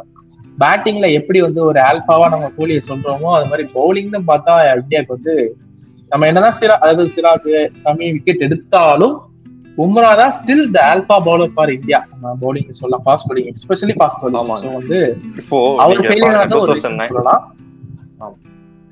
பேட்டிங்ல 0.63 1.07
எப்படி 1.19 1.39
வந்து 1.45 1.61
ஒரு 1.69 1.79
ஆல்பாவா 1.89 2.27
நம்ம 2.33 2.49
கோலியை 2.57 2.81
சொல்றோமோ 2.89 3.31
அது 3.37 3.49
மாதிரி 3.53 3.65
பவுலிங்னு 3.77 4.23
பார்த்தா 4.33 4.55
இந்தியாவுக்கு 4.83 5.17
வந்து 5.17 5.35
நம்ம 6.15 6.27
என்னதான் 6.31 6.59
சிரா 6.59 6.75
அதாவது 6.83 7.05
சிராஜ் 7.13 7.47
சமி 7.85 8.09
விக்கெட் 8.17 8.43
எடுத்தாலும் 8.47 9.15
பும்ரா 9.79 10.11
தான் 10.21 10.35
still 10.37 10.67
the 10.75 10.79
alpha 10.91 11.17
bowler 11.29 11.51
for 11.55 11.73
India 11.77 11.99
நம்ம 12.11 12.35
பவுலிங் 12.43 12.69
சொல்லலாம் 12.81 13.03
fast 13.07 13.27
bowling 13.29 13.49
especially 13.53 13.95
fast 14.01 14.21
bowling. 14.23 14.77
வந்து 14.79 14.99
இப்போ 15.41 15.59
அவர் 15.85 16.05
ஃபெயிலியர் 16.09 16.39
ஆனது 16.43 16.61
ஒரு 16.61 16.77
சொல்லலாம். 16.83 17.43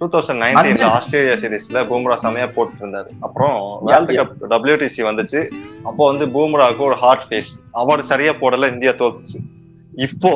டூ 0.01 0.07
தௌசண்ட் 0.15 0.43
நைன்டீன்ல 0.45 0.89
ஆஸ்திரேலியா 0.97 1.37
சீரீஸ்ல 1.43 1.85
பூம்ரா 1.91 2.17
செமையா 2.25 2.49
போட்டு 2.57 2.83
இருந்தாரு 2.83 3.11
அப்புறம் 3.27 3.57
வேர்ல்டு. 3.89 4.17
கப் 4.21 4.35
டபிள்யூடிசி 4.55 5.03
வந்துச்சு. 5.11 5.43
அப்போ 5.89 6.03
வந்து 6.11 6.27
பூம்ராவுக்கு 6.37 6.85
ஒரு 6.91 6.99
ஹார்ட் 7.05 7.27
ஃபேஸ் 7.29 7.53
அவர் 7.83 8.09
சரியா 8.13 8.35
போடல 8.43 8.73
இந்தியா 8.75 8.95
தோத்துச்சு. 9.03 9.39
இப்போ. 9.95 10.31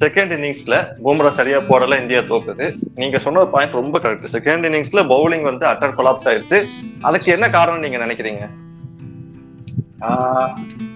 செகண்ட் 0.00 0.32
இன்னிங்ஸ்ல 0.36 0.74
பூம்ரா 1.04 1.28
சரியா 1.28 1.58
போடல 1.58 2.00
இந்தியா 2.00 2.20
தோக்குது. 2.20 2.66
நீங்க 2.94 3.18
சொன்ன 3.18 3.44
பாயிண்ட் 3.44 3.72
ரொம்ப 3.72 3.98
கரெக்ட் 3.98 4.32
செகண்ட் 4.32 4.66
இன்னிங்ஸ்ல 4.68 5.02
பவுலிங் 5.12 5.42
வந்து 5.42 5.66
அட்டர் 5.66 5.96
கொலாப்ஸ் 5.98 6.28
ஆயிருச்சு. 6.30 6.58
அதுக்கு 7.00 7.32
என்ன 7.32 7.50
காரணம் 7.50 7.78
நீங்க 7.78 8.06
நினைக்கிறீங்க? 8.06 8.44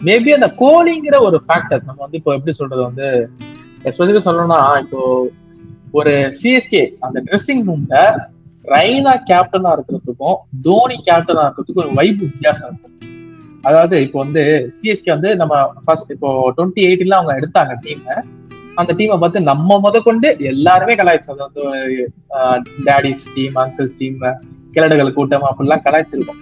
மேபி 0.08 0.30
அந்த 0.30 0.54
கோலிங்கிற 0.60 1.20
ஒரு 1.20 1.42
ஃபேக்டர் 1.46 1.82
நம்ம 1.84 2.02
வந்து 2.02 2.16
இப்போ 2.16 2.34
எப்படி 2.34 2.52
சொல்றது 2.52 2.82
வந்து 2.82 3.28
எஸ்பெஷலி 3.84 4.22
சொல்லணும்னா 4.28 4.78
இப்போ 4.78 5.30
ஒரு 5.90 6.12
சிஎஸ்கே 6.42 6.96
அந்த 7.00 7.22
ட்ரெஸ்ஸிங் 7.26 7.64
ரூம்ல 7.66 7.96
ரைனா 8.64 9.14
கேப்டனா 9.30 9.72
இருக்கிறதுக்கும் 9.76 10.38
தோனி 10.62 10.96
கேப்டனா 11.08 11.42
இருக்கிறதுக்கும் 11.46 11.84
ஒரு 11.84 11.94
வைப் 11.94 12.20
வித்தியாசம் 12.20 12.68
இருக்கும். 12.68 13.13
அதாவது 13.64 13.96
இப்போ 14.05 14.18
வந்து 14.22 14.42
சிஎஸ்கே 14.79 15.11
வந்து 15.14 15.31
நம்ம 15.40 15.55
ஃபர்ஸ்ட் 15.85 16.11
இப்போ 16.14 16.31
டுவெண்ட்டி 16.57 16.83
எயிட்டில 16.87 17.18
அவங்க 17.18 17.35
எடுத்தாங்க 17.38 17.74
டீம் 17.85 18.03
அந்த 18.79 18.92
டீமை 18.98 19.16
பார்த்து 19.18 19.48
நம்ம 19.48 19.77
முத 19.83 19.96
கொண்டு 20.03 20.29
எல்லாருமே 20.50 20.94
கலாய்ச்சோம் 21.00 21.35
அது 21.37 21.44
வந்து 21.46 21.64
டேடிஸ் 22.87 23.24
டீம் 23.35 23.59
அங்கிள்ஸ் 23.62 23.98
டீம் 24.00 24.18
கிழடுகள் 24.74 25.16
கூட்டம் 25.16 25.44
அப்படிலாம் 25.48 25.83
கலாய்ச்சிருக்கோம். 25.85 26.38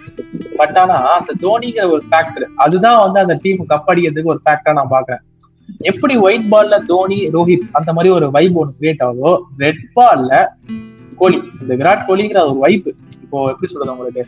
பட் 0.59 0.77
ஆனா 0.81 0.95
அந்த 1.11 1.31
தோனிங்கிற 1.43 1.83
ஒரு 1.91 2.03
ஃபேக்டர் 2.07 2.45
அதுதான் 2.63 2.97
வந்து 3.03 3.19
அந்த 3.23 3.35
டீம் 3.43 3.61
கப் 3.71 3.89
அடிக்கிறதுக்கு 3.91 4.33
ஒரு 4.33 4.41
ஃபேக்டரா 4.45 4.73
நான் 4.79 4.93
பாக்குறேன் 4.93 5.21
எப்படி 5.91 6.15
ஒயிட் 6.23 6.47
பால்ல 6.53 6.77
தோனி 6.89 7.19
ரோஹித் 7.35 7.67
அந்த 7.79 7.89
மாதிரி 7.93 8.11
ஒரு 8.15 8.27
வைப் 8.35 8.57
ஒன்று 8.61 8.73
கிரியேட் 8.79 9.03
ஆகுதோ 9.05 9.33
ரெட் 9.61 9.83
பால்ல 9.95 10.31
கோலி 11.19 11.39
இந்த 11.61 11.73
விராட் 11.79 12.07
கோலிங்கிற 12.07 12.41
ஒரு 12.47 12.57
வைப் 12.65 12.89
இப்போ 13.23 13.37
எப்படி 13.51 13.69
சொல்றது 13.71 13.93
உங்களுக்கு? 13.93 14.23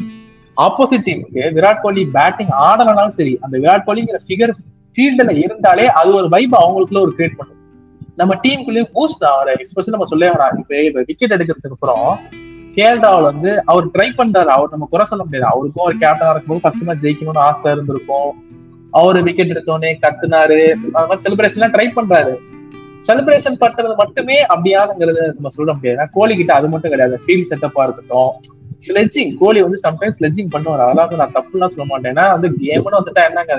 ஆப்போசிட் 0.63 1.05
டீமுக்கு 1.07 1.43
விராட் 1.57 1.81
கோலி 1.81 2.03
பேட்டிங் 2.17 2.51
ஆடலனாலும் 2.67 3.15
சரி 3.17 3.33
அந்த 3.41 3.55
விராட் 3.63 3.85
கோலிங்கிற 3.87 4.19
ஃபிகர் 4.27 4.53
ஃபீல்டுல 4.95 5.31
இருந்தாலே 5.43 5.85
அது 5.99 6.13
ஒரு 6.13 6.27
வைப் 6.29 6.55
அவங்களுக்குள்ள 6.61 6.99
ஒரு 7.05 7.13
கிரியேட் 7.17 7.37
பண்ணும். 7.37 7.61
நம்ம 8.15 8.33
டீமுக்குள்ளேயே 8.43 8.85
பூஸ்ட் 8.95 9.21
தான் 9.23 9.35
அவரை 9.35 9.53
எக்ஸ்பெஷல் 9.55 9.95
நம்ம 9.95 10.05
சொல்ல 10.05 10.29
வேணாம். 10.31 10.57
இப்போ 10.59 10.83
இப்போ 10.89 11.03
விக்கெட் 11.05 11.33
எடுக்கிறதுக்கு 11.37 11.77
அப்புறம் 11.77 12.19
கேஎல் 12.75 13.03
ராகுல் 13.05 13.27
வந்து 13.31 13.51
அவர் 13.65 13.85
ட்ரை 13.87 14.07
பண்றாரு. 14.19 14.49
அவர் 14.55 14.73
நம்ம 14.73 14.87
குறை 14.89 15.05
சொல்ல 15.05 15.23
முடியாது. 15.23 15.47
அவருக்கும் 15.53 15.85
ஒரு 15.85 15.95
கேப்டனா 15.97 16.31
இருக்கும்போது 16.33 16.63
ஃபர்ஸ்ட் 16.63 16.85
மேட்ச் 16.87 17.05
ஜெயிக்கணும்னு 17.05 17.45
ஆசை 17.47 17.71
இருந்திருக்கும். 17.71 18.31
அவரு 18.91 19.23
விக்கெட் 19.23 19.53
எடுத்தோடனே 19.53 19.91
கத்துனாரு. 20.05 20.59
அந்த 20.71 21.05
மாதிரி 21.09 21.23
செலிப்ரேஷன் 21.25 21.73
ட்ரை 21.75 21.87
பண்றாரு. 21.97 22.35
செலிப்ரேஷன் 23.07 23.57
பண்றது 23.63 23.95
மட்டுமே 24.01 24.37
அப்படியானுங்கிறத 24.53 25.25
நம்ம 25.37 25.49
சொல்ல 25.57 25.71
முடியாது. 25.77 25.97
ஏன்னா 25.97 26.09
கோலி 26.17 26.35
கிட்ட 26.39 26.53
அது 26.59 26.67
மட்டும் 26.73 26.93
கிடையாது. 26.93 27.17
ஃபீல்ட் 27.25 27.49
செட்டப்பா 27.51 27.83
இருக்கட்டும். 27.87 28.31
ஸ்லெட்ஜிங் 28.85 29.31
கோலி 29.41 29.59
வந்து 29.65 29.79
சம்டைம்ஸ் 29.87 30.17
ஸ்லெட்ஜிங் 30.19 30.49
பண்ணுவார். 30.55 30.83
அதெல்லாம் 30.85 31.21
நான் 31.21 31.35
தப்புலாம் 31.37 31.73
சொல்ல 31.73 31.85
மாட்டேன். 31.91 32.11
ஏன்னா 32.13 32.25
வந்து 32.35 32.49
கேம்னு 32.63 32.97
வந்துட்டா 32.99 33.23
என்னங்க 33.29 33.55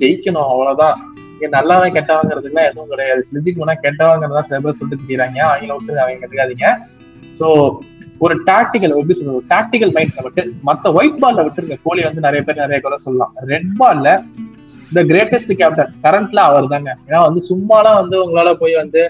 ஜெயிக்கணும் 0.00 0.48
அவ்வளவுதான். 0.52 0.96
இங்க 1.34 1.48
நல்லாவே 1.56 1.88
கெட்டவங்கிறதுக்குலாம் 1.96 2.68
எதுவும் 2.70 2.92
கிடையாது. 2.92 3.20
ஸ்லெட்ஜிங் 3.28 3.60
பண்ணா 3.60 3.74
கெட்டவங்கிறதா 3.84 4.42
சில 4.48 4.58
பேர் 4.64 4.78
சொல்லிட்டு 4.80 5.08
தெரியாங்க 5.10 5.38
அவங்கள 5.50 5.76
விட்டு 5.76 6.02
அவங்க 6.04 6.20
கட்டுக்காதீங்க. 6.24 6.68
சோ 7.38 7.46
ஒரு 8.24 8.34
டாக்டிக்கல் 8.50 8.94
எப்படி 9.00 9.16
சொல்றது? 9.18 9.42
டாக்டிக்கல் 9.54 9.92
மைண்ட்ல 9.96 10.22
விட்டு 10.26 10.42
மத்த 10.68 10.92
ஒயிட் 10.98 11.20
பால்ல 11.22 11.44
விட்டுருங்க. 11.46 11.76
கோலி 11.86 12.02
வந்து 12.06 12.24
நிறைய 12.26 12.42
பேர் 12.46 12.62
நிறைய 12.64 12.78
குறை 12.86 12.98
சொல்லலாம். 13.04 13.34
ரெட் 13.52 13.72
பால்ல 13.80 14.08
த 14.96 15.00
கிரேட்டஸ்ட் 15.10 15.52
கேப்டன் 15.60 15.94
கரண்ட்ல 16.04 16.40
அவர் 16.50 16.72
தாங்க 16.74 16.90
ஏன்னா 17.08 17.20
வந்து 17.28 17.40
சும்மாலாம் 17.50 17.98
வந்து 18.02 18.16
உங்களால 18.24 18.52
போய் 18.62 18.74
வந்து 18.82 19.02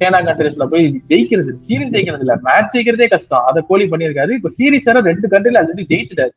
சேனா 0.00 0.18
கண்ட்ரிஸ்ல 0.26 0.64
போய் 0.72 0.84
ஜெயிக்கிறது 1.10 1.52
சீரீஸ் 1.66 1.92
ஜெயிக்கிறது 1.94 2.24
இல்ல 2.26 2.34
மேட்ச் 2.46 2.72
ஜெயிக்கிறதே 2.74 3.06
கஷ்டம். 3.12 3.44
அதை 3.50 3.60
கோலி 3.68 3.84
பண்ணியிருக்காரு. 3.92 4.32
இப்போ 4.38 4.50
சீரீஸ் 4.56 4.88
வேற 4.88 5.00
ரெண்டு 5.10 5.26
கண்ட்ரில 5.32 5.60
ஆல்ரெடி 5.60 5.84
ஜெயிச்சிட்டாரு. 5.92 6.32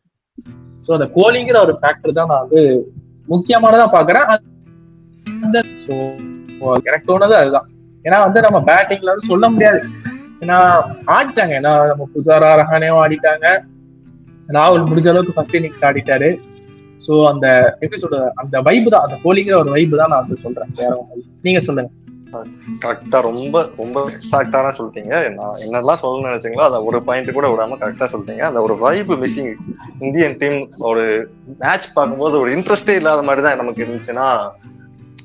சோ 0.86 0.90
அந்த 0.98 1.08
கோலிங்கிற 1.16 1.58
ஒரு 1.66 1.74
ஃபேக்டர் 1.80 2.18
தான் 2.18 2.30
நான் 2.32 2.44
வந்து 2.44 2.62
முக்கியமானதா 3.34 3.88
பாக்குறேன் 3.96 4.28
அந்த 5.46 5.58
ஸோ 5.86 5.96
எனக்கு 6.88 7.08
தோணுது 7.10 7.36
அதுதான். 7.42 7.68
ஏன்னா 8.06 8.20
வந்து 8.26 8.40
நம்ம 8.48 8.60
பேட்டிங்ல 8.70 9.12
வந்து 9.14 9.30
சொல்ல 9.32 9.46
முடியாது. 9.54 9.80
ஏன்னா 10.44 10.58
ஆடிட்டாங்க. 11.16 11.54
ஏன்னா 11.62 11.74
நம்ம 11.92 12.04
புஜாரா 12.16 12.52
ரஹானேவும் 12.62 13.02
ஆடிட்டாங்க. 13.04 13.48
ராகுல் 14.58 14.88
முடிஞ்ச 14.90 15.10
அளவுக்கு 15.12 15.36
ஃபர்ஸ்ட் 15.38 15.58
இன்னிங்ஸ் 15.60 15.86
ஆடிட்டாரு. 15.90 16.30
சோ 17.08 17.14
அந்த 17.32 17.48
எப்படி 17.84 18.02
சொல்றது 18.02 18.28
அந்த 18.42 18.62
வைப்பு 18.68 18.90
தான் 18.96 19.06
அந்த 19.08 19.18
கோலிங்கிற 19.24 19.56
ஒரு 19.64 19.72
வைப்பு 19.78 20.02
தான் 20.02 20.12
நான் 20.14 20.26
வந்து 20.26 20.44
சொல்றேன். 20.46 20.74
வேற 20.82 20.92
ஒண்ணும் 21.00 21.32
நீங்க 21.48 21.62
சொல்லுங்க. 21.68 21.92
கரெக்டா 22.84 23.20
ரொம்ப 23.28 23.58
ரொம்ப 23.82 23.98
எக்ஸாக்டான 24.16 24.72
சொல்லிட்டீங்க. 24.78 25.14
நான் 25.38 25.60
என்னெல்லாம் 25.66 26.00
சொல்லணும்னு 26.02 26.30
நினைச்சீங்களோ 26.30 26.66
அதை 26.70 26.80
ஒரு 26.90 26.98
பாயிண்ட் 27.08 27.30
கூட 27.38 27.48
விடாம 27.52 27.78
கரெக்டா 27.84 28.08
சொல்லிட்டீங்க. 28.14 28.44
அந்த 28.50 28.62
ஒரு 28.66 28.76
வைப் 28.84 29.14
மிஸ்ஸிங் 29.22 29.54
இந்தியன் 30.06 30.36
டீம் 30.42 30.58
ஒரு 30.90 31.06
மேட்ச் 31.64 31.88
பார்க்கும்போது 31.98 32.36
ஒரு 32.44 32.52
இன்ட்ரெஸ்டே 32.58 32.96
இல்லாத 33.02 33.24
மாதிரி 33.30 33.44
தான் 33.46 33.62
நமக்கு 33.64 33.84
இருந்துச்சுன்னா 33.86 34.28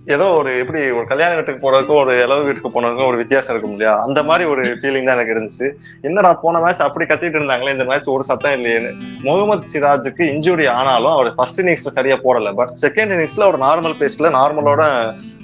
ஏதோ 0.07 0.25
ஒரு 0.25 0.59
எப்படி 0.59 0.91
ஒரு 0.91 1.07
கல்யாண 1.07 1.35
வீட்டுக்கு 1.35 1.71
போறதுக்கும் 1.71 2.01
ஒரு 2.03 2.23
இளவு 2.23 2.45
வீட்டுக்கு 2.45 2.71
போனதுக்கும் 2.71 3.07
ஒரு 3.07 3.17
வித்தியாசம் 3.17 3.53
இருக்கும் 3.55 3.71
இல்லையா? 3.71 4.03
அந்த 4.03 4.23
மாதிரி 4.23 4.45
ஒரு 4.51 4.63
ஃபீலிங் 4.79 5.05
தான் 5.05 5.17
எனக்கு 5.17 5.35
இருந்துச்சு. 5.35 5.67
என்னடா 6.03 6.35
போன 6.35 6.61
மேட்ச் 6.61 6.81
அப்படி 6.81 7.05
கத்திட்டு 7.05 7.39
இருந்தாங்களே 7.39 7.71
இந்த 7.71 7.85
மேட்ச் 7.85 8.09
ஒரு 8.09 8.23
சத்தம் 8.23 8.53
இல்லையேன்னு. 8.53 8.91
முகமது 9.23 9.67
சிராஜுக்கு 9.73 10.25
இன்ஜுரி 10.35 10.69
ஆனாலும் 10.69 11.13
அவர் 11.13 11.35
ஃபர்ஸ்ட் 11.35 11.61
இன்னிங்ஸ்ல 11.61 11.89
சரியா 11.89 12.19
போடல. 12.25 12.55
பட் 12.55 12.73
செகண்ட் 12.81 13.15
இன்னிங்ஸ்ல 13.15 13.47
ஒரு 13.47 13.59
நார்மல் 13.59 13.99
பேஸ்ல 14.01 14.31
நார்மலோட 14.31 14.83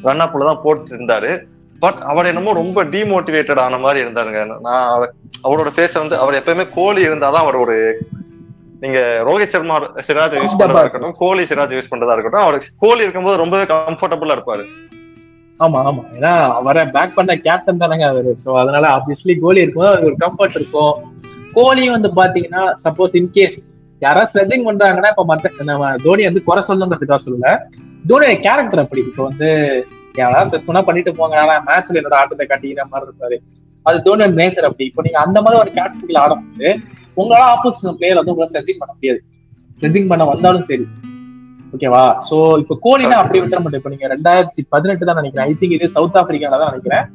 ரன் 0.02 0.24
அப்ல 0.26 0.44
தான் 0.44 0.62
போட்டு 0.62 0.96
இருந்தாரு. 0.96 1.38
பட் 1.80 2.00
அவர் 2.02 2.26
என்னமோ 2.26 2.52
ரொம்ப 2.52 2.84
டிமோட்டிவேட்டட் 2.84 3.61
ஆன 3.61 3.78
மாதிரி 3.78 4.04
இருந்தாருங்க. 4.04 4.61
நான் 4.61 5.09
அவரோட 5.44 5.70
பேச 5.74 5.98
வந்து 5.98 6.16
அவர் 6.16 6.34
எப்பயுமே 6.34 6.68
கோலி 6.74 7.09
இருந்தாதான் 7.09 7.44
அவர் 7.46 7.56
ஒரு 7.56 7.76
நீங்க 8.83 8.99
ரோஹித் 9.29 9.55
சர்மா 9.55 9.76
சிராஜ் 10.07 10.35
யூஸ் 10.43 10.59
பண்றதா 10.61 10.83
இருக்கட்டும் 10.85 11.14
கோலி 11.22 11.45
சிராஜ் 11.51 11.74
யூஸ் 11.76 11.91
பண்றதா 11.93 12.14
இருக்கட்டும் 12.16 12.45
அவருக்கு 12.45 12.68
கோலி 12.83 13.05
இருக்கும்போது 13.07 13.41
ரொம்பவே 13.43 13.64
கம்ஃபர்டபுளா 13.72 14.35
இருப்பாரு. 14.37 14.64
ஆமா 15.61 15.79
ஆமா. 15.89 16.03
ஏன்னா 16.16 16.33
அவரை 16.59 16.83
பேக் 16.97 17.16
பண்ண 17.16 17.33
கேப்டன் 17.47 17.81
தானங்க 17.83 18.05
அவரு. 18.12 18.33
சோ 18.45 18.51
அதனால 18.62 18.85
ஆப்வியஸ்லி 18.97 19.35
கோலி 19.45 19.62
இருக்கும்போது 19.64 19.91
அவருக்கு 19.91 20.11
ஒரு 20.12 20.20
கம்ஃபர்ட் 20.24 20.59
இருக்கும். 20.61 20.95
கோலியும் 21.57 21.95
வந்து 21.97 22.11
பாத்தீங்கன்னா 22.18 22.62
சப்போஸ் 22.85 23.16
இன்கேஸ் 23.20 23.57
யாராவது 24.03 24.31
ஸ்லெஜிங் 24.33 24.66
பண்றாங்கன்னா 24.68 25.11
இப்ப 25.14 25.24
மத்த 25.31 25.64
நம்ம 25.70 25.89
தோனி 26.05 26.24
வந்து 26.29 26.43
குறை 26.49 26.62
சொல்லணுங்கிறதுக்காக 26.68 27.20
சொல்லல. 27.24 27.49
தோனியோட 28.11 28.37
கேரக்டர் 28.47 28.83
அப்படி. 28.85 29.03
இப்போ 29.11 29.22
வந்து 29.31 29.49
யாராவது 30.20 30.61
பண்ணா 30.66 30.83
பண்ணிட்டு 30.83 31.14
போங்க. 31.14 31.43
மேட்ச்ல 31.70 32.01
என்னோட 32.01 32.16
ஆட்டத்தை 32.20 32.47
காட்டிக்கிற 32.53 32.85
மாதிரி 32.93 33.09
இருப்பாரு. 33.09 33.39
அது 33.87 33.99
தோனியோட 34.07 34.33
நேச்சர் 34.43 34.68
அப்படி. 34.70 34.87
இப்போ 34.91 35.03
நீங்க 35.07 35.18
அந்த 35.26 35.39
மாதிரி 35.47 35.61
ஒரு 35.64 35.72
கேரக்டர்ல 35.79 36.22
ஆடும்போது 36.24 36.70
உங்களால 37.20 37.44
ஆப்போசிஷன் 37.54 37.98
பிளேயர் 37.98 38.18
வந்து 38.20 38.32
உங்களால 38.32 38.50
ஸ்லெஜிங் 38.54 38.80
பண்ண 38.82 38.92
முடியாது. 38.96 39.20
ஸ்லெஜிங் 39.78 40.10
பண்ண 40.10 40.24
வந்தாலும் 40.32 40.66
சரி. 40.70 40.86
ஓகேவா 41.76 42.02
சோ 42.28 42.36
இப்ப 42.62 42.76
கோலினா 42.84 43.16
அப்படி 43.22 43.40
விட்டுற 43.40 43.58
மாட்டேன். 43.62 43.80
இப்ப 43.80 43.90
நீங்க 43.94 44.06
ரெண்டாயிரத்தி 44.14 44.62
பதினெட்டு 44.74 45.08
தான் 45.08 45.18
நினைக்கிறேன். 45.20 45.48
ஐ 45.50 45.54
திங்க் 45.60 45.74
இது 45.78 45.88
சவுத் 45.96 46.18
ஆப்பிரிக்கால 46.20 46.58
தான் 46.62 46.70
நினைக்கிறேன். 46.72 47.06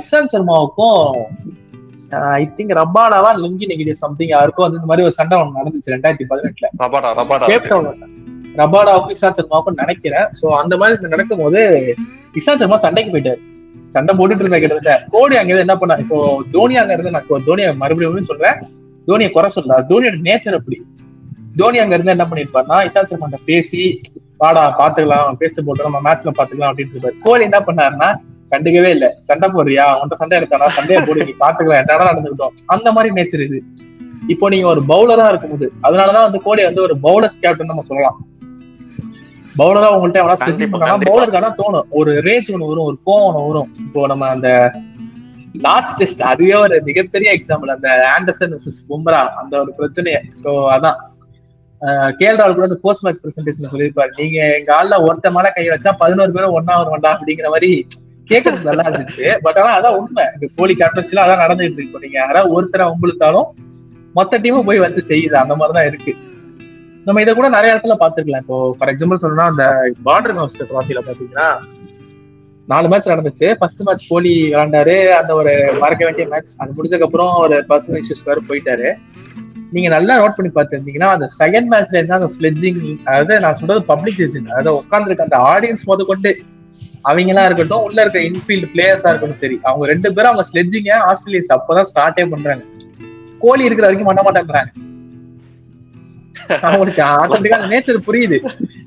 இஸ்லான் 0.00 0.30
சர்மாவுக்கும் 0.34 1.02
ஐ 2.38 2.44
திங்க் 2.56 2.72
ரப்பாடாவா 2.80 3.30
லுங்கி 3.42 3.66
நெகிடிவ் 3.72 4.00
சம்திங் 4.04 4.32
யாருக்கும் 4.36 4.68
இந்த 4.78 4.88
மாதிரி 4.90 5.06
ஒரு 5.08 5.14
சண்டை 5.18 5.36
ஒன்று 5.40 5.58
நடந்துச்சு 5.60 5.94
ரெண்டாயிரத்தி 5.94 6.26
பதினெட்டுல. 6.32 6.68
ரபாடா 6.82 7.10
ரபாடா 7.20 7.50
கேப் 7.50 7.68
டவுன் 7.72 8.08
ரபாடாவுக்கும் 8.62 9.14
இஸ்லான் 9.16 9.38
சர்மாவுக்கும் 9.38 9.80
நினைக்கிறேன். 9.82 10.26
சோ 10.38 10.46
அந்த 10.62 10.76
மாதிரி 10.80 11.12
நடக்கும்போது 11.14 11.62
இஸ்லான் 12.40 12.60
சர்மா 12.62 12.78
சண்டைக்கு 12.86 13.12
போயிட்டாரு. 13.14 13.40
சண்டை 13.94 14.12
போட்டுட்டு 14.18 14.44
இருந்தா 14.44 14.60
கிட்டத்தட்ட. 14.62 14.94
கோடி 15.14 15.34
அங்க 15.40 15.62
என்ன 15.66 15.76
பண்ணா 15.82 15.96
இப்போ 16.04 16.18
தோனி 16.54 16.74
அங்க 16.82 16.92
இருந்து 16.96 17.14
நான் 17.16 17.30
தோனியை 17.48 17.70
மறுபடியும் 17.82 18.30
சொல்றேன். 18.32 18.58
தோனியை 19.10 19.30
குறை 19.30 19.50
சொல்ல 19.50 19.84
தோனியோட 19.88 20.18
நேச்சர் 20.28 20.58
அப்படி. 20.60 20.78
தோனி 21.56 21.78
அங்க 21.78 21.94
இருந்து 21.94 22.10
என்ன 22.10 22.26
பண்ணிருப்பாருன்னா 22.30 22.76
இஷாந்த் 22.86 23.12
சர்மா 23.12 23.28
பேசி 23.44 24.00
வாடா 24.36 24.64
பாத்துக்கலாம் 24.78 25.38
பேசிட்டு 25.40 25.62
போட்டு 25.64 25.86
நம்ம 25.88 26.00
மேட்ச்ல 26.04 26.28
பாத்துக்கலாம் 26.38 26.70
அப்படின்னு 26.70 26.92
இருப்பாரு. 26.94 27.16
கோலி 27.20 27.42
என்ன 27.42 27.58
பண்ணாருன்னா 27.58 28.08
கண்டுக்கவே 28.50 28.88
இல்ல. 28.88 29.16
சண்டை 29.20 29.48
போடுறியா? 29.48 29.84
உன்ட்ட 30.00 30.14
சண்டை 30.14 30.38
எடுத்தானா? 30.38 30.68
சண்டையை 30.68 31.04
போடு 31.06 31.24
நீ 31.24 31.34
பாத்துக்கலாம். 31.40 31.80
என்னடா 31.82 32.06
நடந்துக்கிட்டோம்? 32.12 32.54
அந்த 32.66 32.92
மாதிரி 32.92 33.14
நேச்சர் 33.14 33.44
இது. 33.44 33.62
இப்போ 34.26 34.48
நீங்க 34.48 34.66
ஒரு 34.66 34.82
பவுலரா 34.88 35.28
இருக்கும்போது 35.28 35.72
அதனாலதான் 35.82 36.26
வந்து 36.26 36.42
கோலி 36.42 36.64
வந்து 36.64 36.82
ஒரு 36.82 36.96
பவுலர்ஸ் 37.02 37.40
கேப்டன் 37.40 37.66
நம்ம 37.66 37.82
சொல்லலாம். 37.82 38.18
பவுலரா 39.58 39.88
உங்கள்ட்ட 39.94 40.20
எவ்வளவு 40.22 40.40
ஸ்பெசிஃபிக் 40.40 40.70
பண்ணா. 40.70 40.98
பவுலருக்கு 40.98 41.40
அதான் 41.40 41.58
தோணும். 41.60 41.86
ஒரு 41.90 42.12
ரேஞ்ச் 42.12 42.52
ஒன்று 42.52 42.66
வரும் 42.66 42.84
ஒரு 42.84 42.98
கோவம் 43.06 43.26
ஒன்று 43.28 43.46
வரும். 43.46 43.70
இப்போ 43.78 44.06
நம்ம 44.06 44.26
அந்த 44.26 44.72
லாஸ்ட் 45.52 45.96
டெஸ்ட் 45.96 46.22
அதுவே 46.22 46.54
ஒரு 46.54 46.82
மிகப்பெரிய 46.82 47.30
எக்ஸாம்பிள் 47.36 47.70
அந்த 47.74 47.88
ஆண்டர்சன் 48.18 48.52
விசஸ் 48.56 48.80
பும்ரா 48.88 49.20
அந்த 49.40 49.60
ஒரு 49.60 49.72
பிரச்சனையை. 49.74 50.20
சோ 50.44 50.50
அதான். 50.74 50.98
கேஎல் 52.18 52.38
ராகுல் 52.40 52.54
கூட 52.54 52.62
அந்த 52.62 52.78
போஸ்ட் 52.82 53.04
மேட்ச் 53.04 53.22
பிரசன்டேஷன் 53.24 53.70
சொல்லியிருப்பாரு. 53.72 54.10
நீங்க 54.16 54.38
எங்க 54.58 54.70
ஆள்ல 54.78 54.96
ஒருத்த 55.08 55.30
மேல 55.30 55.50
கை 55.50 55.68
வச்சா 55.68 55.92
பதினோரு 55.98 56.32
பேரும் 56.32 56.54
ஒன்னா 56.58 56.74
வருவாண்டா 56.80 57.10
அப்படிங்கிற 57.14 57.48
மாதிரி 57.48 57.86
கேட்கறது 58.28 58.62
நல்லா 58.62 58.82
இருந்துச்சு. 58.82 59.38
பட் 59.42 59.58
ஆனா 59.58 59.70
அதான் 59.78 59.96
உண்மை. 59.96 60.24
இந்த 60.34 60.48
போலி 60.54 60.74
கேப்டன்சில 60.74 61.22
அதான் 61.24 61.42
நடந்துட்டு 61.44 61.78
இருக்கு. 61.78 62.00
நீங்க 62.00 62.18
யாராவது 62.18 62.50
ஒருத்தரை 62.56 62.86
உங்களுத்தாலும் 62.94 63.48
மொத்த 64.12 64.38
டீமும் 64.38 64.64
போய் 64.64 64.78
வச்சு 64.78 65.02
செய்யுது. 65.08 65.32
அந்த 65.32 65.56
மாதிரிதான் 65.56 65.86
இருக்கு. 65.86 66.14
நம்ம 67.04 67.20
இதை 67.20 67.34
கூட 67.34 67.48
நிறைய 67.48 67.74
இடத்துல 67.74 67.96
பாத்துக்கலாம் 68.00 68.42
இப்போ 68.44 68.76
ஃபார் 68.78 68.88
எக்ஸாம்பிள் 68.88 69.22
சொல்லணும்னா 69.22 69.50
அந்த 69.52 69.92
பார்டர் 70.04 70.34
கவுன்சில் 70.34 70.66
ட்ராஃபில 70.72 71.02
பாத்தீங்கன்னா 71.08 71.46
நாலு 72.72 72.86
மேட்ச் 72.90 73.10
நடந்துச்சு. 73.12 73.46
ஃபர்ஸ்ட் 73.58 73.82
மேட்ச் 73.86 74.04
கோலி 74.10 74.32
விளாண்டாரு 74.52 74.96
அந்த 75.18 75.32
ஒரு 75.40 75.52
மறக்க 75.82 76.02
வேண்டிய 76.08 76.24
மேட்ச் 76.32 76.52
அது 76.62 76.76
முடிஞ்சதுக்கப்புறம் 76.76 77.32
ஒரு 77.44 77.56
பர்சனல் 77.70 78.00
இஷ்யூஸ் 78.02 78.26
வேறு 78.28 78.42
போயிட்டாரு. 78.50 78.88
நீங்க 79.74 79.88
நல்லா 79.94 80.14
நோட் 80.20 80.36
பண்ணி 80.36 80.50
பார்த்துருந்தீங்கன்னா 80.54 81.08
அந்த 81.16 81.26
செகண்ட் 81.40 81.68
மேட்ச்ல 81.72 81.98
இருந்தா 81.98 82.18
அந்த 82.20 82.30
ஸ்லெட்ஜிங் 82.36 82.80
அதாவது 83.08 83.34
நான் 83.44 83.58
சொல்றது 83.60 83.82
பப்ளிக் 83.92 84.20
ரீசன் 84.22 84.50
அதாவது 84.52 84.72
உட்காந்துருக்க 84.80 85.28
அந்த 85.28 85.38
ஆடியன்ஸ் 85.52 85.86
முத 85.90 86.06
கொண்டு 86.10 86.32
அவங்களா 87.10 87.44
இருக்கட்டும் 87.48 87.84
உள்ள 87.88 87.98
இருக்க 88.04 88.20
இன்ஃபீல்டு 88.28 88.66
பிளேயர்ஸா 88.72 89.10
இருக்கட்டும் 89.10 89.42
சரி 89.42 89.56
அவங்க 89.68 89.84
ரெண்டு 89.92 90.08
பேரும் 90.16 90.30
அவங்க 90.32 90.46
ஸ்லெட்ஜிங்க 90.50 90.92
ஆஸ்திரேலியஸ் 91.10 91.54
அப்பதான் 91.56 91.88
ஸ்டார்டே 91.90 92.24
பண்றாங்க. 92.32 92.62
கோலி 93.44 93.68
இருக்கிற 93.68 93.86
வரைக்கும் 93.86 94.10
பண்ண 94.10 94.22
மாட்டேங்கிறாங்க 94.26 94.70
அவங்களுக்கு 96.66 97.02
ஆட்டோமேட்டிக்கா 97.08 97.58
நேச்சர் 97.72 98.06
புரியுது. 98.08 98.38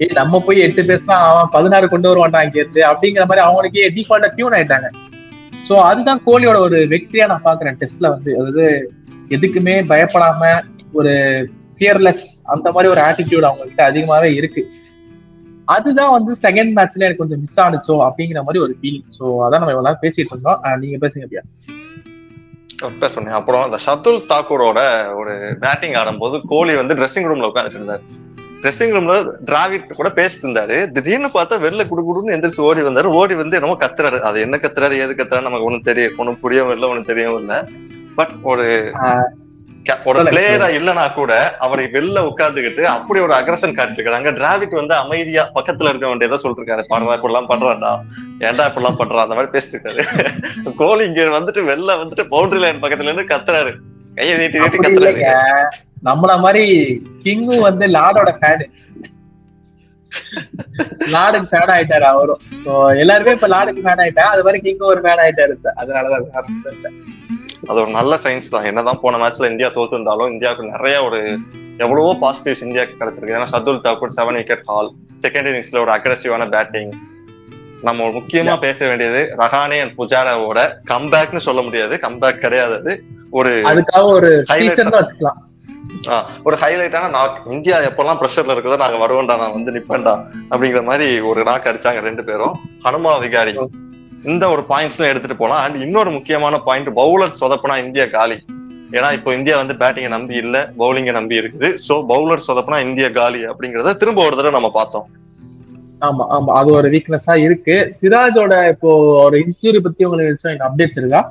ஏய் 0.02 0.14
நம்ம 0.20 0.42
போய் 0.48 0.64
எட்டு 0.66 0.82
பேசினா 0.92 1.16
அவன் 1.30 1.52
பதினாறு 1.56 1.88
கொண்டு 1.94 2.10
வருவான்டா 2.12 2.42
இங்க 2.48 2.60
இருந்து 2.62 2.82
அப்படிங்கிற 2.92 3.26
மாதிரி 3.30 3.46
அவங்களுக்கே 3.48 3.88
டிஃபால்ட்டா 3.98 4.30
டியூன் 4.38 4.56
ஆயிட்டாங்க. 4.58 4.90
சோ 5.70 5.74
அதுதான் 5.90 6.22
கோலியோட 6.28 6.60
ஒரு 6.68 6.80
வெற்றியா 6.94 7.26
நான் 7.32 7.48
பாக்குறேன் 7.50 7.78
டெஸ்ட்ல 7.82 8.08
வந்து. 8.16 8.32
அதாவது 8.40 8.66
எதுக்குமே 9.36 9.76
பயப்படாம 9.92 10.54
ஒரு 11.00 11.14
ஃபியர்லெஸ் 11.78 12.24
அந்த 12.54 12.68
மாதிரி 12.72 12.92
ஒரு 12.94 13.02
ஆட்டிடியூட் 13.08 13.50
அவங்க 13.50 13.64
கிட்ட 13.70 13.84
அதிகமாவே 13.92 14.32
இருக்கு. 14.40 14.64
அதுதான் 15.76 16.14
வந்து 16.16 16.32
செகண்ட் 16.46 16.72
மேட்ச்ல 16.78 17.06
எனக்கு 17.06 17.22
கொஞ்சம் 17.22 17.42
மிஸ் 17.44 17.60
ஆனிச்சோ 17.66 17.96
அப்படிங்கிற 18.08 18.40
மாதிரி 18.48 18.62
ஒரு 18.66 18.74
ஃபீலிங் 18.80 19.08
சோ 19.18 19.26
அதான் 19.46 19.62
நம்ம 19.62 19.76
இவ்வளவு 19.76 20.02
பேசிட்டு 20.02 20.34
இருந்தோம். 20.34 20.60
நீங்க 20.84 20.98
பேசுங்க 21.06 21.26
அப்படியா 21.28 21.46
கரெக்டா 22.84 23.08
சொன்னேன். 23.08 23.34
அப்புறம் 23.34 23.64
அந்த 23.64 23.78
ஷத்துல் 23.86 24.22
தாக்கூரோட 24.32 24.80
ஒரு 25.16 25.56
பேட்டிங் 25.60 25.94
ஆடும்போது 25.94 26.42
கோலி 26.48 26.76
வந்து 26.76 26.94
ட்ரெஸ்ஸிங் 26.94 27.30
ரூம்ல 27.30 27.50
உட்காந்துட்டு 27.52 27.80
இருந்தாரு. 27.80 28.04
ட்ரெஸ்ஸிங் 28.62 28.94
ரூம்ல 28.96 29.16
டிராவிட் 29.46 29.94
கூட 29.94 30.10
பேசிட்டு 30.16 30.44
இருந்தாரு. 30.44 30.92
திடீர்னு 30.92 31.30
பார்த்தா 31.34 31.58
வெளில 31.66 31.86
குடுக்குடுன்னு 31.86 32.36
எந்திரிச்சு 32.36 32.60
ஓடி 32.60 32.82
வந்தாரு. 32.82 33.10
ஓடி 33.22 33.34
வந்து 33.34 33.56
என்னமோ 33.56 33.78
கத்துறாரு. 33.80 34.20
அது 34.20 34.40
என்ன 34.42 34.60
கத்துறாரு 34.62 35.00
ஏது 35.04 35.16
கத்துறாரு 35.18 35.48
நமக்கு 35.50 35.66
ஒன்னும் 35.66 35.88
தெரியும் 35.90 36.18
ஒண்ணும் 36.18 36.40
புரியவும் 36.44 36.72
இல்லை 36.72 36.90
ஒன்னும் 36.90 37.10
தெரியவும் 37.12 37.40
இல்லை. 37.40 37.58
பட் 38.16 38.34
ஒரு 38.42 38.66
ஒரு 40.10 40.20
பிளேயரா 40.28 40.68
இல்லனா 40.76 41.06
கூட 41.14 41.32
அவரை 41.60 41.86
வெளில 41.96 42.20
உட்கார்ந்துகிட்டு 42.28 42.84
அப்படி 42.94 43.20
ஒரு 43.20 43.34
அக்ரஷன் 43.34 43.76
காட்டிருக்காங்க 43.78 44.32
டிராவிட் 44.38 44.76
வந்து 44.80 44.96
அமைதியா 44.96 45.44
பக்கத்துல 45.56 45.92
இருக்க 45.92 46.08
வேண்டியதா 46.08 46.38
சொல்லிருக்காரு 46.44 46.84
பண்றா 46.92 47.16
இப்படிலாம் 47.18 47.50
பண்றான்டா. 47.52 47.92
ஏன்டா 48.48 48.66
இப்படிலாம் 48.70 49.00
பண்றான்? 49.02 49.26
அந்த 49.26 49.36
மாதிரி 49.38 49.54
பேசிட்டு 49.56 49.76
இருக்காரு 49.78 50.04
கோலி 50.82 51.04
இங்க 51.06 51.26
வந்துட்டு 51.38 51.64
வெளில 51.72 51.98
வந்துட்டு 52.02 52.26
பவுண்டரி 52.34 52.62
லைன் 52.64 52.84
பக்கத்துல 52.84 53.10
இருந்து 53.10 53.32
கத்துறாரு. 53.34 53.74
கையை 54.18 54.36
நீட்டி 54.38 54.58
நீட்டி 54.58 54.78
அப்படி 54.80 54.88
கத்துறாரு. 54.88 55.22
நம்மள 56.10 56.32
மாதிரி 56.46 56.64
கிங்கும் 57.26 57.66
வந்து 57.68 57.86
லார்டோட 57.98 58.32
ஃபேனு 58.40 58.66
லார்டுக்கு 61.14 61.50
ஃபேன் 61.52 61.74
ஆயிட்டாரு 61.76 62.06
அவரும். 62.12 62.42
எல்லாருமே 63.04 63.36
இப்ப 63.38 63.48
லார்டுக்கு 63.48 63.86
ஃபேன் 63.86 64.04
ஆயிட்டா 64.04 64.26
அது 64.34 64.46
மாதிரி 64.48 64.62
கிங்கும் 64.66 64.92
ஒரு 64.94 65.02
ஃபேன் 65.06 65.24
ஆயிட்டாரு. 65.26 65.56
அதனாலதான். 65.82 66.28
அது 67.70 67.78
ஒரு 67.84 67.92
நல்ல 67.98 68.14
சயின்ஸ் 68.24 68.54
தான். 68.54 68.68
என்னதான் 68.70 69.00
போன 69.04 69.20
மேட்ச்ல 69.22 69.50
இந்தியா 69.54 69.70
தோத்து 69.76 69.96
இருந்தாலும் 69.98 70.32
இந்தியாவுக்கு 70.34 70.72
நிறைய 70.74 70.96
ஒரு 71.08 71.20
எவ்வளவோ 71.84 72.12
பாசிட்டிவ்ஸ் 72.24 72.64
இந்தியாவுக்கு 72.68 73.00
கிடைச்சிருக்கு. 73.02 73.36
ஏன்னா 73.38 73.50
Shardul 73.54 73.84
Thakur 73.86 74.16
seven 74.18 74.38
wicket 74.40 74.68
haul 74.70 74.92
second 75.24 75.50
இன்னிங்ஸ்ல 75.52 75.82
ஒரு 75.86 75.94
அக்ரெசிவான 75.96 76.48
பேட்டிங் 76.56 76.92
நம்ம 77.88 78.06
முக்கியமா 78.18 78.54
பேச 78.66 78.80
வேண்டியது 78.90 79.22
ரஹானே 79.40 79.78
அண்ட் 79.84 79.96
புஜாராவோட 80.00 80.60
கம்பேக்னு 80.92 81.42
சொல்ல 81.48 81.62
முடியாது. 81.68 81.96
கம்பேக் 82.06 82.44
கிடையாது. 82.44 82.76
அது 82.82 82.94
ஒரு 83.40 83.52
அதுக்காக 83.72 84.04
ஒரு 84.18 84.30
வச்சுக்கலாம். 84.98 85.40
ஒரு 86.48 86.56
ஹைலைட்டான 86.62 87.10
நாக் 87.16 87.42
இந்தியா 87.56 87.78
எப்பெல்லாம் 87.88 88.20
ப்ரெஷர்ல 88.22 88.54
இருக்குதோ 88.56 88.78
நாங்க 88.84 88.98
வருவோம்டா 89.04 89.36
நான் 89.42 89.56
வந்து 89.58 89.74
நிப்பேன்டா 89.78 90.14
அப்படிங்கிற 90.52 90.84
மாதிரி 90.90 91.08
ஒரு 91.30 91.42
நாக் 91.50 91.70
அடிச்சாங்க 91.72 92.02
ரெண்டு 92.10 92.24
பேரும். 92.30 92.56
ஹனுமா 92.86 93.14
விகாரி. 93.26 93.54
இந்த 94.32 94.44
ஒரு 94.50 94.62
பாயிண்ட்ஸ்லாம் 94.70 95.12
எடுத்துட்டு 95.12 95.38
போலாம். 95.38 95.62
அண்ட் 95.64 95.82
இன்னொரு 95.86 96.12
முக்கியமான 96.12 96.60
பாயிண்ட் 96.68 96.90
பவுலர் 97.00 97.40
சொதப்புனா 97.42 97.76
இந்தியா 97.86 98.06
காலி. 98.06 98.38
ஏன்னா 98.98 99.10
இப்போ 99.18 99.30
இந்தியா 99.38 99.56
வந்து 99.58 99.76
பேட்டிங்கை 99.82 100.12
நம்பி 100.16 100.36
இல்ல 100.44 100.58
பவுலிங்கை 100.80 101.14
நம்பி 101.18 101.40
இருக்குது. 101.42 101.70
சோ 101.88 101.94
பவுலர் 102.12 102.48
சொதப்புனா 102.48 102.80
இந்தியா 102.88 103.10
காலி 103.10 103.42
அப்படிங்கறத 103.52 103.96
திரும்ப 104.02 104.22
ஒரு 104.28 104.36
தடவை 104.36 104.54
நம்ம 104.60 104.72
பார்த்தோம். 104.80 105.08
ஆமா 106.08 106.24
ஆமா. 106.36 106.52
அது 106.60 106.70
ஒரு 106.72 106.88
வீக்னஸா 106.94 107.34
இருக்கு. 107.46 107.76
சிராஜோட 108.00 108.54
இப்போ 108.74 108.90
ஒரு 109.26 109.38
இன்ஜுரி 109.44 109.80
பத்தி 109.86 110.06
உங்களுக்கு 110.06 110.56
அப்டேட்ஸ் 110.68 111.00
இருக்கா? 111.02 111.22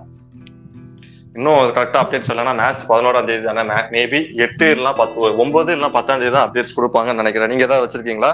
இன்னும் 1.36 1.58
கரெக்டா 1.76 1.98
அப்டேட்ஸ் 2.02 2.30
இல்லைன்னா 2.32 2.54
மேட்ச் 2.60 2.82
பதினோராம் 2.88 3.28
தேதி 3.28 3.42
தானே 3.48 3.76
மேபி 3.94 4.20
எட்டு 4.46 4.66
இல்லைன்னா 4.74 4.92
பத்து 5.00 5.36
ஒன்பது 5.44 5.70
இல்லைன்னா 5.74 5.92
பத்தாம் 5.98 6.20
தேதி 6.22 6.32
தான் 6.36 6.46
அப்டேட்ஸ் 6.46 6.76
கொடுப்பாங்கன்னு 6.78 7.22
நினைக்கிறேன். 7.22 7.50
நீங்க 7.52 7.66
ஏதாவது 7.68 7.84
வச்சிருக்கீங்களா? 7.84 8.32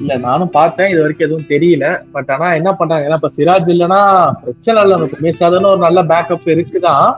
இல்ல 0.00 0.12
நானும் 0.26 0.52
பார்த்தேன் 0.58 0.90
இது 0.92 1.00
வரைக்கும் 1.02 1.26
எதுவும் 1.28 1.50
தெரியல. 1.54 1.86
பட் 2.14 2.30
ஆனா 2.34 2.46
என்ன 2.60 2.70
பண்றாங்க? 2.72 3.06
ஏன்னா 3.08 3.18
இப்ப 3.20 3.32
சிராஜ் 3.38 3.68
இல்லைன்னா 3.74 4.00
பிரச்சனை 4.44 4.78
இல்லை 4.82 4.94
நமக்கு. 4.96 5.18
உமேஷ் 5.20 5.42
யாதவ்னு 5.44 5.72
ஒரு 5.74 5.82
நல்ல 5.86 6.02
பேக்கப் 6.12 6.48
இருக்குதான் 6.54 7.08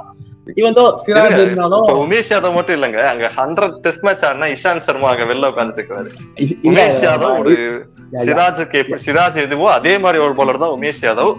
இவன் 0.61 0.77
தோ 0.79 0.85
சிராஜ் 1.05 1.39
இருந்தாலும் 1.43 1.85
உமேஷ் 2.05 2.31
யாதவ் 2.33 2.57
மட்டும் 2.59 2.77
இல்லங்க. 2.79 3.01
அங்க 3.13 3.27
ஹண்ட்ரட் 3.37 3.77
டெஸ்ட் 3.85 4.05
மேட்ச் 4.07 4.25
ஆடினா 4.29 4.49
இஷாந்த் 4.55 4.87
சர்மா 4.87 5.09
அங்க 5.13 5.27
வெளில 5.31 5.51
உட்காந்துட்டு 5.53 5.83
இருக்காரு 5.83 6.11
உமேஷ் 6.71 7.03
யாதவ் 7.07 7.39
ஒரு 7.43 7.55
சிராஜுக்கு 8.27 8.81
சிராஜ் 9.07 9.39
எதுவோ 9.47 9.69
அதே 9.79 9.95
மாதிரி 10.05 10.21
ஒரு 10.27 10.35
பவுலர் 10.41 10.63
தான் 10.65 10.77
உமேஷ் 10.79 11.03
யாதவ். 11.09 11.33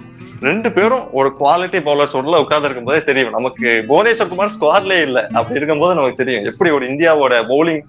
ரெண்டு 0.47 0.69
பேரும் 0.75 1.03
ஒரு 1.19 1.29
குவாலிட்டி 1.39 1.79
பவுலர்ஸ் 1.87 2.15
உள்ள 2.19 2.39
உட்கார்ந்து 2.43 2.67
இருக்கும் 2.67 2.87
போதே 2.87 3.01
தெரியும். 3.09 3.35
நமக்கு 3.37 3.67
புவனேஸ்வர் 3.89 4.31
குமார் 4.31 4.53
ஸ்குவாட்லயே 4.55 5.01
இல்ல. 5.07 5.19
அப்படி 5.39 5.59
இருக்கும்போது 5.59 5.95
நமக்கு 5.99 6.21
தெரியும். 6.21 6.45
எப்படி 6.51 6.69
ஒரு 6.77 6.85
இந்தியாவோட 6.91 7.35
பவுலிங் 7.51 7.83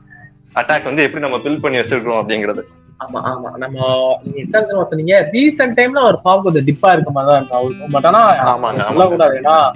அட்டாக் 0.61 0.89
வந்து 0.91 1.05
எப்படி 1.07 1.23
நம்ம 1.25 1.39
பில்ட் 1.45 1.63
பண்ணி 1.65 1.81
வச்சிருக்கோம் 1.81 2.21
அப்படிங்கிறது. 2.21 2.63
ஆமா 2.99 3.17
ஆமா. 3.17 3.57
நம்ம 3.57 4.19
நீங்க 4.23 4.41
எக்ஸாம்பிள் 4.43 4.83
சொன்னீங்க? 4.83 5.29
ரீசெண்ட் 5.33 5.79
டைம்ல 5.79 6.03
ஒரு 6.03 6.21
ஃபார்ம் 6.25 6.43
கொஞ்சம் 6.43 6.65
டிப்பா 6.65 6.93
இருக்க 6.93 7.11
மாதிரி 7.11 7.45
தான் 7.49 7.63
இருக்கும் 7.63 7.91
பட் 7.91 8.05
ஆனா. 8.05 8.35
சொல்லக்கூடாது. 8.77 9.37
ஏன்னா 9.37 9.71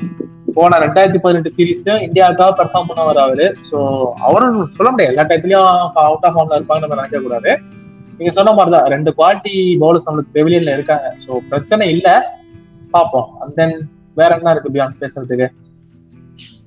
போன 0.55 0.79
ரெண்டாயிரத்தி 0.79 1.19
பதினெட்டு 1.19 1.53
சீரீஸ்ல 1.57 1.87
இந்தியாவுக்காக 1.87 2.53
பெர்ஃபார்ம் 2.57 2.91
பண்ணவர் 2.95 3.19
அவரு. 3.19 3.53
சோ 3.71 4.09
அவரும் 4.21 4.69
சொல்ல 4.69 4.91
முடியாது. 4.91 5.16
எல்லா 5.16 5.23
டயத்துலயும் 5.23 5.91
அவுட் 5.95 6.25
ஆஃப் 6.25 6.39
ஃபார்ம்ல 6.39 6.55
இருப்பாங்க 6.55 6.79
நம்ம 6.79 6.95
நினைக்க 6.95 7.21
கூடாது. 7.21 7.59
நீங்க 8.19 8.33
சொன்ன 8.33 8.53
மாதிரிதான் 8.53 8.89
ரெண்டு 8.89 9.14
குவாலிட்டி 9.19 9.55
பவுலர்ஸ் 9.55 10.09
நம்மளுக்கு 10.11 10.35
பெவிலியன்ல 10.35 10.73
இருக்காங்க. 10.73 11.14
சோ 11.27 11.37
பிரச்சனை 11.49 11.89
இல்ல. 11.89 12.37
பாப்போம். 12.93 13.27
அண்ட் 13.39 13.55
தென் 13.55 13.89
வேற 14.14 14.35
என்ன 14.37 14.51
இருக்கு 14.51 14.71
பியாண்ட் 14.73 15.01
பேசுறதுக்கு? 15.01 15.49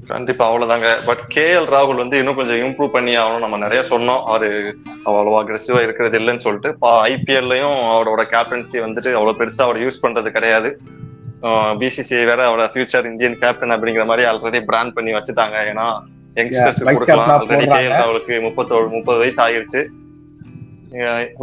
கண்டிப்பா 0.08 0.54
அவ்வளவுதாங்க. 0.54 0.98
பட் 1.06 1.32
கேஎல் 1.36 1.70
ராகுல் 1.72 1.96
வந்து 1.96 2.18
இன்னும் 2.18 2.36
கொஞ்சம் 2.36 2.56
இம்ப்ரூவ் 2.56 2.88
பண்ணி 2.88 3.18
ஆகணும் 3.18 3.40
நம்ம 3.40 3.58
நிறைய 3.58 3.84
சொன்னோம். 3.90 4.24
அவரு 4.24 4.78
அவ்வளவு 5.04 5.44
அக்ரெசிவா 5.44 5.82
இருக்கிறது 5.82 6.20
இல்லைன்னு 6.20 6.38
சொல்லிட்டு 6.38 6.78
ஐபிஎல்லையும் 6.82 7.76
அவரோட 7.98 8.24
கேப்டன்சி 8.32 8.72
வந்துட்டு 8.72 9.14
அவ்வளவு 9.14 9.34
பெருசா 9.34 9.62
அவர் 9.62 9.78
யூஸ் 9.78 10.02
பண்றது 10.02 10.30
கிடையாது. 10.30 10.80
பிசிசிஐ 11.42 12.26
வேற 12.26 12.50
அவரோட 12.50 12.70
ஃபியூச்சர் 12.74 13.06
இந்தியன் 13.06 13.38
கேப்டன் 13.40 13.72
அப்படிங்கிற 13.72 14.06
மாதிரி 14.06 14.30
ஆல்ரெடி 14.30 14.62
பிராண்ட் 14.62 14.94
பண்ணி 14.94 15.14
வச்சுட்டாங்க. 15.14 15.58
ஏன்னா 15.72 16.00
யங்ஸ்டர்ஸ் 16.36 16.84
கொடுக்கலாம். 16.84 17.30
ஆல்ரெடி 17.30 17.54
போடுறாங்க. 17.54 17.76
கேஎல் 17.76 18.02
ராகுலுக்கு 18.02 18.42
முப்பத்தோரு 18.42 18.90
முப்பது 18.90 19.20
வயசு 19.20 19.44
ஆயிருச்சு. 19.44 19.76
அஹ் 19.76 20.11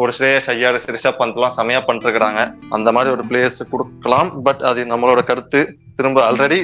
ஒரு 0.02 0.10
ஸ்ரேயஸ் 0.16 0.48
ஐயாறு 0.52 0.78
ரிஷப் 0.94 1.18
பந்த் 1.20 1.36
எல்லாம் 1.38 1.54
செமையா 1.58 1.80
பண்ணிருக்கிறாங்க. 1.88 2.40
அந்த 2.76 2.88
மாதிரி 2.94 3.12
ஒரு 3.16 3.22
பிளேயர்ஸ் 3.28 3.60
கொடுக்கலாம். 3.72 4.30
பட் 4.46 4.62
அது 4.70 4.80
நம்மளோட 4.92 5.20
கருத்து. 5.30 5.60
திரும்ப 5.98 6.20
ஆல்ரெடி 6.30 6.58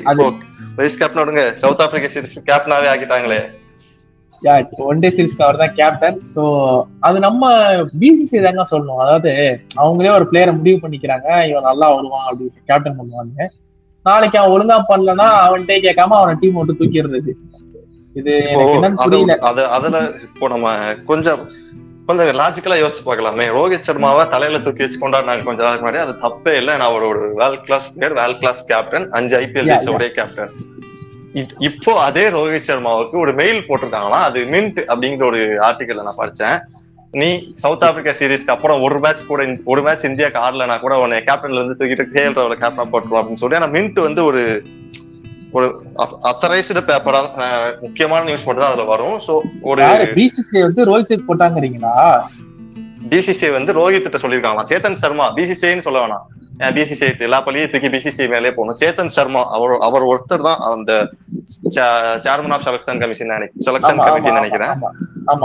வைஸ் 0.78 0.98
கேப்டன் 1.00 1.22
விடுங்க 1.22 1.44
சவுத் 1.62 1.82
ஆப்பிரிக்கா 1.84 2.10
சீரிஸ் 2.14 2.36
கேப்டனாவே 2.50 2.88
ஆக்கிட்டாங்களே. 2.92 3.40
யா 4.46 4.54
ஒன் 4.90 5.00
டே 5.02 5.08
சீரிஸ்க்கு 5.16 5.46
அவர் 5.46 5.60
தான் 5.62 5.74
கேப்டன் 5.80 6.18
சோ 6.34 6.42
அது 7.06 7.18
நம்ம 7.26 7.52
பிசிசி 8.02 8.42
தாங்க 8.46 8.64
சொல்லணும். 8.72 9.00
அதாவது 9.04 9.32
அவங்களே 9.82 10.14
ஒரு 10.18 10.26
பிளேயரை 10.30 10.54
முடிவு 10.58 10.78
பண்ணிக்கிறாங்க. 10.84 11.28
இவன் 11.50 11.68
நல்லா 11.70 11.88
வருவான் 11.96 12.26
அப்படி 12.28 12.50
கேப்டன் 12.70 12.98
பண்ணுவாங்க. 13.00 13.48
நாளைக்கு 14.08 14.38
அவன் 14.40 14.54
ஒழுங்கா 14.56 14.78
பண்ணலன்னா 14.92 15.28
அவன்கிட்டே 15.46 15.78
கேட்காம 15.88 16.16
அவனை 16.20 16.34
டீம் 16.42 16.58
விட்டு 16.60 16.78
தூக்கிடுறது. 16.80 17.34
இது 18.20 18.32
அதுல 19.76 20.00
இப்போ 20.28 20.48
நம்ம 20.54 20.68
கொஞ்சம் 21.12 21.40
கொஞ்சம் 22.08 22.30
லாஜிக்கலா 22.40 22.76
யோசிச்சு 22.80 23.02
பார்க்கலாமே. 23.06 23.44
ரோஹித் 23.56 23.86
சர்மாவை 23.88 24.24
தலையில 24.34 24.58
தூக்கி 24.64 24.82
வச்சு 24.84 24.98
கொண்டாடினாங்க 25.02 25.44
கொஞ்ச 25.48 25.60
நாளைக்கு 25.62 25.86
முன்னாடி. 25.86 26.00
அது 26.04 26.14
தப்பே 26.24 26.52
இல்லை. 26.60 26.76
நான் 26.82 26.94
ஒரு 26.96 27.32
well 27.40 27.58
class 27.66 27.86
player 27.94 28.16
well 28.20 28.38
class 28.42 28.62
captain 28.70 29.06
அஞ்சு 29.18 29.36
ஐபிஎல் 29.40 29.68
ஜெயிச்ச 29.70 29.94
ஒரே 29.98 30.08
கேப்டன் 30.18 30.52
இப்போ 31.68 31.92
அதே 32.08 32.24
ரோஹித் 32.34 32.68
சர்மாவுக்கு 32.70 33.16
ஒரு 33.24 33.32
மெயில் 33.40 33.60
போட்டிருக்காங்களாம். 33.68 34.26
அது 34.28 34.40
மின்ட் 34.54 34.80
அப்படிங்கிற 34.92 35.24
ஒரு 35.30 35.40
ஆர்டிக்கல்ல 35.68 36.04
நான் 36.08 36.20
படிச்சேன். 36.22 36.58
நீ 37.20 37.28
சவுத் 37.62 37.84
ஆப்பிரிக்கா 37.86 38.12
சீரிஸ்க்கு 38.20 38.54
அப்புறம் 38.54 38.78
ஒரு 38.86 38.96
மேட்ச் 39.04 39.26
கூட 39.30 39.42
ஒரு 39.72 39.82
மேட்ச் 39.86 40.06
இந்தியாக்கு 40.10 40.38
ஆடலனா 40.46 40.76
கூட 40.84 40.94
உன்னை 41.02 41.18
கேப்டன்ல 41.28 41.60
இருந்து 41.60 41.78
தூக்கிட்டு 41.80 42.06
கேஎல் 42.14 42.38
ராவல 42.38 42.56
கேப்டனா 42.62 42.86
போட்டுருவோம் 42.92 43.20
அப்படின்னு 43.20 43.42
சொல்லி. 43.42 43.58
ஆனா 43.60 43.68
மின்ட் 43.76 44.00
வந்து 44.08 44.22
ஒரு 44.30 44.42
ஒரு 45.56 45.66
அத்தரைஸ்டு 46.30 46.82
பேப்பரா 46.90 47.20
முக்கியமான 47.80 48.22
நியூஸ் 48.28 48.46
மட்டும் 48.46 48.64
தான் 48.64 48.72
அதுல 48.72 48.86
வரும். 48.92 49.18
சோ 49.26 49.34
ஒரு 49.70 49.80
யாரு? 49.82 50.06
பிசிசி 50.18 50.58
வந்து 50.66 50.84
ரோஹித் 50.88 51.10
சர்மா 51.10 51.26
போட்டாங்கறீங்களா? 51.28 51.96
பிசிசிஐ 53.12 53.50
வந்து 53.58 53.72
ரோஹித் 53.78 54.06
கிட்ட 54.06 54.20
சொல்லியிருக்காங்களாம். 54.24 54.70
சேத்தன் 54.70 55.00
சர்மா 55.02 55.26
பிசிசிஐன்னு 55.36 55.86
சொல்ல 55.86 56.00
வேணாம். 56.04 56.26
பிசிசிஐ 56.58 57.20
எல்லா 57.20 57.40
பள்ளியும் 57.40 57.70
தூக்கி 57.70 57.88
பிசிசிஐ 57.88 58.28
மேலே 58.28 58.52
போகணும் 58.52 58.76
சேத்தன் 58.80 59.06
சர்மா 59.06 59.50
அவர் 59.50 59.70
அவர் 59.70 60.02
ஒருத்தர் 60.02 60.42
தான் 60.42 60.58
அந்த 60.58 61.10
chairman 62.24 62.52
of 62.52 62.68
selection 62.68 63.00
commission 63.00 63.50
selection 63.64 63.96
committee 63.96 64.30
நினைக்கிறேன். 64.30 64.68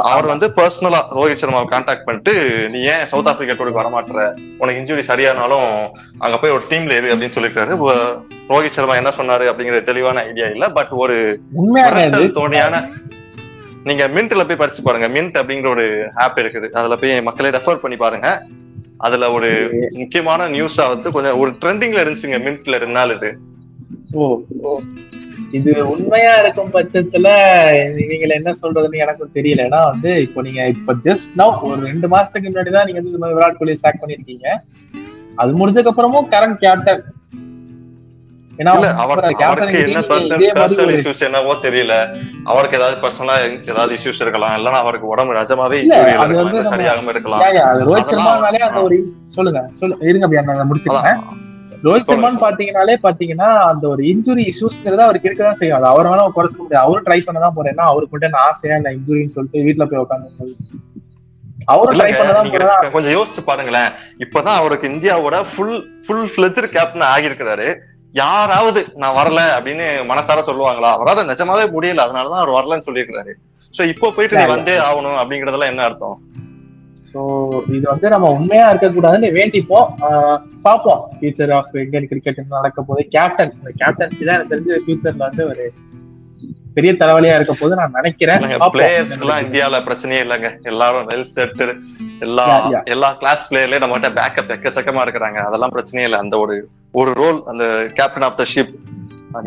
அவர். 0.02 0.26
வந்து 0.26 0.52
பர்சனலா 0.56 1.02
ரோஹித் 1.16 1.42
சர்மாவை 1.42 1.66
கான்டாக்ட் 1.70 2.04
பண்ணிட்டு 2.04 2.34
நீ 2.72 2.80
ஏன் 2.82 3.06
சவுத் 3.06 3.28
ஆப்பிரிக்கா 3.28 3.64
டூருக்கு 3.64 3.82
வரமாட்டுற? 3.82 4.40
உனக்கு 4.58 4.82
இன்ஜுரி 4.82 5.00
சரியானாலும் 5.00 5.90
அங்க 6.20 6.38
போய் 6.40 6.52
ஒரு 6.52 6.64
டீம்ல 6.70 6.92
இரு 6.92 7.16
அப்படின்னு 7.16 7.38
சொல்லிருக்காரு 7.38 7.88
வ- 7.88 8.24
ரோஹித் 8.50 8.70
சர்மா 8.70 8.96
என்ன 8.96 9.10
சொன்னாரு 9.18 9.50
அப்படிங்கிற 9.52 9.82
தெளிவான 9.82 10.20
ஐடியா 10.22 10.48
இல்ல. 10.48 10.70
பட் 10.70 10.88
ஒரு 10.90 11.42
தோணியான 12.34 12.90
நீங்க 13.84 14.08
மின்ட்ல 14.08 14.48
போய் 14.48 14.56
படிச்சு 14.56 14.84
பாருங்க. 14.84 15.22
மின்ட் 15.22 15.44
அப்படிங்கிற 15.44 15.70
ஒரு 15.70 16.10
ஆப் 16.16 16.38
இருக்குது. 16.38 16.70
அதுல 16.70 16.96
போய் 16.96 17.22
மக்களே 17.22 17.50
ரெஃபர் 17.50 17.76
பண்ணி 17.76 17.98
பாருங்க. 17.98 18.44
அதுல 19.00 19.32
ஒரு 19.32 19.50
முக்கியமான 19.94 20.48
நியூஸா 20.50 20.86
வந்து 20.90 21.12
கொஞ்சம் 21.12 21.40
ஒரு 21.40 21.52
ட்ரெண்டிங்ல 21.62 22.02
இருந்துச்சுங்க 22.02 22.40
மின்ட்ல 22.46 22.78
ரெண்டு 22.78 22.94
நாள் 22.94 23.16
இது. 23.16 23.30
ஓ. 24.14 24.24
இது 25.52 25.72
உண்மையா 25.86 26.34
இருக்கும் 26.40 26.74
பட்சத்துல 26.74 27.28
இவங்களை 28.02 28.34
என்ன 28.34 28.52
சொல்றதுன்னு 28.62 28.98
எனக்கும் 28.98 29.36
தெரியல. 29.36 29.64
ஏன்னா 29.68 29.82
வந்து 29.86 30.12
இப்போ 30.22 30.42
நீங்க 30.42 30.68
இப்ப 30.68 30.96
ஜஸ்ட் 31.06 31.32
நவ் 31.36 31.64
ஒரு 31.70 31.80
ரெண்டு 31.86 32.08
மாசத்துக்கு 32.08 32.50
முன்னாடி 32.50 32.72
தான் 32.72 32.88
நீங்க 32.88 33.02
வந்து 33.02 33.38
விராட் 33.38 33.58
கோலி 33.58 33.76
ஸ்டாக் 33.76 34.02
பண்ணிருக்கீங்க 34.02 34.48
அது 35.36 35.60
முடிஞ்சதுக்கு 35.60 35.92
அப்புறமும் 35.92 36.30
கரண்ட் 36.32 36.60
கேப்டன் 36.60 37.02
என்னவோ 38.62 38.80
தெரியல. 41.66 41.94
அவருக்கு 42.52 42.78
ஏதாவது 42.80 42.98
பர்சனலா 43.04 43.36
ஏதாவது 43.72 43.92
இஷ்யூஸ் 43.98 44.24
இருக்கலாம். 44.26 44.56
இல்லைன்னா 44.60 44.82
அவருக்கு 44.86 45.12
உடம்பு 45.14 45.38
நிஜமாவே 45.40 45.80
சரியாகாம 46.74 47.12
இருக்கலாம். 47.16 47.44
சொல்லுங்க 49.36 49.62
சொல்லு 49.82 49.96
இருங்க 50.10 50.26
அப்படியே 50.28 50.46
நான் 50.50 50.70
முடிச்சுக்கிறேன். 50.72 51.20
அதான். 51.20 51.46
ரோஹித் 51.86 52.10
சர்மான்னு 52.12 52.44
பாத்தீங்கன்னாலே 52.46 52.96
பாத்தீங்கன்னா 53.04 53.50
அந்த 53.72 53.84
ஒரு 53.94 54.02
இன்ஜுரி 54.14 54.44
இஷ்யூஸ்ங்கிறது 54.52 55.04
அவருக்கு 55.06 55.28
இருக்கதான் 55.30 55.60
செய்யும். 55.60 55.78
அது 55.78 55.88
அவர் 55.92 56.10
வேணா 56.12 56.26
குறைச்சிக்க 56.38 56.62
முடியாது. 56.64 56.84
அவரும் 56.86 57.06
ட்ரை 57.08 57.20
பண்ண 57.28 57.40
தான் 57.46 57.56
போறேன் 57.58 57.74
ஏன்னா 57.76 57.86
அவருக்கு 57.92 58.14
மட்டும் 58.14 58.30
என்ன 58.32 58.42
ஆசையா 58.50 58.78
இல்ல 58.80 58.92
இன்ஜுரின்னு 58.98 59.36
சொல்லிட்டு 59.36 59.64
வீட்டுல 59.68 59.86
போய் 59.92 60.04
உட்காந்து 60.06 60.78
அவரும் 61.74 61.98
கொஞ்சம் 62.96 63.16
யோசிச்சு 63.18 63.42
பாருங்களேன். 63.48 63.90
இப்பதான் 64.24 64.60
அவருக்கு 64.62 64.86
இந்தியாவோட 64.94 65.38
ஃபுல் 65.52 65.78
ஃபுல் 66.06 66.28
ஃபிளெஜர் 66.34 66.68
கேப்டன் 66.76 67.10
ஆகியிருக்கிறாரு. 67.14 67.68
யாராவது 68.14 68.82
நான் 69.02 69.18
வரல 69.18 69.40
அப்படின்னு 69.56 69.88
மனசார 70.12 70.40
சொல்லுவாங்களா? 70.48 70.90
அவரால 70.98 71.26
நிஜமாவே 71.32 71.66
முடியல. 71.76 72.06
அதனாலதான் 72.08 72.42
அவர் 72.44 72.56
வரலன்னு 72.58 72.88
சொல்லியிருக்கிறாரு. 72.88 73.34
சோ 73.74 73.82
இப்போ 73.88 74.08
போயிட்டு 74.12 74.38
நீ. 74.38 74.46
வந்தே 74.54 74.76
ஆகணும் 74.88 75.20
அப்படிங்கறதெல்லாம் 75.22 75.72
என்ன 75.74 75.84
அர்த்தம்? 75.84 76.18
சோ 77.12 77.20
இது 77.76 77.86
வந்து 77.92 78.08
நம்ம 78.10 78.28
உண்மையா 78.38 78.66
இருக்கக்கூடாதுன்னு 78.72 79.30
வேண்டிப்போம். 79.38 79.88
பாப்போம். 80.66 81.04
ஃபியூச்சர் 81.20 81.54
ஆஃப் 81.58 81.78
இந்தியன் 81.84 82.08
கிரிக்கெட் 82.08 82.42
நடக்க 82.58 82.82
போகுது. 82.82 83.06
கேப்டன் 83.16 83.54
இந்த 83.60 83.72
கேப்டன்சி 83.84 84.24
தான் 84.26 84.36
எனக்கு 84.38 84.54
தெரிஞ்சு 84.56 84.84
ஃபியூச்சர்ல 84.86 85.24
வந்து 85.28 85.46
ஒரு 85.52 85.66
பெரிய 86.76 86.92
தலைவலியா 87.02 87.36
இருக்க 87.38 87.54
போது 87.62 87.74
நான் 87.80 87.96
நினைக்கிறேன் 87.98 88.42
பாப்போம். 88.44 88.74
பிளேயர்ஸ்க்கு 88.76 89.26
எல்லாம் 89.26 89.44
இந்தியால 89.46 89.78
பிரச்சனையே 89.88 90.22
இல்லைங்க. 90.26 90.50
எல்லாரும் 90.72 91.08
வெல் 91.12 91.30
செட்டட் 91.36 91.74
எல்லா. 92.26 92.46
எல்லா 92.94 93.10
கிளாஸ் 93.22 93.46
பிளேயர்லயே 93.52 93.82
நம்ம 93.84 93.98
கிட்ட 93.98 94.12
பேக்கப் 94.20 94.54
எக்கச்சக்கமா 94.56 95.04
இருக்கிறாங்க. 95.06 95.40
அதெல்லாம் 95.50 95.74
பிரச்சனையே 95.76 96.08
இல்லை. 96.10 96.20
அந்த 96.26 96.38
ஒரு 96.44 96.58
ஒரு 97.02 97.12
ரோல் 97.22 97.40
அந்த 97.52 97.66
கேப்டன் 98.00 98.26
ஆஃப் 98.28 98.40
த 98.42 98.46
ஷிப் 98.54 98.74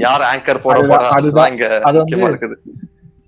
யார் 0.07 0.25
ஆங்கர் 0.31 0.65
போட 0.65 0.79
போறா 0.91 1.47
இங்க 1.53 1.67
அது 1.89 1.97
வந்து 2.01 2.03
முக்கியமா 2.03 2.31
இருக்குது. 2.33 2.57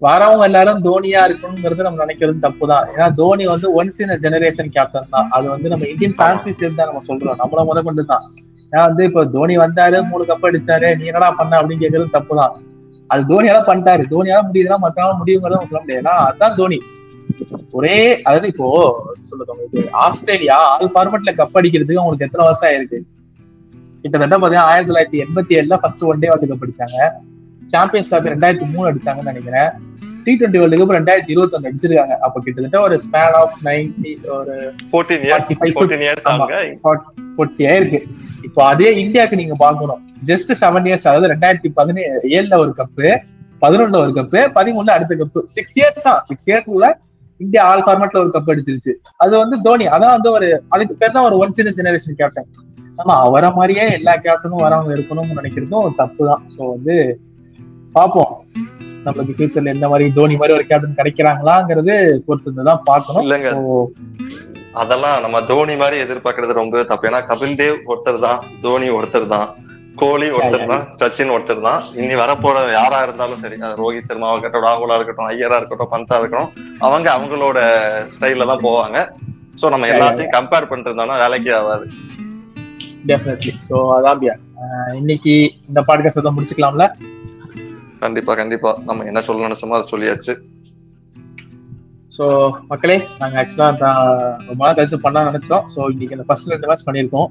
வரவங்க 0.02 0.44
எல்லாரும் 0.50 0.80
தோனியா 0.86 1.20
இருக்கணுங்கிறது 1.28 1.86
நம்ம 1.86 2.00
நினைக்கிறது 2.04 2.38
தப்பு 2.46 2.64
தான் 2.72 2.84
ஏன்னா 2.94 3.06
தோனி 3.20 3.44
வந்து 3.52 3.68
ஒன்ஸ் 3.78 4.00
இன் 4.02 4.12
ஜெனரேஷன் 4.24 4.70
கேப்டன் 4.76 5.08
தான். 5.14 5.28
அது 5.36 5.46
வந்து 5.54 5.70
நம்ம 5.72 5.86
இந்தியன் 5.92 6.16
ஃபேன்சி 6.18 6.50
சேர்ந்து 6.60 6.78
தான் 6.80 6.90
நம்ம 6.90 7.02
சொல்றோம். 7.08 7.38
நம்மள 7.42 7.62
முத 7.70 7.82
கொண்டு 7.88 8.04
தான். 8.12 8.24
ஏன்னா 8.72 8.84
வந்து 8.90 9.04
இப்போ 9.08 9.22
தோனி 9.36 9.56
வந்தாரு 9.64 9.98
மூணு 10.10 10.24
கப் 10.30 10.46
அடிச்சாரு 10.48 10.88
நீ 11.00 11.04
என்னடா 11.10 11.30
பண்ண 11.40 11.52
அப்படின்னு 11.60 11.84
கேட்கறது 11.84 12.16
தப்பு 12.18 12.36
தான் 12.40 12.54
அது 13.14 13.22
தோனியால 13.30 13.62
பண்ணிட்டாரு. 13.70 14.04
தோனியால 14.12 14.42
முடியுதுன்னா 14.50 14.78
மத்தனால 14.84 15.16
முடியுங்கிறத 15.22 15.62
சொல்ல 15.72 15.80
முடியாது. 15.84 16.08
அதுதான் 16.08 16.56
தோனி. 16.60 16.78
ஒரே 17.78 17.96
அதாவது 18.22 18.48
இப்போ 18.52 18.66
சொல்லுது 19.30 19.52
உங்களுக்கு 19.52 19.82
ஆஸ்திரேலியா 20.04 20.58
ஆல் 20.72 20.92
ஃபார்மெட்ல 20.94 21.30
கப் 21.38 21.56
அடிக்கிறதுக்கு 21.60 22.02
அவங்களுக்கு 22.02 22.26
எத்தனை 22.28 22.44
வருஷம் 22.48 22.68
ஆயிருக்கு? 22.70 22.98
கிட்டத்தட்ட 24.02 24.36
பாத்தீங்கன்னா 24.42 24.68
ஆயிரத்தி 24.72 24.90
தொள்ளாயிரத்தி 24.90 25.24
எண்பத்தி 25.24 25.52
ஏழுல 25.58 25.76
first 25.82 26.04
one 26.10 26.18
day 26.18 26.28
world 26.28 26.50
cup 26.52 26.64
அடிச்சாங்க. 26.66 26.98
சாம்பியன்ஸ் 27.66 28.10
ட்ராஃபி 28.14 28.32
ரெண்டாயிரத்தி 28.32 28.66
மூணு 28.72 28.86
அடிச்சாங்கன்னு 28.90 29.30
நினைக்கிறேன். 29.32 29.70
டி 30.24 30.32
டுவெண்ட்டி 30.40 30.58
வேர்ல்டு 30.62 30.80
கப் 30.80 30.94
ரெண்டாயிரத்தி 30.96 31.32
இருபத்தி 31.34 31.56
ஒன்னு 31.56 31.70
அடிச்சிருக்காங்க. 31.70 32.14
அப்ப 32.26 32.40
கிட்டத்தட்ட 32.44 32.80
ஒரு 32.80 32.96
ஸ்பேன் 33.04 33.34
ஆஃப் 33.40 33.56
நைன்டி 33.64 34.12
ஒரு 34.38 34.56
ஃபோர்டீன் 34.90 35.24
இயர்ஸ் 35.28 35.50
45 35.52 35.74
ஃபோர்டீன் 35.78 36.04
இயர்ஸ் 36.06 36.28
ஆயிருக்கு. 37.72 38.00
இப்போ 38.46 38.60
அதே 38.72 38.88
இந்தியாவுக்கு 39.02 39.38
நீங்க 39.40 39.54
பாக்கணும் 39.62 40.00
ஜஸ்ட் 40.30 40.50
செவன் 40.62 40.86
இயர்ஸ் 40.88 41.06
அதாவது 41.10 41.30
ரெண்டாயிரத்தி 41.32 41.70
பதினேழு 41.78 42.16
ஏழுல 42.36 42.54
ஒரு 42.64 42.72
கப்பு 42.80 43.08
பதினொன்னுல 43.62 44.00
ஒரு 44.04 44.12
கப்பு 44.18 44.40
பதிமூணுல 44.56 44.94
அடுத்த 44.96 45.14
கப்பு 45.20 45.40
சிக்ஸ் 45.56 45.76
இயர்ஸ் 45.78 46.04
தான். 46.08 46.20
சிக்ஸ் 46.30 46.48
இயர்ஸ் 46.50 46.68
உள்ள 46.74 46.86
இந்தியா 47.40 47.62
ஆல் 47.70 47.84
ஃபார்மேட்ல 47.86 48.18
ஒரு 48.24 48.30
கப் 48.34 48.50
அடிச்சிருச்சு. 48.52 48.92
அது 49.22 49.32
வந்து 49.42 49.56
தோனி 49.66 49.86
அதான் 49.94 50.14
வந்து 50.16 50.30
ஒரு 50.36 50.48
அதுக்கு 50.74 50.94
பேர் 51.00 51.14
தான் 51.16 51.26
ஒரு 51.28 51.38
ஒன் 51.44 51.56
சின்ன 51.58 51.72
ஜெனரேஷன் 51.78 52.18
கேப்டன் 52.20 52.50
ஆமா 53.00 53.14
அவரை 53.26 53.50
மாதிரியே 53.58 53.84
எல்லா 53.98 54.12
கேப்டனும் 54.26 54.64
வரவங்க 54.64 54.92
இருக்கணும்னு 54.96 55.38
நினைக்கிறதும் 55.40 55.84
ஒரு 55.86 55.94
தப்பு 56.02 56.22
தான். 56.30 56.42
ஸோ 56.54 56.60
வந்து 56.74 56.94
பார்ப்போம். 57.96 58.32
நம்மளுக்கு 59.06 59.34
ஃபியூச்சர்ல 59.36 59.74
எந்த 59.76 59.86
மாதிரி 59.92 60.04
தோனி 60.18 60.36
மாதிரி 60.40 60.56
ஒரு 60.58 60.64
கேப்டன் 60.68 60.98
கிடைக்கிறாங்களாங்கிறது 61.00 61.94
பொறுத்து 62.26 62.68
தான் 62.70 62.84
பார்க்கணும் 62.90 63.26
அதெல்லாம் 64.82 65.18
நம்ம 65.24 65.40
தோனி 65.50 65.74
மாதிரி 65.82 65.96
எதிர்பார்க்கறது 66.04 66.60
ரொம்ப 66.60 66.82
தப்பு. 66.92 67.08
ஏன்னா 67.10 67.20
கபில் 67.30 67.58
தேவ் 67.60 67.76
ஒருத்தர் 67.92 68.24
தான் 68.26 68.40
தோனி 68.64 68.88
ஒருத்தர் 68.96 69.26
தான் 69.34 69.48
கோலி 70.00 70.28
ஒருத்தர் 70.36 70.64
தான் 70.70 70.84
சச்சின் 71.00 71.32
ஒருத்தர் 71.34 71.60
தான். 71.66 71.82
இனி 72.00 72.14
வரப்போற 72.22 72.62
யாரா 72.78 72.98
இருந்தாலும் 73.06 73.40
சரி 73.42 73.56
அது 73.66 73.74
ரோஹித் 73.82 74.08
சர்மாவா 74.10 74.32
இருக்கட்டும் 74.34 74.64
ராகுலா 74.68 74.96
இருக்கட்டும் 74.98 75.28
ஐயரா 75.32 75.58
இருக்கட்டும் 75.60 75.92
பந்தா 75.92 76.16
இருக்கட்டும் 76.20 76.50
அவங்க 76.86 77.08
அவங்களோட 77.16 77.58
ஸ்டைல்ல 78.14 78.48
தான் 78.52 78.64
போவாங்க. 78.66 78.98
சோ 79.60 79.68
நம்ம 79.74 79.88
எல்லாத்தையும் 79.94 80.34
கம்பேர் 80.36 80.68
இருந்தோம்னா 80.72 81.18
வேலைக்கு 81.24 81.52
ஆகாது. 81.58 81.86
டெஃபினெட்லி 83.10 83.52
அதான் 83.98 84.24
இன்னைக்கு 85.00 85.34
இந்த 85.70 85.80
பாட்காஸ்ட் 85.88 86.34
முடிச்சுக்கலாம்ல? 86.36 86.86
கண்டிப்பா 88.02 88.32
கண்டிப்பா. 88.40 88.70
நம்ம 88.88 89.04
என்ன 89.10 89.20
சொல்ல 89.26 89.46
நினைச்சோமோ 89.48 89.76
அதை 89.78 89.86
சொல்லியாச்சு. 89.92 90.34
ஸோ 92.16 92.24
மக்களே 92.68 92.96
நாங்கள் 93.18 93.38
ஆக்சுவலாக 93.40 93.88
ரொம்ப 94.48 94.60
நாள் 94.64 94.76
கழிச்சு 94.78 94.96
பண்ண 94.96 95.24
நினைச்சோம். 95.24 95.64
ஸோ 95.74 95.78
இன்னைக்கு 95.92 96.16
இந்த 96.16 96.26
ஃபர்ஸ்ட் 96.28 96.50
ரெண்டு 96.50 96.66
மேட்ச் 96.66 96.86
பண்ணியிருக்கோம். 96.88 97.28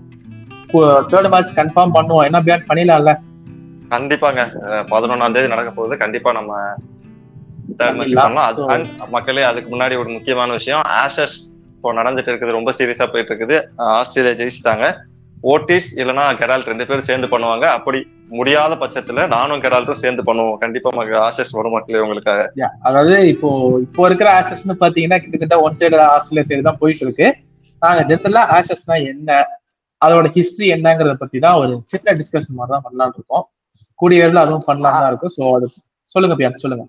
தேர்ட் 1.11 1.29
மேட்ச் 1.29 1.53
கன்ஃபார்ம் 1.59 1.95
பண்ணுவோம். 1.97 2.23
என்ன 2.23 2.41
பியான் 2.41 2.67
பண்ணிடலாம்ல? 2.69 3.11
கண்டிப்பாங்க. 3.89 4.41
அஹ் 4.67 4.85
பதினொண்ணாம் 4.91 5.31
தேதி 5.31 5.47
நடக்க 5.47 5.71
போகுது. 5.71 5.97
கண்டிப்பா 5.97 6.31
நம்ம 6.31 6.51
தேர்ட் 7.79 7.97
மேட்ச். 7.97 8.15
பண்ணலாம். 8.15 9.09
மக்களே 9.09 9.43
அதுக்கு 9.43 9.75
முன்னாடி 9.75 9.97
ஒரு 9.97 10.09
முக்கியமான 10.09 10.51
விஷயம். 10.51 10.81
ஆஷஸ் 11.03 11.37
இப்போ 11.75 11.93
நடந்துட்டு 11.93 12.31
இருக்குது. 12.31 12.51
ரொம்ப 12.51 12.71
சீரியஸா 12.71 13.11
போயிட்டு 13.11 13.33
இருக்குது. 13.33 13.57
ஆஸ்திரேலியா 13.77 14.35
ஜெயிச்சிட்டாங்க. 14.41 14.85
ஓட்டிஸ் 15.43 15.87
இல்லைன்னா 16.01 16.25
கெரால்ட் 16.41 16.71
ரெண்டு 16.71 16.87
பேரும் 16.87 17.01
சேர்ந்து 17.01 17.27
பண்ணுவாங்க. 17.27 17.65
அப்படி 17.77 17.99
முடியாத 18.29 18.75
பட்சத்துல 18.75 19.27
நானும் 19.27 19.61
கெரால்ட்டும் 19.61 19.91
சேர்ந்து 19.91 20.23
பண்ணுவோம். 20.23 20.57
கண்டிப்பா 20.57 20.89
மக- 20.93 21.31
ஆசஸ் 21.31 21.51
வரும் 21.51 21.71
மக்களே 21.71 21.99
உங்களுக்காக. 21.99 22.51
அதாவது 22.79 23.27
இப்போ 23.27 23.77
இப்போ 23.81 24.05
இருக்கிற 24.05 24.39
ஆசஸ்னு 24.39 24.73
பாத்தீங்கன்னா 24.79 25.19
கிட்டத்தட்ட 25.19 25.61
ஒன் 25.61 25.73
சைடு 25.73 25.99
ஆஸ்திரேலியா 25.99 26.45
சைடு 26.49 26.61
தான் 26.61 26.77
போயிட்டு 26.77 27.05
இருக்கு. 27.05 27.37
நாங்க 27.79 28.15
ஜென்ரலா 28.15 28.43
ஆசஸ்னா 28.49 29.05
என்ன 29.05 29.47
அதோட 30.05 30.25
ஹிஸ்டரி 30.33 30.67
என்னங்கறத 30.69 31.13
பத்தி 31.13 31.39
தான் 31.39 31.55
ஒரு 31.55 31.81
சின்ன 31.85 32.11
டிஸ்கஷன் 32.13 32.57
மாதிரி 32.57 32.79
தான் 32.79 32.83
பண்ணலாம்னு 32.83 33.13
இருக்கோம். 33.13 33.49
கூடிய 33.95 34.19
விரைவில் 34.19 34.41
அதுவும் 34.41 34.63
பண்ணலாம் 34.65 34.99
தான் 34.99 35.07
இருக்கும். 35.07 35.31
ஸோ 35.37 35.55
அது 35.55 35.69
சொல்லுங்க 36.03 36.35
பியான் 36.35 36.55
சொல்லுங்க. 36.55 36.85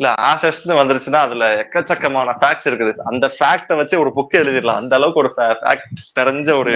இல்ல 0.00 0.10
ஆஷஸ்னு 0.28 0.74
வந்துருச்சுன்னா 0.78 1.20
அதுல 1.26 1.46
எக்கச்சக்கமான 1.62 2.34
ஃபேக்ட்ஸ் 2.40 2.68
இருக்குது. 2.68 2.92
அந்த 3.10 3.26
ஃபேக்ட 3.36 3.76
வச்சு 3.80 3.94
ஒரு 4.02 4.10
புக் 4.18 4.36
எழுதிடலாம். 4.40 4.78
அந்த 4.82 4.94
அளவுக்கு 4.98 5.22
ஒரு 5.22 5.30
ஃபேக்ட்ஸ் 5.36 6.08
நிறைஞ்ச 6.18 6.50
ஒரு 6.60 6.72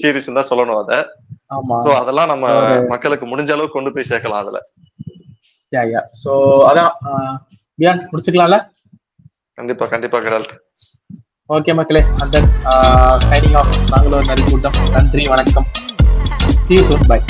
சீரிஸ் 0.00 0.28
தான் 0.38 0.48
சொல்லணும் 0.50 0.80
அத. 0.82 0.98
சோ 1.84 1.90
அதெல்லாம் 2.00 2.30
நம்ம 2.32 2.46
மக்களுக்கு 2.92 3.26
முடிஞ்ச 3.30 3.52
அளவுக்கு 3.56 3.76
கொண்டு 3.76 3.92
போய் 3.94 4.10
சேர்க்கலாம் 4.10 4.42
அதுல. 4.44 4.60
யா 5.72 5.84
யா 5.92 6.02
ஸோ 6.22 6.32
அதான் 6.70 6.92
பியான் 7.78 8.02
முடிச்சுக்கலாம்ல? 8.10 8.58
கண்டிப்பா 9.58 9.86
கண்டிப்பா 9.94 10.20
கெரால்ட் 10.26 10.54
ஓகே 11.56 11.74
மக்களே. 11.80 12.02
அந்த 12.24 12.36
சைனிங் 13.30 13.56
ஆஃப் 13.62 13.72
நாங்களும் 13.94 14.28
நன்றி 14.32 14.46
கூட்டம் 14.50 14.78
நன்றி 14.98 15.24
வணக்கம். 15.34 15.68
C 16.66 16.74
you 16.78 16.84
soon 16.90 17.08
by 17.12 17.20